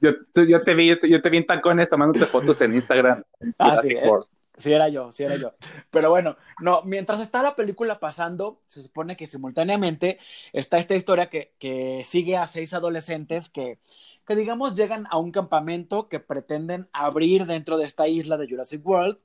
Yo, 0.00 0.12
tú- 0.32 0.44
yo 0.44 0.62
te 0.62 0.74
vi, 0.74 0.88
yo 0.88 0.98
te, 0.98 1.08
yo 1.08 1.20
te 1.20 1.30
vi 1.30 1.38
en 1.38 1.46
tacones 1.46 1.88
tomándote 1.88 2.26
fotos 2.26 2.60
en 2.60 2.74
Instagram. 2.74 3.22
Ah, 3.58 3.80
sí, 3.82 3.92
¿eh? 3.92 4.10
Sí, 4.56 4.72
era 4.72 4.88
yo, 4.88 5.10
sí, 5.12 5.24
era 5.24 5.36
yo. 5.36 5.52
Pero 5.90 6.10
bueno, 6.10 6.36
no, 6.60 6.82
mientras 6.84 7.20
está 7.20 7.42
la 7.42 7.56
película 7.56 7.98
pasando, 7.98 8.60
se 8.66 8.82
supone 8.82 9.16
que 9.16 9.26
simultáneamente 9.26 10.18
está 10.52 10.78
esta 10.78 10.94
historia 10.94 11.30
que, 11.30 11.54
que 11.58 12.04
sigue 12.04 12.36
a 12.36 12.46
seis 12.46 12.74
adolescentes 12.74 13.48
que, 13.48 13.78
que, 14.26 14.36
digamos, 14.36 14.74
llegan 14.74 15.06
a 15.10 15.16
un 15.18 15.32
campamento 15.32 16.08
que 16.08 16.20
pretenden 16.20 16.88
abrir 16.92 17.46
dentro 17.46 17.78
de 17.78 17.86
esta 17.86 18.08
isla 18.08 18.36
de 18.36 18.48
Jurassic 18.48 18.86
World. 18.86 19.18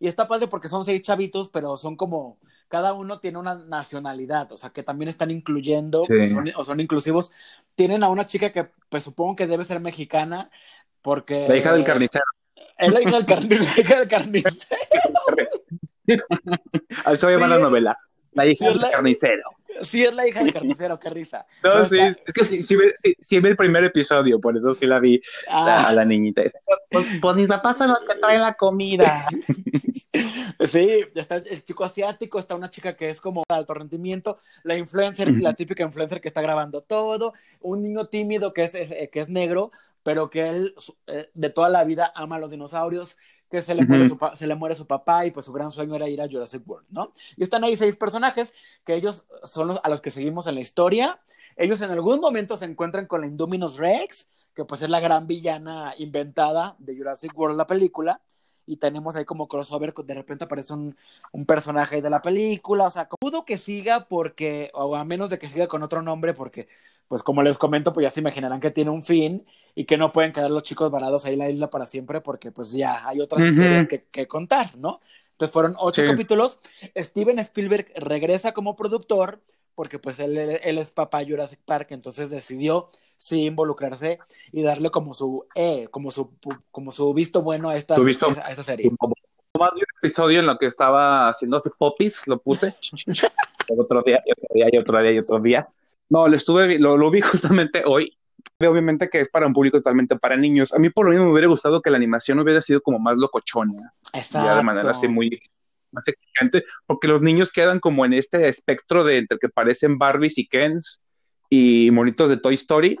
Y 0.00 0.08
está 0.08 0.26
padre 0.28 0.48
porque 0.48 0.68
son 0.68 0.84
seis 0.84 1.02
chavitos, 1.02 1.50
pero 1.50 1.76
son 1.76 1.96
como, 1.96 2.38
cada 2.68 2.92
uno 2.92 3.20
tiene 3.20 3.38
una 3.38 3.54
nacionalidad, 3.54 4.50
o 4.52 4.56
sea, 4.56 4.70
que 4.70 4.82
también 4.82 5.08
están 5.08 5.30
incluyendo, 5.30 6.04
Sí. 6.04 6.14
o, 6.14 6.28
son, 6.28 6.50
o 6.56 6.64
son 6.64 6.80
inclusivos. 6.80 7.30
Tienen 7.74 8.02
a 8.02 8.08
una 8.08 8.26
chica 8.26 8.52
que, 8.52 8.68
pues 8.88 9.04
supongo 9.04 9.36
que 9.36 9.46
debe 9.46 9.64
ser 9.64 9.80
mexicana, 9.80 10.50
porque... 11.02 11.46
La 11.48 11.56
hija 11.56 11.72
del 11.72 11.84
carnicero. 11.84 12.24
Es 12.78 12.92
la 12.92 13.00
hija 13.00 13.12
del 13.12 13.26
carnicero. 13.26 13.64
la 13.76 13.82
hija 13.82 13.98
del 14.00 14.08
carnicero. 14.08 14.56
Así 17.04 17.16
se 17.16 17.26
va 17.26 17.32
a 17.32 17.34
llamar 17.34 17.50
la 17.50 17.58
novela. 17.58 17.98
La 18.34 18.46
hija 18.46 18.66
Sí, 18.66 18.72
del 18.72 18.80
la- 18.82 18.90
carnicero. 18.90 19.42
Sí, 19.82 20.04
es 20.04 20.14
la 20.14 20.26
hija 20.28 20.40
del 20.44 20.52
carnicero, 20.52 20.98
qué 21.00 21.08
risa. 21.08 21.46
No, 21.62 21.78
No, 21.80 21.88
sí, 21.88 21.98
está- 21.98 22.22
es 22.26 22.32
que 22.32 22.44
sí, 22.44 22.62
sí, 22.62 22.76
ve- 22.76 22.94
sí- 23.02 23.16
sí 23.20 23.40
vi 23.40 23.48
el 23.50 23.56
primer 23.56 23.82
episodio, 23.84 24.40
por 24.40 24.56
eso 24.56 24.72
sí 24.74 24.86
la 24.86 25.00
vi 25.00 25.20
Ah, 25.48 25.88
a 25.88 25.92
la 25.92 26.04
niñita. 26.04 26.42
Pues, 26.90 27.06
pues 27.20 27.36
mis 27.36 27.46
papás 27.48 27.78
son 27.78 27.88
los 27.88 28.04
que 28.04 28.14
traen 28.16 28.40
la 28.42 28.54
comida. 28.54 29.26
sí, 30.66 31.04
está 31.14 31.36
el 31.36 31.64
chico 31.64 31.84
asiático, 31.84 32.38
está 32.38 32.54
una 32.54 32.70
chica 32.70 32.96
que 32.96 33.08
es 33.10 33.20
como 33.20 33.42
de 33.48 33.54
alto 33.54 33.74
rendimiento, 33.74 34.38
la 34.62 34.76
influencer, 34.76 35.30
Ujú. 35.30 35.42
la 35.42 35.54
típica 35.54 35.82
influencer 35.82 36.20
que 36.20 36.28
está 36.28 36.40
grabando 36.42 36.82
todo, 36.82 37.34
un 37.60 37.82
niño 37.82 38.06
tímido 38.06 38.52
que 38.52 38.64
es, 38.64 38.74
eh, 38.74 39.10
que 39.12 39.20
es 39.20 39.28
negro, 39.28 39.72
pero 40.02 40.30
que 40.30 40.48
él 40.48 40.74
eh, 41.06 41.30
de 41.34 41.50
toda 41.50 41.68
la 41.68 41.82
vida 41.84 42.12
ama 42.14 42.36
a 42.36 42.38
los 42.38 42.50
dinosaurios, 42.50 43.18
que 43.50 43.62
se 43.62 43.74
le, 43.74 43.84
muere 43.84 44.08
su 44.08 44.18
pa- 44.18 44.34
se 44.34 44.46
le 44.46 44.54
muere 44.54 44.74
su 44.74 44.86
papá 44.86 45.26
y 45.26 45.30
pues 45.30 45.46
su 45.46 45.52
gran 45.52 45.70
sueño 45.70 45.94
era 45.94 46.08
ir 46.08 46.20
a 46.20 46.28
Jurassic 46.28 46.62
World, 46.68 46.86
¿no? 46.90 47.12
Y 47.36 47.44
están 47.44 47.62
ahí 47.64 47.76
seis 47.76 47.96
personajes 47.96 48.52
que 48.84 48.94
ellos 48.94 49.24
son 49.44 49.68
los, 49.68 49.80
a 49.82 49.88
los 49.88 50.00
que 50.00 50.10
seguimos 50.10 50.46
en 50.46 50.56
la 50.56 50.60
historia. 50.60 51.20
Ellos 51.56 51.80
en 51.82 51.90
algún 51.90 52.20
momento 52.20 52.56
se 52.56 52.64
encuentran 52.64 53.06
con 53.06 53.20
la 53.20 53.28
Indominus 53.28 53.76
Rex, 53.76 54.32
que 54.54 54.64
pues 54.64 54.82
es 54.82 54.90
la 54.90 55.00
gran 55.00 55.26
villana 55.26 55.94
inventada 55.98 56.74
de 56.78 56.96
Jurassic 56.96 57.36
World, 57.38 57.56
la 57.56 57.66
película. 57.66 58.20
Y 58.66 58.78
tenemos 58.78 59.14
ahí 59.14 59.26
como 59.26 59.46
crossover, 59.46 59.92
de 59.92 60.14
repente 60.14 60.44
aparece 60.44 60.72
un, 60.72 60.96
un 61.32 61.44
personaje 61.44 62.00
de 62.00 62.08
la 62.08 62.22
película. 62.22 62.86
O 62.86 62.90
sea, 62.90 63.08
dudo 63.20 63.44
que 63.44 63.58
siga 63.58 64.06
porque, 64.08 64.70
o 64.72 64.96
a 64.96 65.04
menos 65.04 65.28
de 65.30 65.38
que 65.38 65.48
siga 65.48 65.68
con 65.68 65.82
otro 65.82 66.00
nombre, 66.02 66.32
porque, 66.32 66.66
pues 67.08 67.22
como 67.22 67.42
les 67.42 67.58
comento, 67.58 67.92
pues 67.92 68.04
ya 68.04 68.10
se 68.10 68.20
imaginarán 68.20 68.60
que 68.60 68.70
tiene 68.70 68.90
un 68.90 69.02
fin 69.02 69.44
y 69.74 69.84
que 69.84 69.96
no 69.96 70.12
pueden 70.12 70.32
quedar 70.32 70.50
los 70.50 70.62
chicos 70.62 70.90
varados 70.90 71.24
ahí 71.24 71.34
en 71.34 71.38
la 71.40 71.48
isla 71.50 71.70
para 71.70 71.86
siempre, 71.86 72.20
porque 72.20 72.50
pues 72.52 72.72
ya 72.72 73.06
hay 73.06 73.20
otras 73.20 73.42
Ujú. 73.42 73.50
historias 73.52 73.86
que, 73.88 74.04
que 74.04 74.26
contar, 74.28 74.76
¿no? 74.76 75.00
Entonces 75.32 75.52
fueron 75.52 75.74
ocho 75.78 76.02
Sí. 76.02 76.06
capítulos. 76.08 76.60
Steven 76.96 77.38
Spielberg 77.40 77.92
regresa 77.96 78.52
como 78.52 78.76
productor, 78.76 79.40
porque 79.74 79.98
pues 79.98 80.20
él, 80.20 80.38
él 80.38 80.78
es 80.78 80.92
papá 80.92 81.18
de 81.18 81.30
Jurassic 81.30 81.58
Park, 81.64 81.88
entonces 81.90 82.30
decidió 82.30 82.90
sí 83.16 83.44
involucrarse 83.46 84.18
y 84.52 84.62
darle 84.62 84.90
como 84.90 85.12
su 85.14 85.46
eh, 85.54 85.88
como 85.90 86.10
su 86.10 86.30
como 86.70 86.92
su 86.92 87.12
visto 87.14 87.42
bueno 87.42 87.70
a 87.70 87.76
esta, 87.76 87.96
visto- 87.98 88.28
a 88.42 88.50
esta 88.50 88.62
serie. 88.62 88.90
Más 89.58 89.70
de 89.70 89.76
un 89.78 89.86
episodio 90.02 90.40
en 90.40 90.46
lo 90.46 90.58
que 90.58 90.66
estaba 90.66 91.28
haciéndose 91.28 91.70
popis, 91.76 92.26
lo 92.28 92.38
puse. 92.38 92.74
Otro 93.68 94.02
día, 94.02 94.22
y 94.24 94.32
otro 94.32 94.48
día, 94.54 94.66
y 94.72 94.78
otro 94.78 94.98
día, 95.00 95.12
y 95.12 95.18
otro 95.18 95.40
día. 95.40 95.68
No, 96.08 96.28
lo 96.28 96.36
estuve, 96.36 96.78
lo, 96.78 96.96
lo 96.96 97.10
vi 97.10 97.20
justamente 97.22 97.82
hoy 97.84 98.16
obviamente 98.66 99.08
que 99.08 99.20
es 99.20 99.28
para 99.28 99.46
un 99.46 99.52
público 99.52 99.78
totalmente 99.78 100.16
para 100.16 100.36
niños. 100.36 100.72
A 100.72 100.78
mí 100.78 100.90
por 100.90 101.06
lo 101.06 101.10
mismo 101.10 101.26
me 101.26 101.32
hubiera 101.32 101.48
gustado 101.48 101.82
que 101.82 101.90
la 101.90 101.96
animación 101.96 102.38
hubiera 102.38 102.60
sido 102.60 102.80
como 102.80 102.98
más 102.98 103.18
locochona. 103.18 103.92
Exacto. 104.12 104.48
Ya 104.48 104.56
de 104.56 104.62
manera 104.62 104.90
así 104.90 105.08
muy 105.08 105.40
más 105.92 106.08
exigente, 106.08 106.64
porque 106.86 107.08
los 107.08 107.22
niños 107.22 107.52
quedan 107.52 107.78
como 107.78 108.04
en 108.04 108.14
este 108.14 108.48
espectro 108.48 109.04
de 109.04 109.18
entre 109.18 109.38
que 109.38 109.48
parecen 109.48 109.96
Barbies 109.96 110.38
y 110.38 110.46
Kens 110.46 111.00
y 111.48 111.90
monitos 111.92 112.28
de 112.28 112.36
Toy 112.36 112.54
Story. 112.54 112.98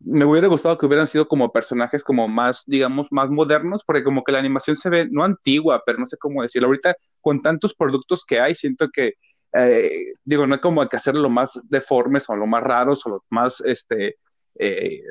Me 0.00 0.24
hubiera 0.24 0.48
gustado 0.48 0.78
que 0.78 0.86
hubieran 0.86 1.06
sido 1.06 1.28
como 1.28 1.52
personajes 1.52 2.02
como 2.02 2.26
más, 2.26 2.62
digamos, 2.66 3.08
más 3.10 3.28
modernos, 3.28 3.82
porque 3.84 4.02
como 4.02 4.24
que 4.24 4.32
la 4.32 4.38
animación 4.38 4.74
se 4.74 4.88
ve, 4.88 5.06
no 5.10 5.22
antigua, 5.22 5.82
pero 5.84 5.98
no 5.98 6.06
sé 6.06 6.16
cómo 6.16 6.42
decirlo. 6.42 6.68
Ahorita, 6.68 6.94
con 7.20 7.42
tantos 7.42 7.74
productos 7.74 8.24
que 8.24 8.40
hay, 8.40 8.54
siento 8.54 8.88
que, 8.90 9.12
eh, 9.52 10.12
digo, 10.24 10.46
no 10.46 10.54
hay 10.54 10.60
como 10.60 10.86
que 10.88 10.96
hacerlo 10.96 11.22
lo 11.22 11.30
más 11.30 11.60
deformes 11.64 12.28
o 12.28 12.36
lo 12.36 12.46
más 12.46 12.62
raros 12.62 13.04
o 13.06 13.10
lo 13.10 13.24
más, 13.30 13.60
este, 13.60 14.16
eh, 14.58 15.02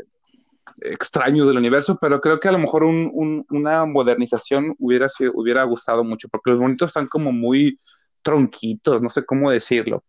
extraños 0.82 1.48
del 1.48 1.58
universo, 1.58 1.98
pero 2.00 2.22
creo 2.22 2.40
que 2.40 2.48
a 2.48 2.52
lo 2.52 2.60
mejor 2.60 2.84
un, 2.84 3.10
un, 3.14 3.46
una 3.50 3.86
modernización 3.86 4.76
hubiera, 4.80 5.10
sido, 5.10 5.32
hubiera 5.36 5.64
gustado 5.64 6.04
mucho, 6.04 6.30
porque 6.30 6.52
los 6.52 6.60
bonitos 6.60 6.90
están 6.90 7.08
como 7.08 7.32
muy 7.32 7.78
tronquitos, 8.22 9.02
no 9.02 9.10
sé 9.10 9.26
cómo 9.26 9.52
decirlo. 9.52 10.04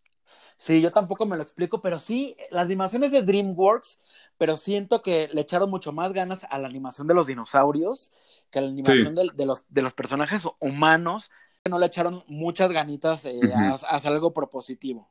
Sí, 0.57 0.79
yo 0.79 0.91
tampoco 0.91 1.25
me 1.25 1.37
lo 1.37 1.43
explico, 1.43 1.81
pero 1.81 1.97
sí, 1.97 2.35
la 2.51 2.61
animación 2.61 3.03
es 3.03 3.11
de 3.11 3.23
DreamWorks, 3.23 3.99
pero 4.37 4.57
siento 4.57 5.01
que 5.01 5.27
le 5.33 5.41
echaron 5.41 5.71
mucho 5.71 5.91
más 5.91 6.13
ganas 6.13 6.45
a 6.49 6.59
la 6.59 6.67
animación 6.67 7.07
de 7.07 7.15
los 7.15 7.27
dinosaurios 7.27 8.11
que 8.51 8.59
a 8.59 8.61
la 8.61 8.69
animación 8.69 9.15
sí. 9.15 9.23
de, 9.23 9.29
de, 9.33 9.45
los, 9.45 9.65
de 9.69 9.81
los 9.81 9.93
personajes 9.93 10.43
humanos, 10.59 11.31
no 11.69 11.79
le 11.79 11.85
echaron 11.85 12.23
muchas 12.27 12.71
ganitas 12.71 13.25
eh, 13.25 13.37
uh 13.37 13.41
-huh. 13.41 13.83
a, 13.83 13.93
a 13.93 13.95
hacer 13.95 14.11
algo 14.11 14.33
propositivo. 14.33 15.09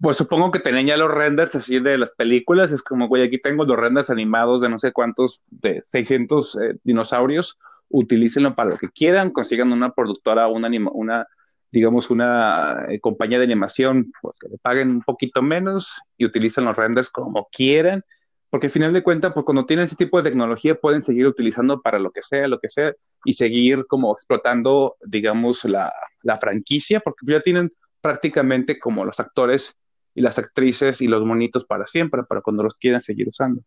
Pues 0.00 0.16
supongo 0.16 0.50
que 0.50 0.60
tenían 0.60 0.86
ya 0.86 0.96
los 0.96 1.10
renders 1.10 1.54
así 1.54 1.78
de 1.78 1.98
las 1.98 2.12
películas. 2.12 2.72
Es 2.72 2.82
como, 2.82 3.08
güey, 3.08 3.22
aquí 3.22 3.38
tengo 3.38 3.64
los 3.64 3.76
renders 3.76 4.08
animados 4.08 4.62
de 4.62 4.70
no 4.70 4.78
sé 4.78 4.92
cuántos, 4.92 5.42
de 5.50 5.82
600 5.82 6.56
eh, 6.56 6.78
dinosaurios. 6.84 7.58
Utilícenlo 7.90 8.54
para 8.54 8.70
lo 8.70 8.78
que 8.78 8.88
quieran. 8.88 9.30
Consigan 9.30 9.72
una 9.72 9.92
productora, 9.92 10.48
una, 10.48 10.68
anima, 10.68 10.90
una 10.94 11.26
digamos, 11.70 12.10
una 12.10 12.86
eh, 12.88 12.98
compañía 12.98 13.38
de 13.38 13.44
animación, 13.44 14.12
pues 14.22 14.38
que 14.38 14.48
le 14.48 14.58
paguen 14.58 14.90
un 14.90 15.02
poquito 15.02 15.42
menos 15.42 16.00
y 16.16 16.24
utilicen 16.24 16.64
los 16.64 16.76
renders 16.76 17.10
como 17.10 17.48
quieran. 17.52 18.04
Porque 18.50 18.66
al 18.66 18.72
final 18.72 18.92
de 18.92 19.02
cuentas, 19.02 19.32
pues 19.32 19.44
cuando 19.44 19.64
tienen 19.64 19.84
ese 19.84 19.96
tipo 19.96 20.16
de 20.16 20.28
tecnología 20.28 20.74
pueden 20.74 21.02
seguir 21.02 21.26
utilizando 21.26 21.80
para 21.80 21.98
lo 22.00 22.10
que 22.10 22.22
sea, 22.22 22.48
lo 22.48 22.58
que 22.58 22.68
sea, 22.68 22.92
y 23.24 23.32
seguir 23.32 23.86
como 23.86 24.12
explotando, 24.12 24.96
digamos, 25.06 25.64
la, 25.64 25.92
la 26.22 26.36
franquicia, 26.36 27.00
porque 27.00 27.24
ya 27.26 27.40
tienen 27.40 27.72
prácticamente 28.00 28.78
como 28.78 29.04
los 29.04 29.20
actores 29.20 29.78
y 30.14 30.22
las 30.22 30.38
actrices 30.38 31.00
y 31.00 31.06
los 31.06 31.24
monitos 31.24 31.64
para 31.64 31.86
siempre, 31.86 32.24
para 32.24 32.40
cuando 32.40 32.62
los 32.64 32.74
quieran 32.74 33.00
seguir 33.00 33.28
usando. 33.28 33.62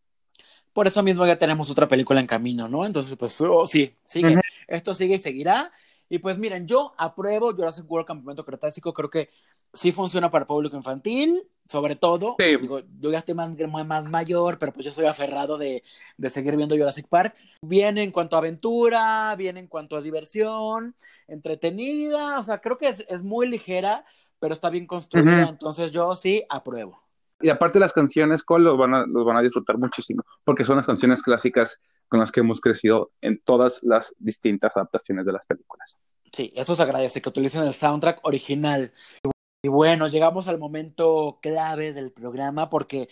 Por 0.74 0.88
eso 0.88 1.04
mismo 1.04 1.26
ya 1.26 1.38
tenemos 1.38 1.70
otra 1.70 1.88
película 1.88 2.20
en 2.20 2.28
camino, 2.28 2.68
¿no? 2.68 2.86
Entonces, 2.86 3.16
pues 3.16 3.40
oh, 3.42 3.66
sí, 3.66 3.94
sigue. 4.04 4.36
Uh 4.36 4.40
-huh. 4.40 4.42
Esto 4.68 4.96
sigue 4.96 5.16
y 5.16 5.20
seguirá. 5.20 5.72
Y 6.14 6.20
pues 6.20 6.38
miren, 6.38 6.68
yo 6.68 6.94
apruebo 6.96 7.54
Jurassic 7.54 7.90
World 7.90 8.06
Campamento 8.06 8.46
Cretácico, 8.46 8.94
creo 8.94 9.10
que 9.10 9.32
sí 9.74 9.92
funciona 9.92 10.30
para 10.30 10.46
público 10.46 10.78
infantil, 10.78 11.42
sobre 11.66 11.96
todo. 11.96 12.36
Sí. 12.38 12.56
Digo, 12.56 12.82
yo 13.00 13.12
ya 13.12 13.18
estoy 13.18 13.34
más, 13.34 13.50
más, 13.88 14.06
mayor, 14.08 14.60
pero 14.60 14.72
pues 14.72 14.86
yo 14.86 14.92
soy 14.92 15.08
aferrado 15.08 15.58
de, 15.58 15.82
de, 16.16 16.30
seguir 16.30 16.56
viendo 16.56 16.76
Jurassic 16.76 17.08
Park. 17.08 17.36
Viene 17.64 18.04
en 18.04 18.12
cuanto 18.12 18.36
a 18.36 18.40
aventura, 18.40 19.36
viene 19.36 19.62
en 19.62 19.66
cuanto 19.66 19.98
a 19.98 20.02
diversión, 20.04 20.94
entretenida, 21.28 22.38
o 22.38 22.44
sea, 22.44 22.62
creo 22.62 22.78
que 22.78 22.90
es, 22.90 23.04
es 23.10 23.24
muy 23.24 23.48
ligera, 23.48 24.06
pero 24.40 24.54
está 24.54 24.70
bien 24.70 24.86
construida, 24.86 25.32
uh 25.32 25.46
-huh. 25.48 25.50
entonces 25.50 25.92
yo 25.92 26.14
sí 26.14 26.44
apruebo. 26.48 27.02
Y 27.42 27.50
aparte 27.50 27.80
las 27.80 27.92
canciones, 27.92 28.44
Cole, 28.44 28.66
los 28.66 28.78
van, 28.78 28.94
a, 28.94 29.06
los 29.08 29.26
van 29.26 29.38
a 29.38 29.42
disfrutar 29.42 29.80
muchísimo, 29.80 30.24
porque 30.44 30.64
son 30.64 30.78
las 30.78 30.86
canciones 30.86 31.24
clásicas 31.24 31.82
con 32.14 32.20
las 32.20 32.32
que 32.32 32.42
hemos 32.42 32.62
crecido 32.62 33.12
en 33.22 33.42
todas 33.42 33.82
las 33.82 34.14
distintas 34.20 34.72
adaptaciones 34.76 35.26
de 35.26 35.32
las 35.32 35.48
películas. 35.48 35.98
Sí, 36.32 36.54
eso 36.56 36.76
se 36.76 36.84
agradece, 36.84 37.24
que 37.24 37.30
utilicen 37.30 37.64
el 37.64 37.74
soundtrack 37.74 38.20
original. 38.22 38.94
Y 39.64 39.68
bueno, 39.68 40.08
llegamos 40.08 40.48
al 40.48 40.60
momento 40.60 41.40
clave 41.42 41.92
del 41.92 42.12
programa, 42.12 42.70
porque 42.70 43.10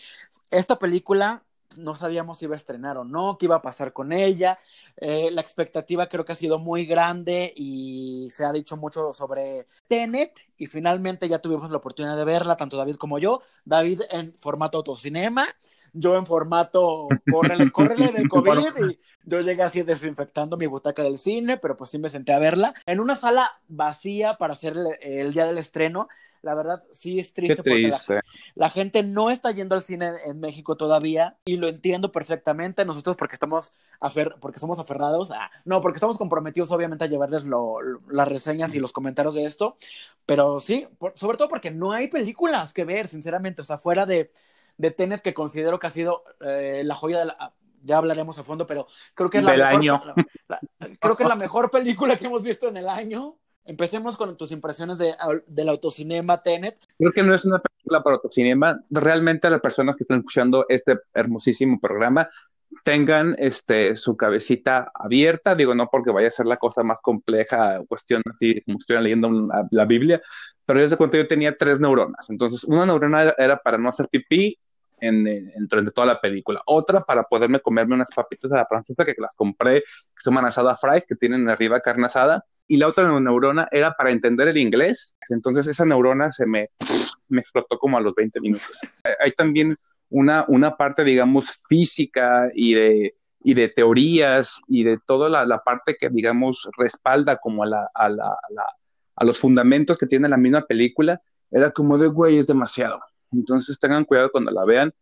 esta 0.52 0.78
película 0.78 1.44
no 1.78 1.96
sabíamos 1.96 2.38
si 2.38 2.46
iba 2.46 2.54
a 2.54 2.58
estrenar 2.58 3.00
o 3.00 3.04
no, 3.04 3.40
qué 3.40 3.48
iba 3.48 3.56
a 3.56 3.64
pasar 3.64 3.92
con 3.92 4.14
ella. 4.14 4.60
Eh, 4.98 5.32
la 5.32 5.42
expectativa 5.42 6.08
creo 6.08 6.24
que 6.24 6.34
ha 6.34 6.36
sido 6.36 6.60
muy 6.60 6.86
grande 6.86 7.52
y 7.56 8.28
se 8.30 8.46
ha 8.46 8.54
dicho 8.54 8.78
mucho 8.78 9.14
sobre 9.14 9.66
Tenet 9.88 10.40
y 10.58 10.68
finalmente 10.68 11.28
ya 11.28 11.40
tuvimos 11.40 11.72
la 11.72 11.78
oportunidad 11.78 12.18
de 12.18 12.26
verla, 12.26 12.56
tanto 12.56 12.78
David 12.78 12.98
como 12.98 13.18
yo. 13.18 13.42
David 13.66 14.02
en 14.12 14.36
formato 14.38 14.78
autocinema, 14.78 15.48
yo 15.94 16.18
en 16.18 16.26
formato 16.26 17.08
córrele, 17.32 17.72
córrele 17.72 18.12
del 18.12 18.30
COVID 18.30 18.90
y 18.90 19.00
yo 19.24 19.40
llegué 19.42 19.64
así 19.64 19.84
desinfectando 19.84 20.58
mi 20.58 20.66
butaca 20.66 21.04
del 21.04 21.18
cine, 21.18 21.58
pero 21.58 21.78
pues 21.78 21.90
sí 21.90 22.00
me 22.00 22.10
senté 22.10 22.34
a 22.34 22.40
verla. 22.40 22.74
En 22.86 23.00
una 23.00 23.16
sala 23.16 23.62
vacía 23.68 24.38
para 24.38 24.54
hacer 24.54 24.76
el, 24.76 24.88
el 25.02 25.34
día 25.34 25.46
del 25.46 25.58
estreno, 25.58 26.08
la 26.42 26.56
verdad 26.56 26.84
sí 26.92 27.20
es 27.20 27.34
triste, 27.34 27.62
triste. 27.62 27.92
porque 27.92 28.14
la, 28.16 28.22
la, 28.56 28.70
gente 28.70 29.04
no 29.04 29.30
está 29.30 29.52
yendo 29.52 29.76
al 29.76 29.84
cine 29.84 30.12
en 30.26 30.40
México 30.40 30.76
todavía 30.76 31.38
y 31.46 31.58
lo 31.58 31.68
entiendo 31.68 32.12
perfectamente 32.12 32.84
nosotros 32.84 33.16
porque 33.16 33.36
estamos 33.36 33.74
afer 34.00 34.36
porque 34.40 34.60
somos 34.60 34.80
aferrados 34.80 35.32
a, 35.32 35.52
no 35.66 35.82
porque 35.82 35.98
estamos 35.98 36.18
comprometidos 36.18 36.72
obviamente 36.72 37.04
a 37.04 37.08
llevarles 37.08 37.46
lo, 37.46 37.82
lo, 37.82 38.02
las 38.10 38.28
reseñas 38.28 38.74
y 38.74 38.80
los 38.80 38.92
comentarios 38.92 39.36
de 39.36 39.44
esto 39.44 39.78
pero 40.26 40.60
sí 40.60 40.88
por, 40.98 41.14
sobre 41.16 41.38
todo 41.38 41.48
porque 41.48 41.70
no 41.70 41.92
hay 41.92 42.08
películas 42.08 42.74
que 42.74 42.86
ver 42.86 43.08
sinceramente 43.08 43.62
o 43.62 43.66
sea 43.66 43.78
fuera 43.78 44.06
de 44.06 44.32
de 44.78 44.92
Tenet 44.92 45.22
que 45.22 45.34
considero 45.34 45.80
que 45.80 45.88
ha 45.88 45.92
sido 45.92 46.24
eh, 46.42 46.82
la 46.84 46.96
joya 46.96 47.20
de 47.20 47.26
la 47.26 47.54
ya 47.84 47.98
hablaremos 47.98 48.38
a 48.38 48.44
fondo, 48.44 48.68
pero 48.68 48.88
creo 49.14 49.30
que 49.30 49.40
es 49.40 49.44
la 49.44 49.52
Del 49.52 49.62
mejor, 49.62 49.76
año. 49.76 50.04
La, 50.48 50.60
la, 50.80 50.90
creo 51.00 51.16
que 51.16 51.24
es 51.24 51.30
la 51.30 51.36
mejor 51.36 51.72
película 51.72 52.16
que 52.16 52.26
hemos 52.26 52.44
visto 52.44 52.68
en 52.68 52.78
el 52.78 52.88
año. 52.88 53.38
Empecemos 53.64 54.18
con 54.18 54.36
tus 54.38 54.52
impresiones 54.52 54.98
de, 54.98 55.16
del 55.48 55.70
autocinema 55.70 56.42
Tenet. 56.42 56.80
Creo 56.98 57.12
que 57.12 57.24
no 57.24 57.34
es 57.34 57.46
una 57.46 57.60
película 57.60 58.02
para 58.04 58.16
autocinema. 58.16 58.80
Realmente 58.90 59.50
las 59.50 59.62
personas 59.62 59.96
que 59.96 60.04
están 60.04 60.20
escuchando 60.20 60.66
este 60.68 61.00
hermosísimo 61.14 61.80
programa 61.80 62.28
tengan 62.84 63.36
este, 63.38 63.96
su 63.96 64.18
cabecita 64.18 64.92
abierta, 64.94 65.56
digo, 65.56 65.76
no 65.76 65.88
porque 65.88 66.12
vaya 66.12 66.28
a 66.28 66.32
ser 66.32 66.46
la 66.46 66.58
cosa 66.58 66.84
más 66.84 67.02
compleja, 67.02 67.82
cuestión 67.88 68.22
así 68.34 68.62
como 68.62 68.78
estuvieran 68.78 69.04
leyendo 69.04 69.30
la, 69.30 69.68
la 69.72 69.86
Biblia, 69.86 70.22
pero 70.66 70.82
desde 70.82 70.98
cuando 70.98 71.18
yo 71.18 71.28
tenía 71.28 71.58
tres 71.58 71.80
neuronas, 71.80 72.30
entonces 72.30 72.64
una 72.64 72.86
neurona 72.86 73.24
era, 73.24 73.36
era 73.38 73.58
para 73.58 73.78
no 73.78 73.90
hacer 73.90 74.08
pipí 74.10 74.58
en, 75.02 75.28
en, 75.28 75.68
toda 75.94 76.08
la 76.08 76.22
película. 76.22 76.62
Otra 76.66 77.04
para 77.04 77.24
poderme 77.24 77.60
comerme 77.60 77.96
unas 77.96 78.12
papitas 78.16 78.52
a 78.54 78.58
la 78.58 78.66
francesa 78.66 79.04
que 79.04 79.16
las 79.18 79.36
compré, 79.36 79.82
que 79.82 80.24
llaman 80.24 80.46
asada 80.46 80.78
fries, 80.78 81.06
que 81.06 81.16
tienen 81.16 81.50
arriba 81.50 81.82
carne 81.82 82.06
asada. 82.06 82.46
Y 82.68 82.78
la 82.78 82.88
otra 82.88 83.20
neurona 83.20 83.68
era 83.72 83.94
para 83.94 84.12
entender 84.12 84.48
el 84.48 84.58
inglés. 84.58 85.16
Entonces 85.30 85.68
esa 85.68 85.86
neurona 85.86 86.32
se 86.32 86.46
me, 86.46 86.70
me 87.28 87.42
explotó 87.42 87.78
como 87.78 87.98
a 87.98 88.02
los 88.02 88.16
20 88.16 88.40
minutos. 88.40 88.80
Hay 89.20 89.32
también 89.32 89.76
una, 90.12 90.46
una 90.48 90.78
parte, 90.78 91.04
digamos, 91.04 91.64
física 91.68 92.52
y 92.54 92.76
de, 92.76 93.16
y 93.44 93.56
de 93.56 93.70
teorías 93.70 94.62
y 94.68 94.84
de 94.84 95.00
toda 95.08 95.30
la, 95.30 95.46
la 95.46 95.64
parte 95.64 95.98
que, 96.00 96.10
digamos, 96.10 96.70
respalda 96.78 97.38
como 97.38 97.64
a, 97.64 97.68
la, 97.68 97.90
a, 97.96 99.26
los 99.26 99.40
fundamentos 99.40 99.98
que 99.98 100.06
tiene 100.06 100.30
la 100.30 100.38
misma 100.38 100.62
película. 100.62 101.20
Era 101.50 101.72
como 101.72 101.98
de, 101.98 102.08
güey, 102.08 102.38
es 102.38 102.46
demasiado 102.46 103.02
entonces 103.32 103.80
tengan 103.80 104.06
cuidado 104.06 104.32
cuando 104.32 104.52
la 104.52 104.66
vean, 104.66 104.94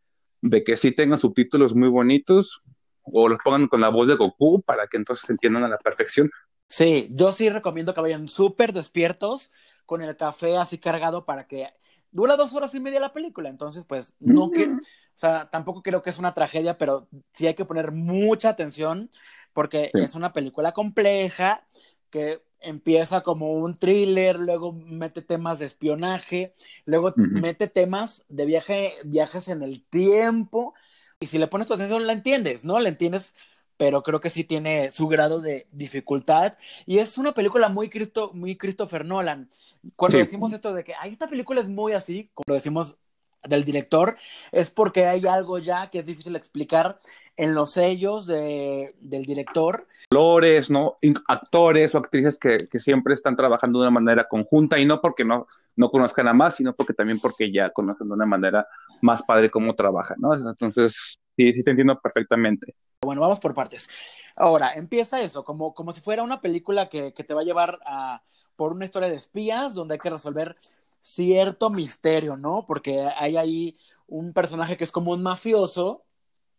de 0.42 0.64
que 0.64 0.78
sí 0.78 0.92
tengan 0.92 1.18
subtítulos 1.18 1.76
muy 1.76 1.90
bonitos 1.90 2.62
o 3.04 3.28
los 3.28 3.40
pongan 3.44 3.68
con 3.68 3.82
la 3.82 3.90
voz 3.90 4.08
de 4.08 4.16
Goku 4.16 4.62
para 4.62 4.88
que 4.88 4.98
entonces 4.98 5.30
entiendan 5.30 5.64
a 5.64 5.70
la 5.70 5.78
perfección. 5.78 6.30
Sí, 6.68 7.10
yo 7.12 7.32
sí 7.32 7.50
recomiendo 7.50 7.94
que 7.94 8.02
vayan 8.02 8.28
súper 8.28 8.74
despiertos 8.74 9.52
con 9.86 10.02
el 10.02 10.16
café 10.16 10.58
así 10.58 10.78
cargado 10.78 11.26
para 11.26 11.48
que 11.48 11.68
dura 12.12 12.36
dos 12.36 12.54
horas 12.54 12.74
y 12.76 12.80
media 12.80 13.00
la 13.00 13.14
película, 13.14 13.50
entonces 13.50 13.86
pues 13.86 14.16
no 14.20 14.52
que, 14.52 14.66
o 14.66 14.80
sea, 15.16 15.50
tampoco 15.50 15.82
creo 15.82 16.02
que 16.02 16.10
es 16.10 16.20
una 16.20 16.34
tragedia, 16.34 16.78
pero 16.78 17.08
sí 17.34 17.48
hay 17.48 17.56
que 17.56 17.66
poner 17.66 17.92
mucha 17.92 18.50
atención 18.50 19.10
porque 19.54 19.92
sí. 19.94 20.02
es 20.02 20.16
una 20.16 20.34
película 20.34 20.72
compleja 20.72 21.66
que 22.10 22.42
empieza 22.62 23.22
como 23.22 23.54
un 23.54 23.78
thriller, 23.78 24.40
luego 24.40 24.74
mete 24.74 25.22
temas 25.22 25.60
de 25.60 25.66
espionaje, 25.66 26.54
luego 26.86 27.08
uh 27.08 27.12
-huh. 27.12 27.42
mete 27.42 27.68
temas 27.68 28.26
de 28.28 28.46
viaje, 28.46 28.94
viajes 29.06 29.48
en 29.48 29.64
el 29.64 29.84
tiempo, 29.84 30.74
y 31.20 31.28
si 31.28 31.38
le 31.38 31.48
pones 31.48 31.68
tu 31.68 31.74
atención 31.74 32.06
la 32.08 32.14
entiendes, 32.14 32.66
¿no? 32.66 32.80
La 32.80 32.90
entiendes, 32.90 33.34
pero 33.80 34.04
creo 34.04 34.20
que 34.20 34.30
sí 34.30 34.44
tiene 34.44 34.92
su 34.92 35.08
grado 35.08 35.40
de 35.40 35.66
dificultad, 35.72 36.58
y 36.86 37.00
es 37.00 37.18
una 37.18 37.32
película 37.32 37.70
muy, 37.70 37.90
Cristo, 37.90 38.30
muy 38.34 38.58
Christopher 38.58 39.06
Nolan. 39.06 39.50
Cuando 39.96 40.18
sí. 40.18 40.24
decimos 40.24 40.52
esto 40.52 40.74
de 40.74 40.84
que, 40.84 40.94
ay, 41.00 41.14
esta 41.14 41.30
película 41.30 41.62
es 41.62 41.70
muy 41.70 41.94
así, 41.94 42.30
como 42.34 42.56
decimos 42.56 42.98
del 43.42 43.64
director, 43.64 44.18
es 44.52 44.70
porque 44.70 45.06
hay 45.06 45.26
algo 45.26 45.60
ya 45.60 45.90
que 45.90 46.00
es 46.00 46.06
difícil 46.06 46.36
explicar 46.36 47.00
en 47.38 47.56
los 47.56 47.72
sellos 47.72 48.28
de, 48.28 48.94
del 49.00 49.24
director. 49.24 49.88
Colores, 50.10 50.70
¿no? 50.70 50.98
Actores 51.30 51.96
o 51.96 52.00
actrices 52.00 52.38
que, 52.38 52.58
que, 52.70 52.80
siempre 52.80 53.14
están 53.14 53.38
trabajando 53.38 53.80
de 53.80 53.88
una 53.88 53.98
manera 53.98 54.28
conjunta 54.28 54.78
y 54.78 54.86
no 54.86 55.00
porque 55.00 55.24
no, 55.24 55.48
no 55.78 55.90
conozcan 55.90 56.28
a 56.28 56.34
más, 56.34 56.56
sino 56.56 56.74
porque 56.76 56.94
también 56.94 57.22
porque 57.22 57.50
ya 57.50 57.70
conocen 57.70 58.10
de 58.10 58.14
una 58.16 58.26
manera 58.26 58.68
más 59.02 59.24
padre 59.24 59.50
cómo 59.50 59.74
trabajan, 59.74 60.18
¿no? 60.20 60.34
Entonces, 60.34 61.19
sí, 61.40 61.54
sí 61.54 61.64
te 61.64 61.72
entiendo 61.72 61.98
perfectamente. 62.00 62.76
Bueno, 63.02 63.22
vamos 63.22 63.40
por 63.40 63.54
partes. 63.54 63.90
Ahora, 64.36 64.74
empieza 64.74 65.22
eso, 65.22 65.46
como, 65.46 65.74
como 65.74 65.94
si 65.94 66.02
fuera 66.02 66.22
una 66.22 66.42
película 66.42 66.90
que, 66.90 67.14
que 67.14 67.24
te 67.24 67.34
va 67.34 67.42
a 67.42 67.46
llevar 67.46 67.80
a, 67.86 68.22
por 68.58 68.74
una 68.74 68.84
historia 68.86 69.10
de 69.10 69.16
espías 69.16 69.74
donde 69.74 69.94
hay 69.94 70.00
que 70.00 70.10
resolver 70.10 70.58
cierto 71.02 71.70
misterio, 71.70 72.36
¿no? 72.36 72.66
Porque 72.66 73.08
hay 73.18 73.38
ahí 73.38 73.78
un 74.08 74.34
personaje 74.34 74.76
que 74.76 74.84
es 74.84 74.92
como 74.92 75.12
un 75.12 75.24
mafioso, 75.24 76.04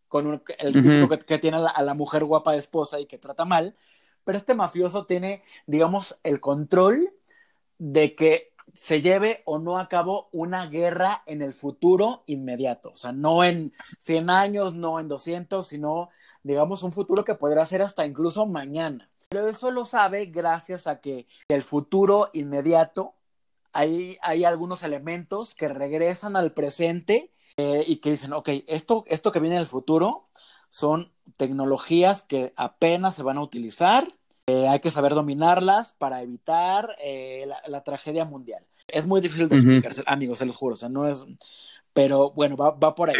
con 0.08 0.26
un- 0.26 0.42
el 0.58 0.72
que, 0.72 1.18
que 1.26 1.38
tiene 1.38 1.58
a 1.58 1.60
la, 1.60 1.70
a 1.70 1.82
la 1.82 1.92
mujer 1.94 2.24
guapa 2.24 2.52
de 2.52 2.58
esposa 2.58 2.98
y 2.98 3.06
que 3.06 3.18
trata 3.18 3.44
mal, 3.44 3.76
pero 4.24 4.38
este 4.38 4.54
mafioso 4.54 5.04
tiene, 5.04 5.42
digamos, 5.66 6.18
el 6.22 6.40
control 6.40 7.12
de 7.78 8.14
que 8.14 8.49
se 8.74 9.00
lleve 9.00 9.42
o 9.44 9.58
no 9.58 9.78
a 9.78 9.88
cabo 9.88 10.28
una 10.32 10.66
guerra 10.66 11.22
en 11.26 11.42
el 11.42 11.54
futuro 11.54 12.22
inmediato, 12.26 12.92
o 12.92 12.96
sea, 12.96 13.12
no 13.12 13.44
en 13.44 13.72
100 13.98 14.30
años, 14.30 14.74
no 14.74 15.00
en 15.00 15.08
200, 15.08 15.66
sino, 15.66 16.10
digamos, 16.42 16.82
un 16.82 16.92
futuro 16.92 17.24
que 17.24 17.34
podrá 17.34 17.64
ser 17.66 17.82
hasta 17.82 18.06
incluso 18.06 18.46
mañana. 18.46 19.08
Pero 19.28 19.48
eso 19.48 19.70
lo 19.70 19.84
sabe 19.84 20.26
gracias 20.26 20.86
a 20.86 21.00
que 21.00 21.26
el 21.48 21.62
futuro 21.62 22.30
inmediato 22.32 23.14
hay, 23.72 24.18
hay 24.22 24.44
algunos 24.44 24.82
elementos 24.82 25.54
que 25.54 25.68
regresan 25.68 26.36
al 26.36 26.52
presente 26.52 27.30
eh, 27.56 27.84
y 27.86 27.96
que 27.96 28.10
dicen, 28.10 28.32
ok, 28.32 28.48
esto, 28.66 29.04
esto 29.06 29.32
que 29.32 29.40
viene 29.40 29.56
del 29.56 29.66
futuro 29.66 30.28
son 30.68 31.12
tecnologías 31.36 32.22
que 32.22 32.52
apenas 32.56 33.14
se 33.14 33.22
van 33.22 33.38
a 33.38 33.42
utilizar, 33.42 34.12
eh, 34.50 34.68
hay 34.68 34.80
que 34.80 34.90
saber 34.90 35.14
dominarlas 35.14 35.94
para 35.98 36.22
evitar 36.22 36.96
eh, 37.02 37.44
la, 37.46 37.60
la 37.66 37.82
tragedia 37.82 38.24
mundial. 38.24 38.64
Es 38.88 39.06
muy 39.06 39.20
difícil 39.20 39.48
de 39.48 39.56
explicarse, 39.56 40.02
amigos, 40.06 40.38
se 40.38 40.46
los 40.46 40.56
juro, 40.56 40.74
o 40.74 40.78
sea, 40.78 40.88
no 40.88 41.06
es... 41.08 41.24
Pero 41.92 42.30
bueno, 42.30 42.56
va, 42.56 42.70
va 42.70 42.94
por 42.94 43.10
ahí. 43.10 43.16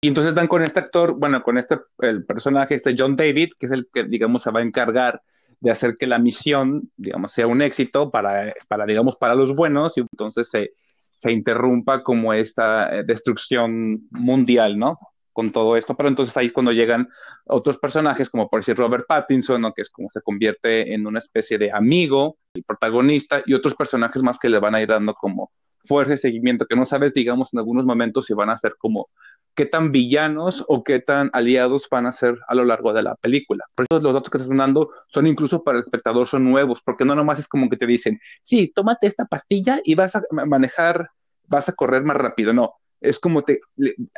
Y 0.00 0.08
entonces 0.08 0.34
dan 0.34 0.48
con 0.48 0.62
este 0.62 0.80
actor, 0.80 1.14
bueno, 1.14 1.42
con 1.42 1.56
este, 1.56 1.78
el 2.00 2.24
personaje, 2.24 2.74
este 2.74 2.94
John 2.96 3.16
David, 3.16 3.50
que 3.58 3.66
es 3.66 3.72
el 3.72 3.88
que, 3.92 4.04
digamos, 4.04 4.42
se 4.42 4.50
va 4.50 4.60
a 4.60 4.62
encargar 4.62 5.22
de 5.60 5.70
hacer 5.70 5.94
que 5.98 6.06
la 6.06 6.18
misión, 6.18 6.90
digamos, 6.96 7.32
sea 7.32 7.46
un 7.46 7.62
éxito 7.62 8.10
para, 8.10 8.52
para 8.68 8.86
digamos, 8.86 9.16
para 9.16 9.34
los 9.34 9.54
buenos, 9.54 9.96
y 9.96 10.00
entonces 10.00 10.48
se, 10.48 10.72
se 11.18 11.32
interrumpa 11.32 12.02
como 12.02 12.32
esta 12.34 12.94
eh, 12.94 13.02
destrucción 13.04 14.06
mundial, 14.10 14.78
¿no? 14.78 14.98
Con 15.34 15.50
todo 15.50 15.76
esto, 15.76 15.94
pero 15.96 16.08
entonces 16.08 16.34
ahí 16.38 16.46
es 16.46 16.52
cuando 16.52 16.72
llegan 16.72 17.08
otros 17.46 17.76
personajes, 17.76 18.30
como 18.30 18.48
por 18.48 18.60
decir 18.60 18.76
Robert 18.76 19.04
Pattinson. 19.06 19.70
Que 19.74 19.82
es 19.82 19.90
como 19.90 20.08
se 20.08 20.22
convierte 20.22 20.94
en 20.94 21.06
una 21.06 21.18
especie 21.18 21.58
de 21.58 21.70
amigo, 21.70 22.38
el 22.54 22.62
protagonista, 22.62 23.42
y 23.44 23.52
otros 23.52 23.74
personajes 23.74 24.22
más 24.22 24.38
que 24.38 24.48
le 24.48 24.60
van 24.60 24.74
a 24.74 24.80
ir 24.80 24.88
dando 24.88 25.12
como 25.14 25.50
fuerza 25.82 26.14
y 26.14 26.18
seguimiento, 26.18 26.66
que 26.66 26.76
no 26.76 26.86
sabes, 26.86 27.12
digamos, 27.12 27.52
en 27.52 27.58
algunos 27.58 27.84
momentos 27.84 28.24
si 28.26 28.32
van 28.32 28.48
a 28.48 28.56
ser 28.56 28.76
como 28.78 29.10
qué 29.54 29.66
tan 29.66 29.92
villanos 29.92 30.64
o 30.68 30.82
qué 30.82 31.00
tan 31.00 31.30
aliados 31.32 31.88
van 31.90 32.06
a 32.06 32.12
ser 32.12 32.38
a 32.48 32.54
lo 32.54 32.64
largo 32.64 32.92
de 32.92 33.02
la 33.02 33.14
película. 33.16 33.64
Por 33.74 33.86
eso 33.90 34.00
los 34.00 34.14
datos 34.14 34.30
que 34.30 34.38
te 34.38 34.44
están 34.44 34.56
dando 34.56 34.90
son 35.08 35.26
incluso 35.26 35.62
para 35.62 35.78
el 35.78 35.84
espectador, 35.84 36.26
son 36.26 36.44
nuevos, 36.44 36.80
porque 36.84 37.04
no 37.04 37.14
nomás 37.14 37.38
es 37.38 37.48
como 37.48 37.68
que 37.68 37.76
te 37.76 37.86
dicen, 37.86 38.18
sí, 38.42 38.72
tómate 38.74 39.06
esta 39.08 39.26
pastilla 39.26 39.80
y 39.84 39.94
vas 39.94 40.16
a 40.16 40.22
ma- 40.30 40.46
manejar, 40.46 41.10
vas 41.48 41.68
a 41.68 41.72
correr 41.72 42.02
más 42.02 42.16
rápido. 42.16 42.52
No, 42.52 42.74
es 43.08 43.18
como 43.20 43.42
te, 43.42 43.60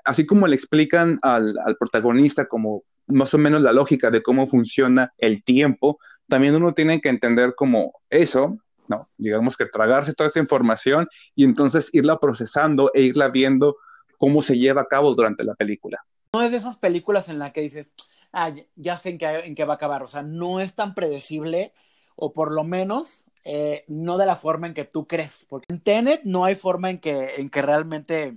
así 0.05 0.25
como 0.27 0.47
le 0.47 0.55
explican 0.55 1.19
al, 1.23 1.55
al 1.65 1.77
protagonista 1.77 2.47
como 2.47 2.83
más 3.09 3.33
o 3.35 3.39
menos 3.39 3.63
la 3.63 3.73
lógica 3.73 4.11
de 4.11 4.23
cómo 4.23 4.47
funciona 4.47 5.13
el 5.19 5.43
tiempo, 5.45 5.99
también 6.29 6.55
uno 6.57 6.75
tiene 6.75 7.01
que 7.01 7.09
entender 7.09 7.55
como 7.55 8.01
eso, 8.11 8.59
no, 8.89 9.09
digamos 9.17 9.57
que 9.57 9.67
tragarse 9.67 10.13
toda 10.15 10.29
esa 10.29 10.41
información 10.41 11.07
y 11.35 11.45
entonces 11.45 11.89
irla 11.93 12.19
procesando 12.19 12.91
e 12.95 13.03
irla 13.03 13.29
viendo 13.29 13.77
cómo 14.19 14.43
se 14.43 14.59
lleva 14.59 14.83
a 14.83 14.87
cabo 14.87 15.15
durante 15.15 15.45
la 15.45 15.55
película. 15.55 16.05
No 16.33 16.43
es 16.43 16.51
de 16.51 16.57
esas 16.57 16.77
películas 16.77 17.29
en 17.29 17.39
las 17.39 17.53
que 17.53 17.61
dices, 17.61 17.87
ah, 18.33 18.49
ya- 18.51 18.65
ya 18.77 18.97
sé 18.97 19.11
en 19.11 19.19
qué, 19.19 19.27
en 19.45 19.55
qué 19.55 19.65
va 19.65 19.75
a 19.75 19.77
acabar. 19.77 20.03
O 20.03 20.07
sea, 20.09 20.23
no 20.23 20.61
es 20.61 20.75
tan 20.75 20.95
predecible, 20.95 21.73
o 22.17 22.33
por 22.33 22.53
lo 22.53 22.65
menos 22.65 23.27
eh, 23.45 23.85
no 23.89 24.19
de 24.19 24.27
la 24.27 24.37
forma 24.37 24.67
en 24.67 24.75
que 24.75 24.85
tú 24.85 25.07
crees. 25.07 25.47
Porque 25.49 25.67
en 25.69 25.81
Tenet 25.81 26.23
no 26.25 26.45
hay 26.45 26.55
forma 26.57 26.91
en 26.91 26.99
que, 26.99 27.37
en 27.37 27.51
que 27.51 27.63
realmente. 27.63 28.37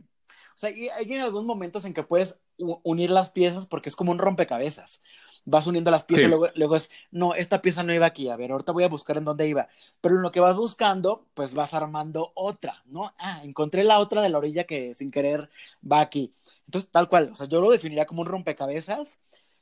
O 0.59 0.61
sea, 0.61 0.71
y 0.71 0.89
hay 0.89 1.13
en 1.13 1.21
algunos 1.21 1.45
momentos 1.45 1.85
en 1.85 1.93
que 1.93 2.03
puedes 2.03 2.41
unir 2.57 3.11
las 3.11 3.31
piezas 3.31 3.65
porque 3.65 3.87
es 3.87 3.95
como 3.95 4.11
un 4.11 4.19
rompecabezas. 4.19 5.01
Vas 5.45 5.67
uniendo 5.67 5.89
las 5.89 6.03
piezas 6.03 6.23
Sí. 6.23 6.25
y 6.25 6.29
luego, 6.29 6.49
luego 6.53 6.75
es, 6.75 6.91
no, 7.11 7.33
esta 7.33 7.61
pieza 7.61 7.81
no 7.81 7.93
iba 7.93 8.05
aquí, 8.05 8.27
a 8.27 8.35
ver, 8.35 8.51
ahorita 8.51 8.73
voy 8.73 8.83
a 8.83 8.89
buscar 8.89 9.15
en 9.15 9.23
dónde 9.23 9.47
iba. 9.47 9.69
Pero 10.01 10.15
en 10.17 10.21
lo 10.21 10.33
que 10.33 10.41
vas 10.41 10.57
buscando, 10.57 11.25
pues 11.33 11.53
vas 11.53 11.73
armando 11.73 12.33
otra, 12.35 12.83
¿no? 12.87 13.13
Ah, 13.17 13.39
encontré 13.45 13.85
la 13.85 13.99
otra 13.99 14.21
de 14.21 14.27
la 14.27 14.37
orilla 14.37 14.65
que 14.65 14.93
sin 14.95 15.11
querer 15.11 15.49
va 15.89 16.01
aquí. 16.01 16.33
Entonces, 16.65 16.91
tal 16.91 17.07
cual, 17.07 17.29
o 17.31 17.35
sea, 17.37 17.47
yo 17.47 17.61
lo 17.61 17.71
definiría 17.71 18.05
como 18.05 18.19
un 18.21 18.27
rompecabezas 18.27 19.17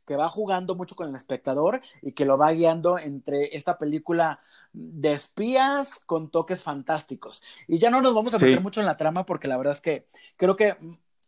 que 0.08 0.16
va 0.16 0.30
jugando 0.30 0.76
mucho 0.76 0.96
con 0.96 1.10
el 1.10 1.16
espectador 1.16 1.82
y 2.02 2.14
que 2.14 2.26
lo 2.26 2.38
va 2.38 2.52
guiando 2.54 2.98
entre 2.98 3.56
esta 3.56 3.78
película 3.78 4.40
de 4.74 5.14
espías 5.14 6.00
con 6.00 6.32
toques 6.32 6.64
fantásticos. 6.64 7.44
Y 7.68 7.80
ya 7.80 7.92
no 7.92 8.02
nos 8.02 8.16
vamos 8.16 8.34
a 8.34 8.40
meter 8.40 8.60
Sí. 8.60 8.64
mucho 8.64 8.80
en 8.80 8.88
la 8.88 8.98
trama 8.98 9.26
porque 9.26 9.48
la 9.48 9.58
verdad 9.58 9.74
es 9.74 9.82
que 9.82 10.08
creo 10.38 10.56
que 10.56 10.78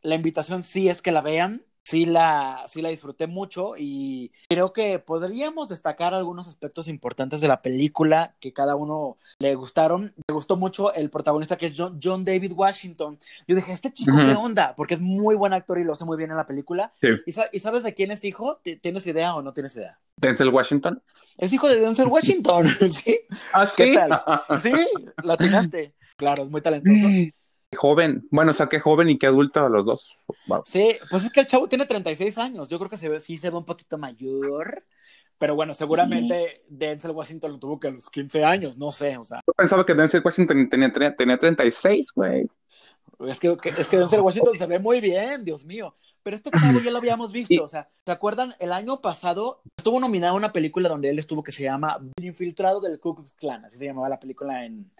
la 0.01 0.15
invitación 0.15 0.63
sí 0.63 0.89
es 0.89 1.01
que 1.01 1.11
la 1.11 1.21
vean. 1.21 1.63
Sí 1.89 2.05
la, 2.05 2.65
sí 2.67 2.83
la 2.83 2.89
disfruté 2.89 3.25
mucho 3.25 3.73
y 3.75 4.31
creo 4.47 4.73
que 4.73 4.99
podríamos 4.99 5.69
destacar 5.69 6.13
algunos 6.13 6.47
aspectos 6.47 6.87
importantes 6.87 7.41
de 7.41 7.47
la 7.47 7.63
película 7.63 8.35
que 8.39 8.53
cada 8.53 8.75
uno 8.75 9.17
le 9.39 9.55
gustaron. 9.55 10.13
Me 10.27 10.35
gustó 10.35 10.55
mucho 10.55 10.93
el 10.93 11.09
protagonista 11.09 11.57
que 11.57 11.65
es 11.65 11.73
John, 11.75 11.99
John 12.01 12.23
David 12.23 12.51
Washington. 12.55 13.17
Yo 13.47 13.55
dije, 13.55 13.71
este 13.73 13.91
chico, 13.91 14.11
Ujú. 14.11 14.21
¿qué 14.23 14.35
onda? 14.35 14.75
Porque 14.75 14.93
es 14.93 15.01
muy 15.01 15.33
buen 15.33 15.51
actor 15.51 15.79
y 15.79 15.83
lo 15.83 15.93
hace 15.93 16.05
muy 16.05 16.15
bien 16.15 16.29
en 16.29 16.37
la 16.37 16.45
película. 16.45 16.93
Sí. 17.01 17.07
¿Y, 17.25 17.31
sa- 17.31 17.49
y 17.51 17.57
sabes 17.59 17.81
de 17.81 17.95
quién 17.95 18.11
es 18.11 18.23
hijo? 18.23 18.59
¿T- 18.63 18.75
¿Tienes 18.75 19.07
idea 19.07 19.33
o 19.33 19.41
no 19.41 19.51
tienes 19.53 19.75
idea? 19.75 19.97
Denzel 20.17 20.49
Washington. 20.49 21.01
Es 21.39 21.51
hijo 21.53 21.67
de 21.67 21.79
Denzel 21.79 22.05
Washington, 22.07 22.67
¿sí? 22.91 23.21
Ah, 23.51 23.67
¿Qué 23.75 23.95
tal? 23.95 24.61
Sí, 24.61 24.71
la. 25.23 25.37
Claro, 26.17 26.43
es 26.43 26.49
muy 26.49 26.59
talentoso. 26.61 26.97
Joven, 27.77 28.27
bueno, 28.31 28.51
o 28.51 28.53
sea, 28.53 28.67
qué 28.67 28.79
joven 28.79 29.09
y 29.09 29.17
qué 29.17 29.27
adulto 29.27 29.63
a 29.65 29.69
los 29.69 29.85
dos. 29.85 30.17
Wow. 30.47 30.63
Sí, 30.65 30.97
pues 31.09 31.25
es 31.25 31.31
que 31.31 31.41
el 31.41 31.45
chavo 31.47 31.67
tiene 31.67 31.85
36 31.85 32.37
años. 32.37 32.69
Yo 32.69 32.77
creo 32.79 32.89
que 32.89 32.97
se 32.97 33.09
ve, 33.09 33.19
sí 33.19 33.37
se 33.37 33.49
ve 33.49 33.57
un 33.57 33.65
poquito 33.65 33.97
mayor. 33.97 34.83
Pero 35.37 35.55
bueno, 35.55 35.73
seguramente 35.73 36.63
Denzel 36.67 37.11
Washington 37.11 37.53
lo 37.53 37.59
tuvo 37.59 37.79
que 37.79 37.87
a 37.87 37.91
los 37.91 38.09
15 38.09 38.43
años, 38.43 38.77
no 38.77 38.91
sé, 38.91 39.15
o 39.15 39.23
sea, 39.23 39.41
Yo 39.47 39.53
pensaba 39.53 39.85
que 39.85 39.93
Denzel 39.93 40.21
Washington 40.23 40.67
tenía, 40.69 40.91
tenía, 40.91 41.15
tenía 41.15 41.37
36, 41.37 42.11
güey. 42.13 42.45
es 43.25 43.39
que, 43.39 43.55
es 43.77 43.87
que 43.87 43.97
Denzel 43.97 44.19
Washington 44.19 44.57
se 44.57 44.65
ve 44.65 44.79
muy 44.79 44.99
bien, 44.99 45.45
Dios 45.45 45.63
mío. 45.63 45.95
Pero 46.23 46.35
este 46.35 46.51
chavo 46.51 46.79
ya 46.81 46.91
lo 46.91 46.97
habíamos 46.97 47.31
visto, 47.31 47.53
Y- 47.53 47.59
o 47.59 47.69
sea, 47.69 47.87
¿se 48.05 48.11
acuerdan? 48.11 48.53
El 48.59 48.73
año 48.73 48.99
pasado 48.99 49.61
estuvo 49.77 50.01
nominado 50.01 50.33
a 50.33 50.37
una 50.37 50.51
película 50.51 50.89
donde 50.89 51.09
él 51.09 51.17
estuvo 51.17 51.41
que 51.41 51.53
se 51.53 51.63
llama 51.63 51.97
El 52.17 52.25
infiltrado 52.25 52.81
del 52.81 52.99
Ku 52.99 53.15
Klux 53.15 53.31
Klan, 53.31 53.63
así 53.63 53.77
se 53.77 53.85
llamaba 53.85 54.09
la 54.09 54.19
película 54.19 54.65
en, 54.65 54.91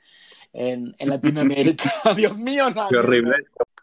en, 0.54 0.96
en 0.98 1.10
Latinoamérica. 1.10 1.92
Dios 2.16 2.38
mío, 2.38 2.70
no. 2.70 2.88
Qué 2.90 2.98
horrible. 2.98 3.36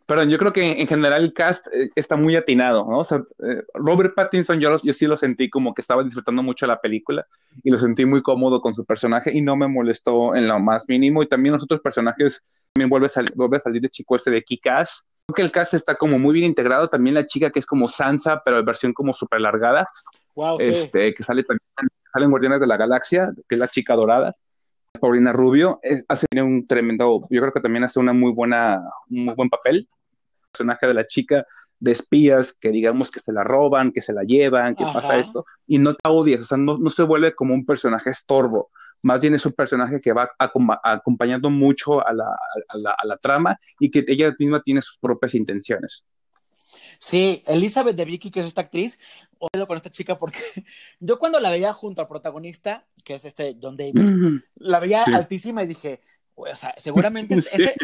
Pero 0.08 0.22
yo 0.22 0.38
creo 0.38 0.52
que 0.52 0.80
en 0.80 0.86
general 0.86 1.24
el 1.24 1.32
cast 1.32 1.66
eh, 1.74 1.90
está 1.96 2.14
muy 2.16 2.36
atinado, 2.36 2.86
¿no? 2.88 2.98
O 2.98 3.04
sea, 3.04 3.18
eh, 3.40 3.62
Robert 3.74 4.14
Pattinson, 4.14 4.60
yo, 4.60 4.76
yo 4.84 4.92
sí 4.92 5.04
lo 5.06 5.16
sentí 5.16 5.50
como 5.50 5.74
que 5.74 5.80
estaba 5.82 6.04
disfrutando 6.04 6.44
mucho 6.44 6.64
la 6.68 6.80
película 6.80 7.26
y 7.64 7.72
lo 7.72 7.78
sentí 7.78 8.06
muy 8.06 8.22
cómodo 8.22 8.60
con 8.60 8.72
su 8.72 8.84
personaje 8.84 9.32
y 9.36 9.40
no 9.42 9.56
me 9.56 9.66
molestó 9.66 10.36
en 10.36 10.46
lo 10.46 10.60
más 10.60 10.84
mínimo. 10.88 11.24
Y 11.24 11.26
también 11.26 11.54
los 11.54 11.64
otros 11.64 11.80
personajes, 11.80 12.44
también 12.72 12.88
vuelve 12.88 13.06
a, 13.06 13.08
sal- 13.08 13.32
vuelve 13.34 13.56
a 13.56 13.60
salir 13.60 13.84
el 13.84 13.90
chico 13.90 14.14
este 14.14 14.30
de 14.30 14.44
Kick-Ass. 14.44 15.08
Creo 15.26 15.34
que 15.34 15.42
el 15.42 15.50
cast 15.50 15.74
está 15.74 15.96
como 15.96 16.20
muy 16.20 16.34
bien 16.34 16.46
integrado. 16.46 16.86
También 16.86 17.14
la 17.14 17.26
chica 17.26 17.50
que 17.50 17.58
es 17.58 17.66
como 17.66 17.88
Sansa, 17.88 18.42
pero 18.44 18.60
en 18.60 18.64
versión 18.64 18.92
como 18.92 19.12
súper 19.12 19.40
largada, 19.40 19.88
Wow, 20.36 20.58
sí. 20.60 20.66
este, 20.66 21.14
que 21.14 21.22
sale 21.24 21.42
también 21.42 21.60
sale 22.12 22.24
en 22.26 22.30
Guardianes 22.30 22.60
de 22.60 22.66
la 22.68 22.76
Galaxia, 22.76 23.32
que 23.48 23.56
es 23.56 23.58
la 23.58 23.66
chica 23.66 23.94
dorada. 23.96 24.36
Paulina 24.98 25.32
Rubio 25.32 25.80
eh, 25.82 26.02
hace 26.08 26.26
un 26.42 26.66
tremendo, 26.66 27.22
yo 27.30 27.40
creo 27.40 27.52
que 27.52 27.60
también 27.60 27.84
hace 27.84 27.98
una 28.00 28.12
muy 28.12 28.32
buena, 28.32 28.80
un 29.10 29.24
muy 29.26 29.34
buen 29.34 29.48
papel. 29.48 29.88
El 29.88 30.50
personaje 30.52 30.86
de 30.86 30.94
la 30.94 31.06
chica 31.06 31.46
de 31.78 31.92
espías 31.92 32.54
que 32.58 32.70
digamos 32.70 33.10
que 33.10 33.20
se 33.20 33.32
la 33.32 33.44
roban, 33.44 33.92
que 33.92 34.00
se 34.00 34.12
la 34.14 34.22
llevan, 34.22 34.74
que 34.74 34.84
Ajá. 34.84 34.94
pasa 34.94 35.18
esto, 35.18 35.44
y 35.66 35.78
no 35.78 35.94
te 35.94 36.08
odias, 36.08 36.40
o 36.40 36.44
sea, 36.44 36.56
no, 36.58 36.78
no 36.78 36.88
se 36.90 37.02
vuelve 37.02 37.34
como 37.34 37.52
un 37.52 37.66
personaje 37.66 38.08
estorbo, 38.10 38.70
más 39.02 39.20
bien 39.20 39.34
es 39.34 39.44
un 39.44 39.52
personaje 39.52 40.00
que 40.00 40.12
va 40.12 40.30
acom- 40.38 40.80
acompañando 40.82 41.50
mucho 41.50 42.06
a 42.06 42.12
la, 42.14 42.24
a 42.68 42.78
la- 42.78 42.96
a 42.98 43.06
la 43.06 43.16
trama 43.18 43.58
y 43.78 43.90
que 43.90 44.04
ella 44.08 44.34
misma 44.38 44.62
tiene 44.62 44.80
sus 44.80 44.96
propias 44.98 45.34
intenciones. 45.34 46.04
Sí, 46.98 47.42
Elizabeth 47.46 47.96
de 47.96 48.04
Vicky, 48.04 48.30
que 48.30 48.40
es 48.40 48.46
esta 48.46 48.62
actriz, 48.62 48.98
oído 49.38 49.66
con 49.66 49.76
esta 49.76 49.90
chica 49.90 50.18
porque 50.18 50.38
yo 51.00 51.18
cuando 51.18 51.40
la 51.40 51.50
veía 51.50 51.72
junto 51.72 52.00
al 52.02 52.08
protagonista, 52.08 52.86
que 53.04 53.14
es 53.14 53.24
este 53.24 53.56
John 53.60 53.76
David, 53.76 54.40
la 54.56 54.80
veía 54.80 55.04
Sí. 55.04 55.14
altísima 55.14 55.62
y 55.62 55.66
dije, 55.68 56.00
o 56.34 56.46
sea, 56.54 56.74
seguramente 56.78 57.34
Sí. 57.42 57.62
este, 57.62 57.76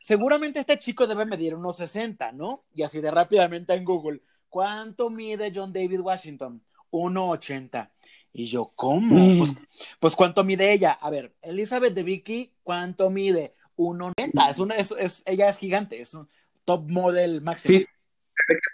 seguramente 0.00 0.60
este 0.60 0.78
chico 0.78 1.06
debe 1.06 1.24
medir 1.26 1.54
unos 1.54 1.76
60, 1.76 2.32
¿no? 2.32 2.64
Y 2.74 2.82
así 2.82 3.00
de 3.00 3.10
rápidamente 3.10 3.74
en 3.74 3.84
Google, 3.84 4.20
¿cuánto 4.48 5.10
mide 5.10 5.52
John 5.54 5.72
David 5.72 6.00
Washington? 6.00 6.62
1,80. 6.90 7.90
Y 8.32 8.44
yo, 8.46 8.72
¿cómo? 8.74 9.16
Mm. 9.16 9.38
Pues, 9.38 9.54
pues, 9.98 10.16
¿cuánto 10.16 10.44
mide 10.44 10.72
ella? 10.72 10.92
A 10.92 11.10
ver, 11.10 11.34
Elizabeth 11.42 11.94
de 11.94 12.02
Vicky, 12.02 12.52
¿cuánto 12.62 13.10
mide? 13.10 13.54
1,90. 13.76 14.50
Es 14.50 14.58
una, 14.58 14.74
es, 14.76 14.90
es- 14.98 15.22
ella 15.26 15.48
es 15.48 15.58
gigante, 15.58 16.00
es 16.00 16.14
un 16.14 16.28
top 16.64 16.88
model 16.90 17.40
máximo. 17.40 17.78
Sí. 17.78 17.86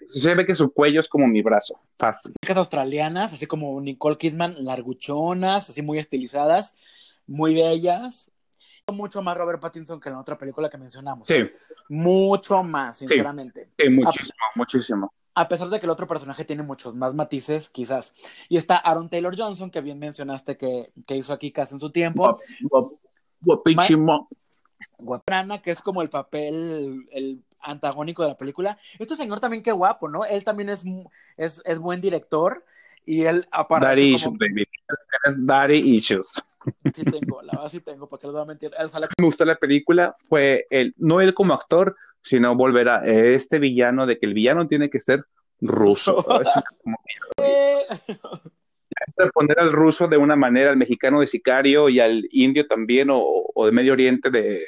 Se 0.08 0.34
ve 0.34 0.46
que 0.46 0.54
su 0.54 0.72
cuello 0.72 1.00
es 1.00 1.08
como 1.08 1.26
mi 1.26 1.42
brazo, 1.42 1.80
fácil. 1.98 2.32
Chicas 2.42 2.56
australianas, 2.56 3.32
así 3.32 3.46
como 3.46 3.80
Nicole 3.80 4.18
Kidman, 4.18 4.64
larguchonas, 4.64 5.70
así 5.70 5.82
muy 5.82 5.98
estilizadas, 5.98 6.76
muy 7.26 7.54
bellas. 7.54 8.30
Mucho 8.92 9.22
más 9.22 9.38
Robert 9.38 9.60
Pattinson 9.60 10.00
que 10.00 10.08
en 10.08 10.16
la 10.16 10.20
otra 10.20 10.36
película 10.36 10.68
que 10.68 10.76
mencionamos. 10.76 11.28
Sí. 11.28 11.48
Mucho 11.88 12.62
más, 12.62 12.98
sinceramente. 12.98 13.70
Sí, 13.78 13.88
muchísimo, 13.88 14.38
a, 14.40 14.58
muchísimo. 14.58 15.12
A 15.34 15.48
pesar 15.48 15.68
de 15.68 15.78
que 15.78 15.86
el 15.86 15.90
otro 15.90 16.06
personaje 16.06 16.44
tiene 16.44 16.62
muchos 16.62 16.94
más 16.94 17.14
matices, 17.14 17.70
quizás. 17.70 18.14
Y 18.48 18.56
está 18.56 18.76
Aaron 18.76 19.08
Taylor 19.08 19.34
Johnson, 19.38 19.70
que 19.70 19.80
bien 19.80 19.98
mencionaste 19.98 20.56
que, 20.56 20.92
que 21.06 21.16
hizo 21.16 21.32
aquí 21.32 21.52
casi 21.52 21.74
en 21.74 21.80
su 21.80 21.90
tiempo. 21.90 22.36
Guapísimo. 23.40 24.28
Guaprana, 24.98 25.62
que 25.62 25.70
es 25.70 25.80
como 25.80 26.02
el 26.02 26.10
papel, 26.10 27.06
el 27.12 27.42
antagónico 27.62 28.22
de 28.22 28.30
la 28.30 28.36
película. 28.36 28.78
Este 28.98 29.16
señor 29.16 29.40
también 29.40 29.62
qué 29.62 29.72
guapo, 29.72 30.08
¿no? 30.08 30.24
Él 30.24 30.44
también 30.44 30.68
es, 30.68 30.82
es, 31.36 31.60
es 31.64 31.78
buen 31.78 32.00
director 32.00 32.64
y 33.04 33.22
él 33.22 33.46
aparte 33.50 33.86
Daddy 33.86 34.14
issues, 34.14 34.38
baby. 34.38 34.68
daddy 35.44 35.96
issues. 35.96 36.42
Sí 36.94 37.04
tengo, 37.04 37.42
la 37.42 37.52
verdad 37.52 37.70
sí 37.70 37.80
tengo, 37.80 38.08
porque 38.08 38.26
lo 38.26 38.32
voy 38.32 38.42
a 38.42 38.44
mentir. 38.44 38.70
O 38.78 38.88
sea, 38.88 39.00
la... 39.00 39.08
Me 39.18 39.24
gustó 39.24 39.44
la 39.44 39.56
película, 39.56 40.14
fue 40.28 40.66
él, 40.70 40.94
no 40.96 41.20
él 41.20 41.34
como 41.34 41.54
actor, 41.54 41.96
sino 42.22 42.54
volver 42.54 42.88
a 42.88 43.04
este 43.04 43.58
villano 43.58 44.06
de 44.06 44.18
que 44.18 44.26
el 44.26 44.34
villano 44.34 44.68
tiene 44.68 44.88
que 44.88 45.00
ser 45.00 45.20
ruso. 45.60 46.16
como... 46.84 46.98
poner 49.34 49.58
al 49.58 49.72
ruso 49.72 50.06
de 50.06 50.16
una 50.16 50.36
manera, 50.36 50.70
al 50.70 50.76
mexicano 50.76 51.20
de 51.20 51.26
sicario 51.26 51.88
y 51.88 51.98
al 51.98 52.28
indio 52.30 52.66
también, 52.66 53.10
o, 53.10 53.22
o 53.52 53.66
de 53.66 53.72
Medio 53.72 53.92
Oriente 53.92 54.30
de, 54.30 54.64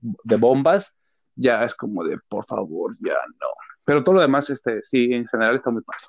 de 0.00 0.36
bombas, 0.36 0.94
ya 1.36 1.64
es 1.64 1.74
como 1.74 2.04
de, 2.04 2.18
por 2.28 2.44
favor, 2.44 2.96
ya 3.00 3.16
no. 3.40 3.48
Pero 3.84 4.02
todo 4.02 4.16
lo 4.16 4.20
demás, 4.20 4.48
este, 4.50 4.82
sí, 4.82 5.10
en 5.12 5.26
general 5.26 5.56
está 5.56 5.70
muy 5.70 5.82
padre. 5.82 6.04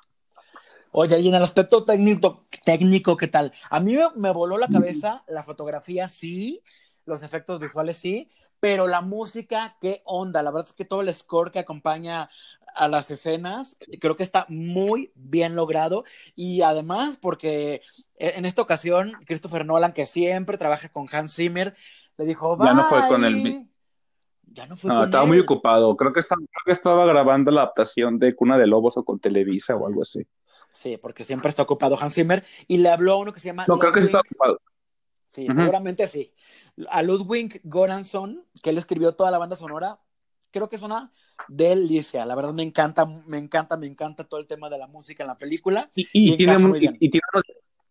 Oye, 0.92 1.20
y 1.20 1.28
en 1.28 1.34
el 1.34 1.42
aspecto 1.42 1.84
técnico, 1.84 2.46
técnico, 2.64 3.16
¿qué 3.16 3.28
tal? 3.28 3.52
A 3.68 3.80
mí 3.80 3.98
me, 4.14 4.32
voló 4.32 4.56
la 4.56 4.68
cabeza, 4.68 5.24
la 5.28 5.42
fotografía 5.42 6.08
sí, 6.08 6.62
los 7.04 7.22
efectos 7.22 7.60
visuales 7.60 7.98
sí, 7.98 8.30
pero 8.60 8.86
la 8.86 9.02
música, 9.02 9.76
qué 9.80 10.00
onda. 10.06 10.42
La 10.42 10.50
verdad 10.50 10.68
es 10.68 10.72
que 10.72 10.86
todo 10.86 11.02
el 11.02 11.14
score 11.14 11.52
que 11.52 11.58
acompaña 11.58 12.30
a 12.74 12.88
las 12.88 13.10
escenas, 13.10 13.76
creo 14.00 14.16
que 14.16 14.22
está 14.22 14.46
muy 14.48 15.12
bien 15.14 15.54
logrado. 15.54 16.04
Y 16.34 16.62
además, 16.62 17.18
porque 17.18 17.82
en 18.16 18.46
esta 18.46 18.62
ocasión, 18.62 19.12
Christopher 19.26 19.66
Nolan, 19.66 19.92
que 19.92 20.06
siempre 20.06 20.56
trabaja 20.56 20.88
con 20.88 21.08
Hans 21.12 21.34
Zimmer, 21.34 21.74
le 22.16 22.24
dijo, 22.24 22.56
ya 22.64 22.72
no 22.72 22.84
fue 22.84 23.06
con 23.06 23.22
el 23.22 23.68
ya 24.46 24.66
no 24.66 24.76
fue 24.76 24.90
no, 24.90 25.04
estaba 25.04 25.24
muy 25.24 25.38
ocupado. 25.38 25.96
Creo 25.96 26.12
que, 26.12 26.20
estaba, 26.20 26.38
creo 26.38 26.62
que 26.64 26.72
estaba 26.72 27.04
grabando 27.06 27.50
la 27.50 27.62
adaptación 27.62 28.18
de 28.18 28.34
Cuna 28.34 28.56
de 28.58 28.66
Lobos 28.66 28.96
o 28.96 29.04
con 29.04 29.18
Televisa 29.18 29.76
o 29.76 29.86
algo 29.86 30.02
así. 30.02 30.26
Sí, 30.72 30.96
porque 30.98 31.24
siempre 31.24 31.48
está 31.48 31.62
ocupado 31.62 31.98
Hans 32.00 32.14
Zimmer. 32.14 32.44
Y 32.68 32.78
le 32.78 32.90
habló 32.90 33.12
a 33.12 33.16
uno 33.16 33.32
que 33.32 33.40
se 33.40 33.46
llama. 33.46 33.64
No, 33.66 33.78
creo 33.78 33.92
que 33.92 34.00
sí 34.00 34.06
está 34.06 34.20
ocupado. 34.20 34.60
Sí, 35.28 35.46
seguramente 35.52 36.06
sí. 36.06 36.32
A 36.88 37.02
Ludwig 37.02 37.60
Goranson, 37.64 38.44
que 38.62 38.70
él 38.70 38.78
escribió 38.78 39.14
toda 39.14 39.30
la 39.30 39.38
banda 39.38 39.56
sonora, 39.56 39.98
creo 40.50 40.68
que 40.68 40.76
es 40.76 40.82
una 40.82 41.12
delicia. 41.48 42.24
La 42.24 42.34
verdad 42.34 42.54
me 42.54 42.62
encanta, 42.62 43.04
me 43.04 43.38
encanta, 43.38 43.76
me 43.76 43.86
encanta 43.86 44.24
todo 44.24 44.40
el 44.40 44.46
tema 44.46 44.70
de 44.70 44.78
la 44.78 44.86
música 44.86 45.24
en 45.24 45.28
la 45.28 45.36
película. 45.36 45.90
Y, 45.94 46.08
y, 46.12 46.36
tiene, 46.36 46.54
y, 46.78 47.06
y 47.06 47.10
tiene, 47.10 47.26
unos, 47.32 47.42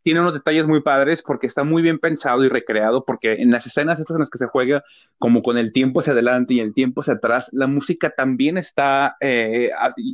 tiene, 0.05 0.21
unos, 0.21 0.35
detalles 0.35 0.67
muy 0.67 0.81
padres 0.81 1.23
porque 1.23 1.47
está 1.47 1.63
muy 1.63 1.81
bien 1.81 1.97
pensado 1.97 2.43
y 2.45 2.47
recreado, 2.47 3.03
porque 3.05 3.33
en 3.33 3.49
las 3.49 3.65
escenas 3.65 3.99
estas 3.99 4.15
en 4.15 4.19
las 4.19 4.29
que 4.29 4.37
se 4.37 4.45
juega 4.45 4.83
como 5.17 5.41
con 5.41 5.57
el 5.57 5.73
tiempo 5.73 5.99
hacia 5.99 6.13
adelante 6.13 6.53
y 6.53 6.59
el 6.59 6.75
tiempo 6.75 7.01
hacia 7.01 7.15
atrás, 7.15 7.49
la 7.51 7.65
música 7.65 8.11
también 8.11 8.59
está 8.59 9.17
eh, 9.19 9.71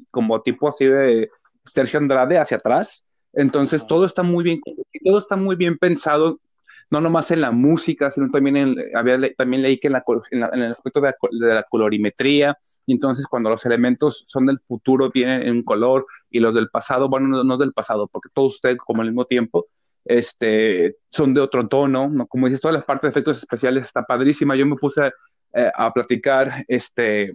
como 0.10 0.42
tipo 0.44 0.70
así 0.70 0.86
de 0.86 1.30
Sergio 1.66 2.00
Andrade 2.00 2.38
hacia 2.38 2.56
atrás. 2.56 3.06
Entonces, 3.34 3.86
todo 3.86 4.06
está 4.06 4.24
muy 4.24 4.46
bien, 4.46 4.62
todo 5.04 5.20
está 5.20 5.36
muy 5.36 5.58
bien 5.58 5.78
pensado, 5.78 6.40
no 6.90 7.02
nomás 7.02 7.32
en 7.32 7.42
la 7.42 7.52
música, 7.52 8.12
sino 8.12 8.30
también 8.30 8.56
en, 8.56 8.76
había, 8.96 9.20
también 9.36 9.62
leí 9.62 9.78
que 9.78 9.88
en, 9.88 9.94
la, 9.94 10.04
en, 10.32 10.62
el 10.62 10.72
aspecto 10.72 11.02
de 11.02 11.08
la, 11.08 11.48
de 11.48 11.54
la, 11.56 11.64
colorimetría, 11.64 12.58
entonces 12.88 13.26
cuando 13.28 13.50
los 13.50 13.66
elementos 13.66 14.24
son 14.28 14.46
del 14.46 14.60
futuro 14.60 15.10
vienen 15.14 15.42
en 15.42 15.52
un 15.58 15.64
color, 15.64 16.06
y 16.30 16.40
los 16.40 16.54
del 16.54 16.70
pasado, 16.70 17.10
bueno, 17.10 17.28
no, 17.28 17.44
no 17.44 17.58
del 17.58 17.74
pasado, 17.74 18.08
porque 18.08 18.30
todos 18.34 18.56
ustedes 18.56 18.78
como 18.78 19.02
al 19.02 19.08
mismo 19.08 19.26
tiempo, 19.26 19.66
este, 20.06 20.98
son 21.10 21.34
de 21.34 21.42
otro 21.42 21.68
tono, 21.68 22.10
¿no? 22.10 22.28
Como 22.28 22.48
dices, 22.48 22.62
todas 22.62 22.76
las 22.76 22.86
partes 22.86 23.04
de 23.04 23.10
efectos 23.10 23.38
especiales 23.40 23.86
está 23.86 24.04
padrísima. 24.04 24.56
Yo 24.56 24.66
me 24.66 24.76
puse 24.76 25.12
eh, 25.54 25.72
a 25.74 25.94
platicar, 25.94 26.66
este, 26.68 27.34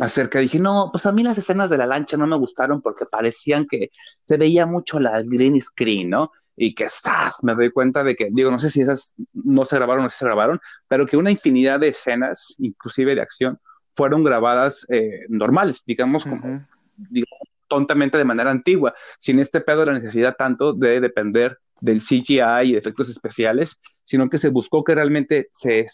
acerca, 0.00 0.38
dije, 0.38 0.58
no, 0.58 0.88
pues 0.90 1.06
a 1.06 1.12
mí 1.12 1.22
las 1.22 1.38
escenas 1.38 1.70
de 1.70 1.76
la 1.76 1.86
lancha 1.86 2.16
no 2.16 2.26
me 2.26 2.36
gustaron 2.36 2.80
porque 2.80 3.06
parecían 3.06 3.66
que 3.66 3.90
se 4.26 4.36
veía 4.36 4.66
mucho 4.66 4.98
la 4.98 5.22
green 5.22 5.60
screen, 5.60 6.10
¿no? 6.10 6.32
Y 6.56 6.74
que 6.74 6.88
¡zas! 6.88 7.42
me 7.42 7.54
doy 7.54 7.70
cuenta 7.70 8.04
de 8.04 8.14
que, 8.14 8.28
digo, 8.30 8.50
no 8.50 8.58
sé 8.58 8.70
si 8.70 8.82
esas 8.82 9.14
no 9.32 9.64
se 9.64 9.76
grabaron 9.76 10.02
o 10.02 10.04
no 10.04 10.10
se 10.10 10.24
grabaron, 10.24 10.60
pero 10.88 11.06
que 11.06 11.16
una 11.16 11.30
infinidad 11.30 11.80
de 11.80 11.88
escenas, 11.88 12.54
inclusive 12.58 13.14
de 13.14 13.22
acción, 13.22 13.58
fueron 13.94 14.24
grabadas 14.24 14.86
eh, 14.88 15.24
normales, 15.28 15.82
digamos, 15.86 16.24
como, 16.24 16.66
digamos, 16.96 17.48
tontamente 17.72 18.18
de 18.18 18.24
manera 18.26 18.50
antigua, 18.50 18.92
sin 19.18 19.38
este 19.38 19.62
pedo 19.62 19.80
de 19.80 19.86
la 19.86 19.98
necesidad 19.98 20.36
tanto 20.36 20.74
de 20.74 21.00
depender 21.00 21.58
del 21.80 22.02
CGI 22.02 22.64
y 22.64 22.72
de 22.72 22.78
efectos 22.78 23.08
especiales, 23.08 23.80
sino 24.04 24.28
que 24.28 24.36
se 24.36 24.50
buscó 24.50 24.84
que 24.84 24.94
realmente 24.94 25.48
se, 25.52 25.86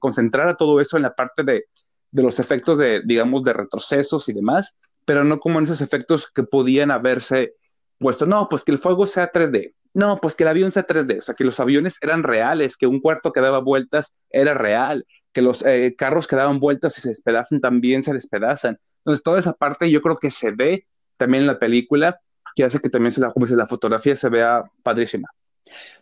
concentrara 0.00 0.56
todo 0.56 0.80
eso 0.80 0.96
en 0.96 1.04
la 1.04 1.14
parte 1.14 1.44
de, 1.44 1.66
de 2.10 2.22
los 2.24 2.40
efectos 2.40 2.76
de, 2.76 3.02
digamos, 3.04 3.44
de 3.44 3.52
retrocesos 3.52 4.28
y 4.28 4.32
demás, 4.32 4.76
pero 5.04 5.22
no 5.22 5.38
como 5.38 5.60
en 5.60 5.66
esos 5.66 5.80
efectos 5.80 6.28
que 6.34 6.42
podían 6.42 6.90
haberse 6.90 7.54
puesto, 7.98 8.26
no, 8.26 8.48
pues 8.48 8.64
que 8.64 8.72
el 8.72 8.78
fuego 8.78 9.06
sea 9.06 9.30
3D, 9.30 9.74
no, 9.92 10.16
pues 10.16 10.34
que 10.34 10.42
el 10.42 10.48
avión 10.48 10.72
sea 10.72 10.84
3D, 10.84 11.18
o 11.18 11.22
sea, 11.22 11.36
que 11.36 11.44
los 11.44 11.60
aviones 11.60 11.98
eran 12.00 12.24
reales, 12.24 12.76
que 12.76 12.88
un 12.88 13.00
cuarto 13.00 13.32
que 13.32 13.40
daba 13.40 13.60
vueltas 13.60 14.12
era 14.28 14.52
real, 14.54 15.06
que 15.32 15.40
los 15.40 15.64
eh, 15.64 15.94
carros 15.96 16.26
que 16.26 16.34
daban 16.34 16.58
vueltas 16.58 16.98
y 16.98 17.00
se 17.00 17.10
despedazan 17.10 17.60
también 17.60 18.02
se 18.02 18.12
despedazan. 18.12 18.80
Entonces, 19.04 19.22
toda 19.22 19.38
esa 19.38 19.52
parte 19.52 19.90
yo 19.90 20.00
creo 20.00 20.18
que 20.18 20.30
se 20.30 20.50
ve 20.50 20.86
también 21.16 21.42
en 21.42 21.48
la 21.48 21.58
película, 21.58 22.20
que 22.54 22.64
hace 22.64 22.80
que 22.80 22.88
también 22.88 23.12
se 23.12 23.20
la, 23.20 23.66
fotografía 23.66 24.16
se 24.16 24.28
vea 24.28 24.64
padrísima. 24.82 25.28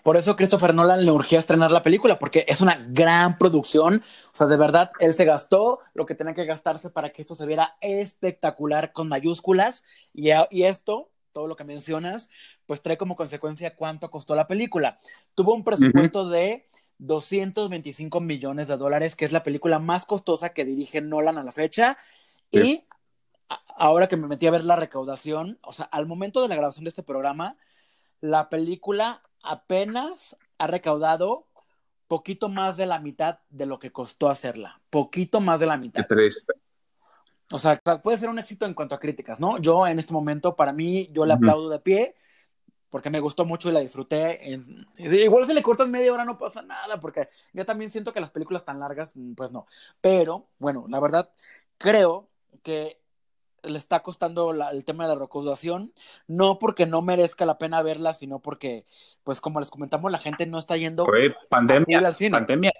Por 0.02 0.16
eso 0.16 0.36
Christopher 0.36 0.74
Nolan 0.74 1.04
le 1.04 1.10
urgía 1.10 1.38
estrenar 1.38 1.70
la 1.70 1.82
película, 1.82 2.18
porque 2.18 2.44
es 2.48 2.60
una 2.60 2.84
gran 2.90 3.38
producción. 3.38 4.02
O 4.32 4.36
sea, 4.36 4.46
de 4.46 4.56
verdad, 4.56 4.92
él 4.98 5.14
se 5.14 5.24
gastó 5.24 5.80
lo 5.94 6.06
que 6.06 6.14
tenía 6.14 6.34
que 6.34 6.44
gastarse 6.44 6.90
para 6.90 7.12
que 7.12 7.22
esto 7.22 7.34
se 7.34 7.46
viera 7.46 7.76
espectacular 7.80 8.92
con 8.92 9.08
mayúsculas. 9.08 9.84
Y, 10.12 10.30
y 10.50 10.64
esto, 10.64 11.10
todo 11.32 11.46
lo 11.46 11.56
que 11.56 11.64
mencionas, 11.64 12.28
pues 12.66 12.82
trae 12.82 12.96
como 12.96 13.16
consecuencia 13.16 13.74
cuánto 13.74 14.10
costó 14.10 14.34
la 14.34 14.46
película. 14.46 15.00
Tuvo 15.34 15.54
un 15.54 15.64
presupuesto 15.64 16.22
uh 16.22 16.26
-huh. 16.26 16.30
de 16.30 16.68
225 16.98 18.20
millones 18.20 18.68
de 18.68 18.76
dólares, 18.76 19.16
que 19.16 19.24
es 19.24 19.32
la 19.32 19.42
película 19.42 19.78
más 19.78 20.06
costosa 20.06 20.50
que 20.50 20.64
dirige 20.64 21.00
Nolan 21.00 21.38
a 21.38 21.44
la 21.44 21.52
fecha. 21.52 21.98
Sí. 22.52 22.58
Y 22.60 22.91
ahora 23.76 24.08
que 24.08 24.16
me 24.16 24.28
metí 24.28 24.46
a 24.46 24.50
ver 24.50 24.64
la 24.64 24.76
recaudación, 24.76 25.58
o 25.62 25.72
sea, 25.72 25.86
al 25.86 26.06
momento 26.06 26.42
de 26.42 26.48
la 26.48 26.56
grabación 26.56 26.84
de 26.84 26.90
este 26.90 27.02
programa, 27.02 27.56
la 28.20 28.48
película 28.48 29.22
apenas 29.42 30.36
ha 30.58 30.66
recaudado 30.66 31.46
poquito 32.06 32.48
más 32.48 32.76
de 32.76 32.86
la 32.86 32.98
mitad 32.98 33.38
de 33.50 33.66
lo 33.66 33.78
que 33.78 33.90
costó 33.90 34.28
hacerla. 34.28 34.80
Poquito 34.90 35.40
más 35.40 35.60
de 35.60 35.66
la 35.66 35.76
mitad. 35.76 36.02
Qué 36.02 36.14
triste. 36.14 36.52
O 37.50 37.58
sea, 37.58 37.78
puede 37.78 38.18
ser 38.18 38.28
un 38.28 38.38
éxito 38.38 38.66
en 38.66 38.74
cuanto 38.74 38.94
a 38.94 39.00
críticas, 39.00 39.40
¿no? 39.40 39.58
Yo 39.58 39.86
en 39.86 39.98
este 39.98 40.12
momento, 40.12 40.54
para 40.54 40.72
mí, 40.72 41.08
yo 41.12 41.26
le 41.26 41.34
aplaudo 41.34 41.64
uh 41.64 41.68
-huh. 41.68 41.72
de 41.72 41.78
pie 41.80 42.14
porque 42.92 43.08
me 43.08 43.20
gustó 43.20 43.46
mucho 43.46 43.70
y 43.70 43.72
la 43.72 43.80
disfruté. 43.80 44.52
En... 44.52 44.86
Igual 44.98 45.46
si 45.46 45.54
le 45.54 45.62
cortas 45.62 45.88
media 45.88 46.12
hora 46.12 46.26
no 46.26 46.38
pasa 46.38 46.60
nada, 46.60 47.00
porque 47.00 47.30
yo 47.54 47.64
también 47.64 47.90
siento 47.90 48.12
que 48.12 48.20
las 48.20 48.30
películas 48.30 48.66
tan 48.66 48.80
largas, 48.80 49.14
pues 49.34 49.50
no. 49.50 49.66
Pero, 50.02 50.48
bueno, 50.58 50.84
la 50.88 51.00
verdad, 51.00 51.30
creo 51.78 52.28
que 52.62 53.01
le 53.62 53.78
está 53.78 54.02
costando 54.02 54.52
la, 54.52 54.70
el 54.70 54.84
tema 54.84 55.04
de 55.06 55.14
la 55.14 55.20
recaudación, 55.20 55.92
no 56.26 56.58
porque 56.58 56.86
no 56.86 57.02
merezca 57.02 57.46
la 57.46 57.58
pena 57.58 57.82
verla, 57.82 58.14
sino 58.14 58.40
porque, 58.40 58.86
pues 59.24 59.40
como 59.40 59.60
les 59.60 59.70
comentamos, 59.70 60.10
la 60.10 60.18
gente 60.18 60.46
no 60.46 60.58
está 60.58 60.76
yendo 60.76 61.04
Oye, 61.04 61.34
pandemia, 61.48 61.98
al 61.98 62.14
cine. 62.14 62.30
pandemia. 62.30 62.72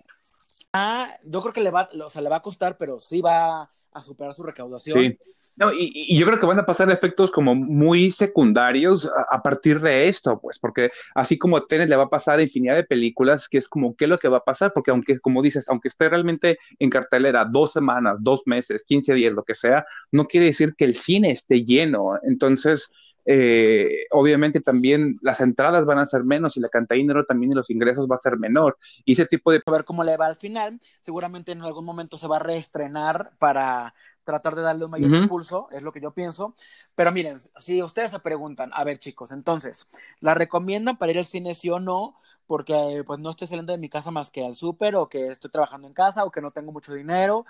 Ah, 0.72 1.14
yo 1.24 1.42
creo 1.42 1.52
que 1.52 1.60
le 1.60 1.70
va, 1.70 1.88
o 2.04 2.10
sea, 2.10 2.22
le 2.22 2.28
va 2.30 2.36
a 2.36 2.42
costar, 2.42 2.76
pero 2.76 2.98
sí 2.98 3.20
va 3.20 3.70
a 3.92 4.02
superar 4.02 4.34
su 4.34 4.42
recaudación. 4.42 4.98
Sí. 4.98 5.18
No, 5.56 5.70
y, 5.72 6.16
yo 6.16 6.26
creo 6.26 6.40
que 6.40 6.46
van 6.46 6.58
a 6.58 6.66
pasar 6.66 6.90
efectos 6.90 7.30
como 7.30 7.54
muy 7.54 8.10
secundarios 8.10 9.06
a, 9.06 9.36
a, 9.36 9.42
partir 9.42 9.80
de 9.80 10.08
esto, 10.08 10.40
pues, 10.40 10.58
porque 10.58 10.90
así 11.14 11.36
como 11.36 11.62
Tenet 11.64 11.88
le 11.88 11.96
va 11.96 12.04
a 12.04 12.10
pasar 12.10 12.38
a 12.38 12.42
infinidad 12.42 12.74
de 12.74 12.84
películas, 12.84 13.48
que 13.48 13.58
es 13.58 13.68
como, 13.68 13.94
¿qué 13.94 14.06
es 14.06 14.08
lo 14.08 14.18
que 14.18 14.28
va 14.28 14.38
a 14.38 14.44
pasar? 14.44 14.72
Porque 14.72 14.90
aunque, 14.90 15.20
como 15.20 15.42
dices, 15.42 15.68
aunque 15.68 15.88
esté 15.88 16.08
realmente 16.08 16.58
en 16.78 16.88
cartelera 16.88 17.44
dos 17.44 17.72
semanas, 17.72 18.16
dos 18.20 18.42
meses, 18.46 18.84
15 18.84 19.12
días, 19.14 19.32
lo 19.34 19.44
que 19.44 19.54
sea, 19.54 19.84
no 20.10 20.26
quiere 20.26 20.46
decir 20.46 20.74
que 20.74 20.84
el 20.84 20.94
cine 20.94 21.30
esté 21.30 21.62
lleno. 21.62 22.12
Entonces, 22.22 22.88
eh, 23.24 24.06
obviamente 24.10 24.60
también 24.60 25.18
las 25.22 25.40
entradas 25.40 25.84
van 25.84 25.98
a 25.98 26.06
ser 26.06 26.24
menos 26.24 26.56
y 26.56 26.60
la 26.60 26.68
cantidad 26.68 26.96
de 26.96 27.02
dinero 27.02 27.24
también 27.24 27.52
y 27.52 27.54
los 27.54 27.70
ingresos 27.70 28.06
va 28.10 28.16
a 28.16 28.18
ser 28.18 28.38
menor. 28.38 28.78
Y 29.04 29.12
ese 29.12 29.26
tipo 29.26 29.52
de... 29.52 29.62
A 29.64 29.70
ver 29.70 29.84
cómo 29.84 30.04
le 30.04 30.16
va 30.16 30.26
al 30.26 30.36
final. 30.36 30.78
Seguramente 31.00 31.52
en 31.52 31.62
algún 31.62 31.84
momento 31.84 32.18
se 32.18 32.26
va 32.26 32.36
a 32.36 32.40
reestrenar 32.40 33.32
para 33.38 33.94
tratar 34.24 34.54
de 34.54 34.62
darle 34.62 34.84
un 34.84 34.90
mayor 34.90 35.10
impulso, 35.14 35.68
es 35.72 35.82
lo 35.82 35.92
que 35.92 36.00
yo 36.00 36.12
pienso. 36.12 36.54
Pero 36.94 37.12
miren, 37.12 37.38
si 37.38 37.82
ustedes 37.82 38.10
se 38.10 38.20
preguntan, 38.20 38.70
a 38.74 38.84
ver 38.84 38.98
chicos, 38.98 39.32
entonces, 39.32 39.88
¿la 40.20 40.34
recomiendan 40.34 40.96
para 40.96 41.12
ir 41.12 41.18
al 41.18 41.24
cine 41.24 41.54
sí 41.54 41.70
o 41.70 41.80
no? 41.80 42.16
Porque 42.46 43.02
pues 43.06 43.18
no 43.18 43.30
estoy 43.30 43.48
saliendo 43.48 43.72
de 43.72 43.78
mi 43.78 43.88
casa 43.88 44.10
más 44.10 44.30
que 44.30 44.44
al 44.44 44.54
súper 44.54 44.96
o 44.96 45.08
que 45.08 45.28
estoy 45.28 45.50
trabajando 45.50 45.88
en 45.88 45.94
casa 45.94 46.24
o 46.24 46.30
que 46.30 46.40
no 46.40 46.50
tengo 46.50 46.72
mucho 46.72 46.92
dinero. 46.92 47.46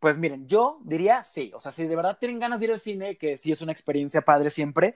Pues 0.00 0.18
miren, 0.18 0.46
yo 0.46 0.78
diría 0.84 1.24
sí, 1.24 1.52
o 1.54 1.60
sea, 1.60 1.72
si 1.72 1.86
de 1.86 1.96
verdad 1.96 2.18
tienen 2.18 2.38
ganas 2.38 2.60
de 2.60 2.66
ir 2.66 2.72
al 2.72 2.80
cine, 2.80 3.16
que 3.16 3.36
sí 3.36 3.52
es 3.52 3.62
una 3.62 3.72
experiencia 3.72 4.22
padre 4.22 4.50
siempre, 4.50 4.94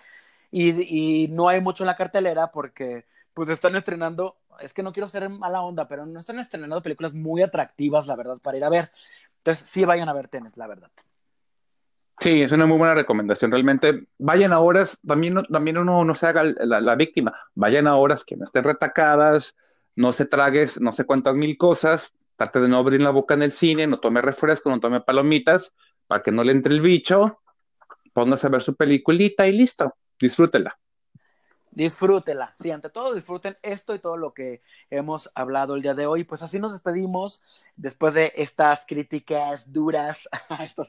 y, 0.51 1.25
y 1.25 1.29
no 1.29 1.49
hay 1.49 1.61
mucho 1.61 1.85
en 1.85 1.89
la 1.89 1.97
cartelera 1.97 2.51
porque 2.53 3.07
pues 3.35 3.49
están 3.49 3.77
estrenando, 3.77 4.37
es 4.61 4.75
que 4.75 4.83
no 4.83 4.93
quiero 4.93 5.09
ser 5.09 5.29
mala 5.31 5.63
onda, 5.63 5.89
pero 5.89 6.07
no 6.07 6.21
están 6.21 6.39
estrenando 6.39 6.83
películas 6.83 7.15
muy 7.15 7.43
atractivas, 7.43 8.07
la 8.07 8.17
verdad, 8.17 8.39
para 8.43 8.59
ir 8.59 8.65
a 8.65 8.69
ver. 8.71 8.93
Entonces, 9.39 9.65
sí 9.71 9.85
vayan 9.87 10.09
a 10.09 10.13
ver 10.13 10.29
Tenet, 10.29 10.57
la 10.57 10.67
verdad. 10.67 10.91
Sí, 12.21 12.43
es 12.43 12.53
una 12.53 12.67
muy 12.67 12.77
buena 12.79 12.95
recomendación. 12.95 13.51
Realmente, 13.51 14.07
vayan 14.19 14.53
a 14.53 14.61
horas, 14.61 14.99
también, 15.07 15.35
no- 15.35 15.43
también 15.45 15.79
uno 15.79 16.05
no 16.05 16.15
se 16.15 16.27
haga 16.27 16.45
la, 16.45 16.81
la 16.81 16.95
víctima, 16.95 17.33
vayan 17.55 17.87
a 17.87 17.97
horas 17.97 18.25
que 18.25 18.37
no 18.37 18.45
estén 18.45 18.65
retacadas, 18.65 19.57
no 19.97 20.13
se 20.13 20.27
tragues 20.27 20.81
no 20.81 20.93
sé 20.93 21.05
cuántas 21.07 21.35
mil 21.35 21.57
cosas, 21.57 22.13
trate 22.41 22.59
de 22.61 22.69
no 22.69 22.79
abrir 22.79 23.03
la 23.03 23.11
boca 23.11 23.35
en 23.35 23.43
el 23.43 23.53
cine, 23.53 23.87
no 23.87 24.01
tome 24.01 24.23
refresco, 24.23 24.71
no 24.71 24.81
tome 24.81 25.03
palomitas, 25.03 25.75
para 26.07 26.23
que 26.23 26.33
no 26.33 26.43
le 26.43 26.53
entre 26.53 26.73
el 26.73 26.81
bicho, 26.81 27.43
póngase 28.15 28.47
a 28.47 28.51
ver 28.51 28.63
su 28.63 28.77
peliculita 28.77 29.47
y 29.47 29.53
listo, 29.53 29.95
disfrútela. 30.19 30.79
Disfrútela, 31.71 32.55
sí, 32.59 32.71
ante 32.71 32.89
todo 32.89 33.15
disfruten 33.15 33.59
esto 33.61 33.95
y 33.95 33.99
todo 33.99 34.17
lo 34.17 34.33
que 34.33 34.63
hemos 34.89 35.31
hablado 35.35 35.75
el 35.75 35.83
día 35.83 35.93
de 35.93 36.07
hoy. 36.07 36.25
Pues 36.25 36.43
así 36.43 36.59
nos 36.59 36.73
despedimos 36.73 37.43
después 37.77 38.15
de 38.15 38.33
estas 38.35 38.87
críticas 38.87 39.71
duras 39.71 40.27
a 40.49 40.65
estas 40.65 40.89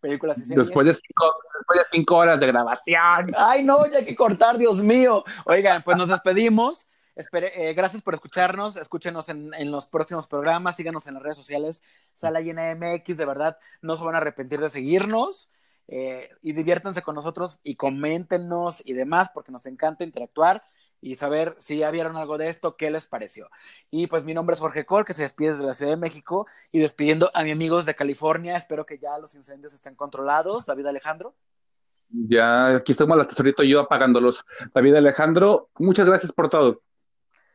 películas 0.00 0.38
y. 0.38 0.54
Después 0.54 0.86
de 0.86 0.94
cinco, 0.94 1.34
después 1.58 1.80
de 1.80 1.84
cinco 1.90 2.16
horas 2.16 2.38
de 2.38 2.46
grabación. 2.46 3.32
Ay, 3.36 3.64
no, 3.64 3.86
ya 3.90 3.98
hay 3.98 4.04
que 4.04 4.14
cortar, 4.14 4.56
Dios 4.56 4.80
mío. 4.80 5.24
Oigan, 5.46 5.82
pues 5.82 5.96
nos 5.96 6.08
despedimos. 6.08 6.86
Eh, 7.14 7.74
gracias 7.74 8.02
por 8.02 8.14
escucharnos. 8.14 8.76
Escúchenos 8.76 9.28
en, 9.28 9.52
en, 9.54 9.70
los 9.70 9.86
próximos 9.86 10.26
programas. 10.26 10.76
Síganos 10.76 11.06
en 11.06 11.14
las 11.14 11.22
redes 11.22 11.36
sociales. 11.36 11.82
Sala 12.14 12.40
Llena 12.40 12.74
MX, 12.74 13.16
de 13.16 13.24
verdad, 13.24 13.58
no 13.80 13.96
se 13.96 14.04
van 14.04 14.14
a 14.14 14.18
arrepentir 14.18 14.60
de 14.60 14.70
seguirnos. 14.70 15.50
Eh, 15.88 16.30
y 16.40 16.52
diviértanse 16.52 17.02
con 17.02 17.14
nosotros 17.14 17.58
y 17.62 17.76
coméntenos 17.76 18.82
y 18.86 18.94
demás, 18.94 19.30
porque 19.34 19.52
nos 19.52 19.66
encanta 19.66 20.04
interactuar 20.04 20.62
y 21.02 21.16
saber 21.16 21.56
si 21.58 21.78
ya 21.78 21.90
vieron 21.90 22.16
algo 22.16 22.38
de 22.38 22.48
esto, 22.48 22.76
qué 22.76 22.90
les 22.90 23.08
pareció. 23.08 23.50
Y 23.90 24.06
pues 24.06 24.24
mi 24.24 24.32
nombre 24.34 24.54
es 24.54 24.60
Jorge 24.60 24.86
Cor, 24.86 25.04
que 25.04 25.12
se 25.12 25.22
despide 25.22 25.50
desde 25.50 25.64
la 25.64 25.74
Ciudad 25.74 25.92
de 25.92 25.98
México 25.98 26.46
y 26.70 26.78
despidiendo 26.78 27.30
a 27.34 27.42
mis 27.42 27.52
amigos 27.52 27.84
de 27.86 27.96
California. 27.96 28.56
Espero 28.56 28.86
que 28.86 28.98
ya 28.98 29.18
los 29.18 29.34
incendios 29.34 29.72
estén 29.72 29.96
controlados. 29.96 30.66
David 30.66 30.86
Alejandro. 30.86 31.34
Ya 32.08 32.76
aquí 32.76 32.92
estamos 32.92 33.18
la 33.18 33.26
tesorito 33.26 33.62
yo 33.64 33.80
apagándolos. 33.80 34.44
David 34.72 34.94
Alejandro, 34.94 35.70
muchas 35.78 36.08
gracias 36.08 36.30
por 36.30 36.48
todo. 36.48 36.82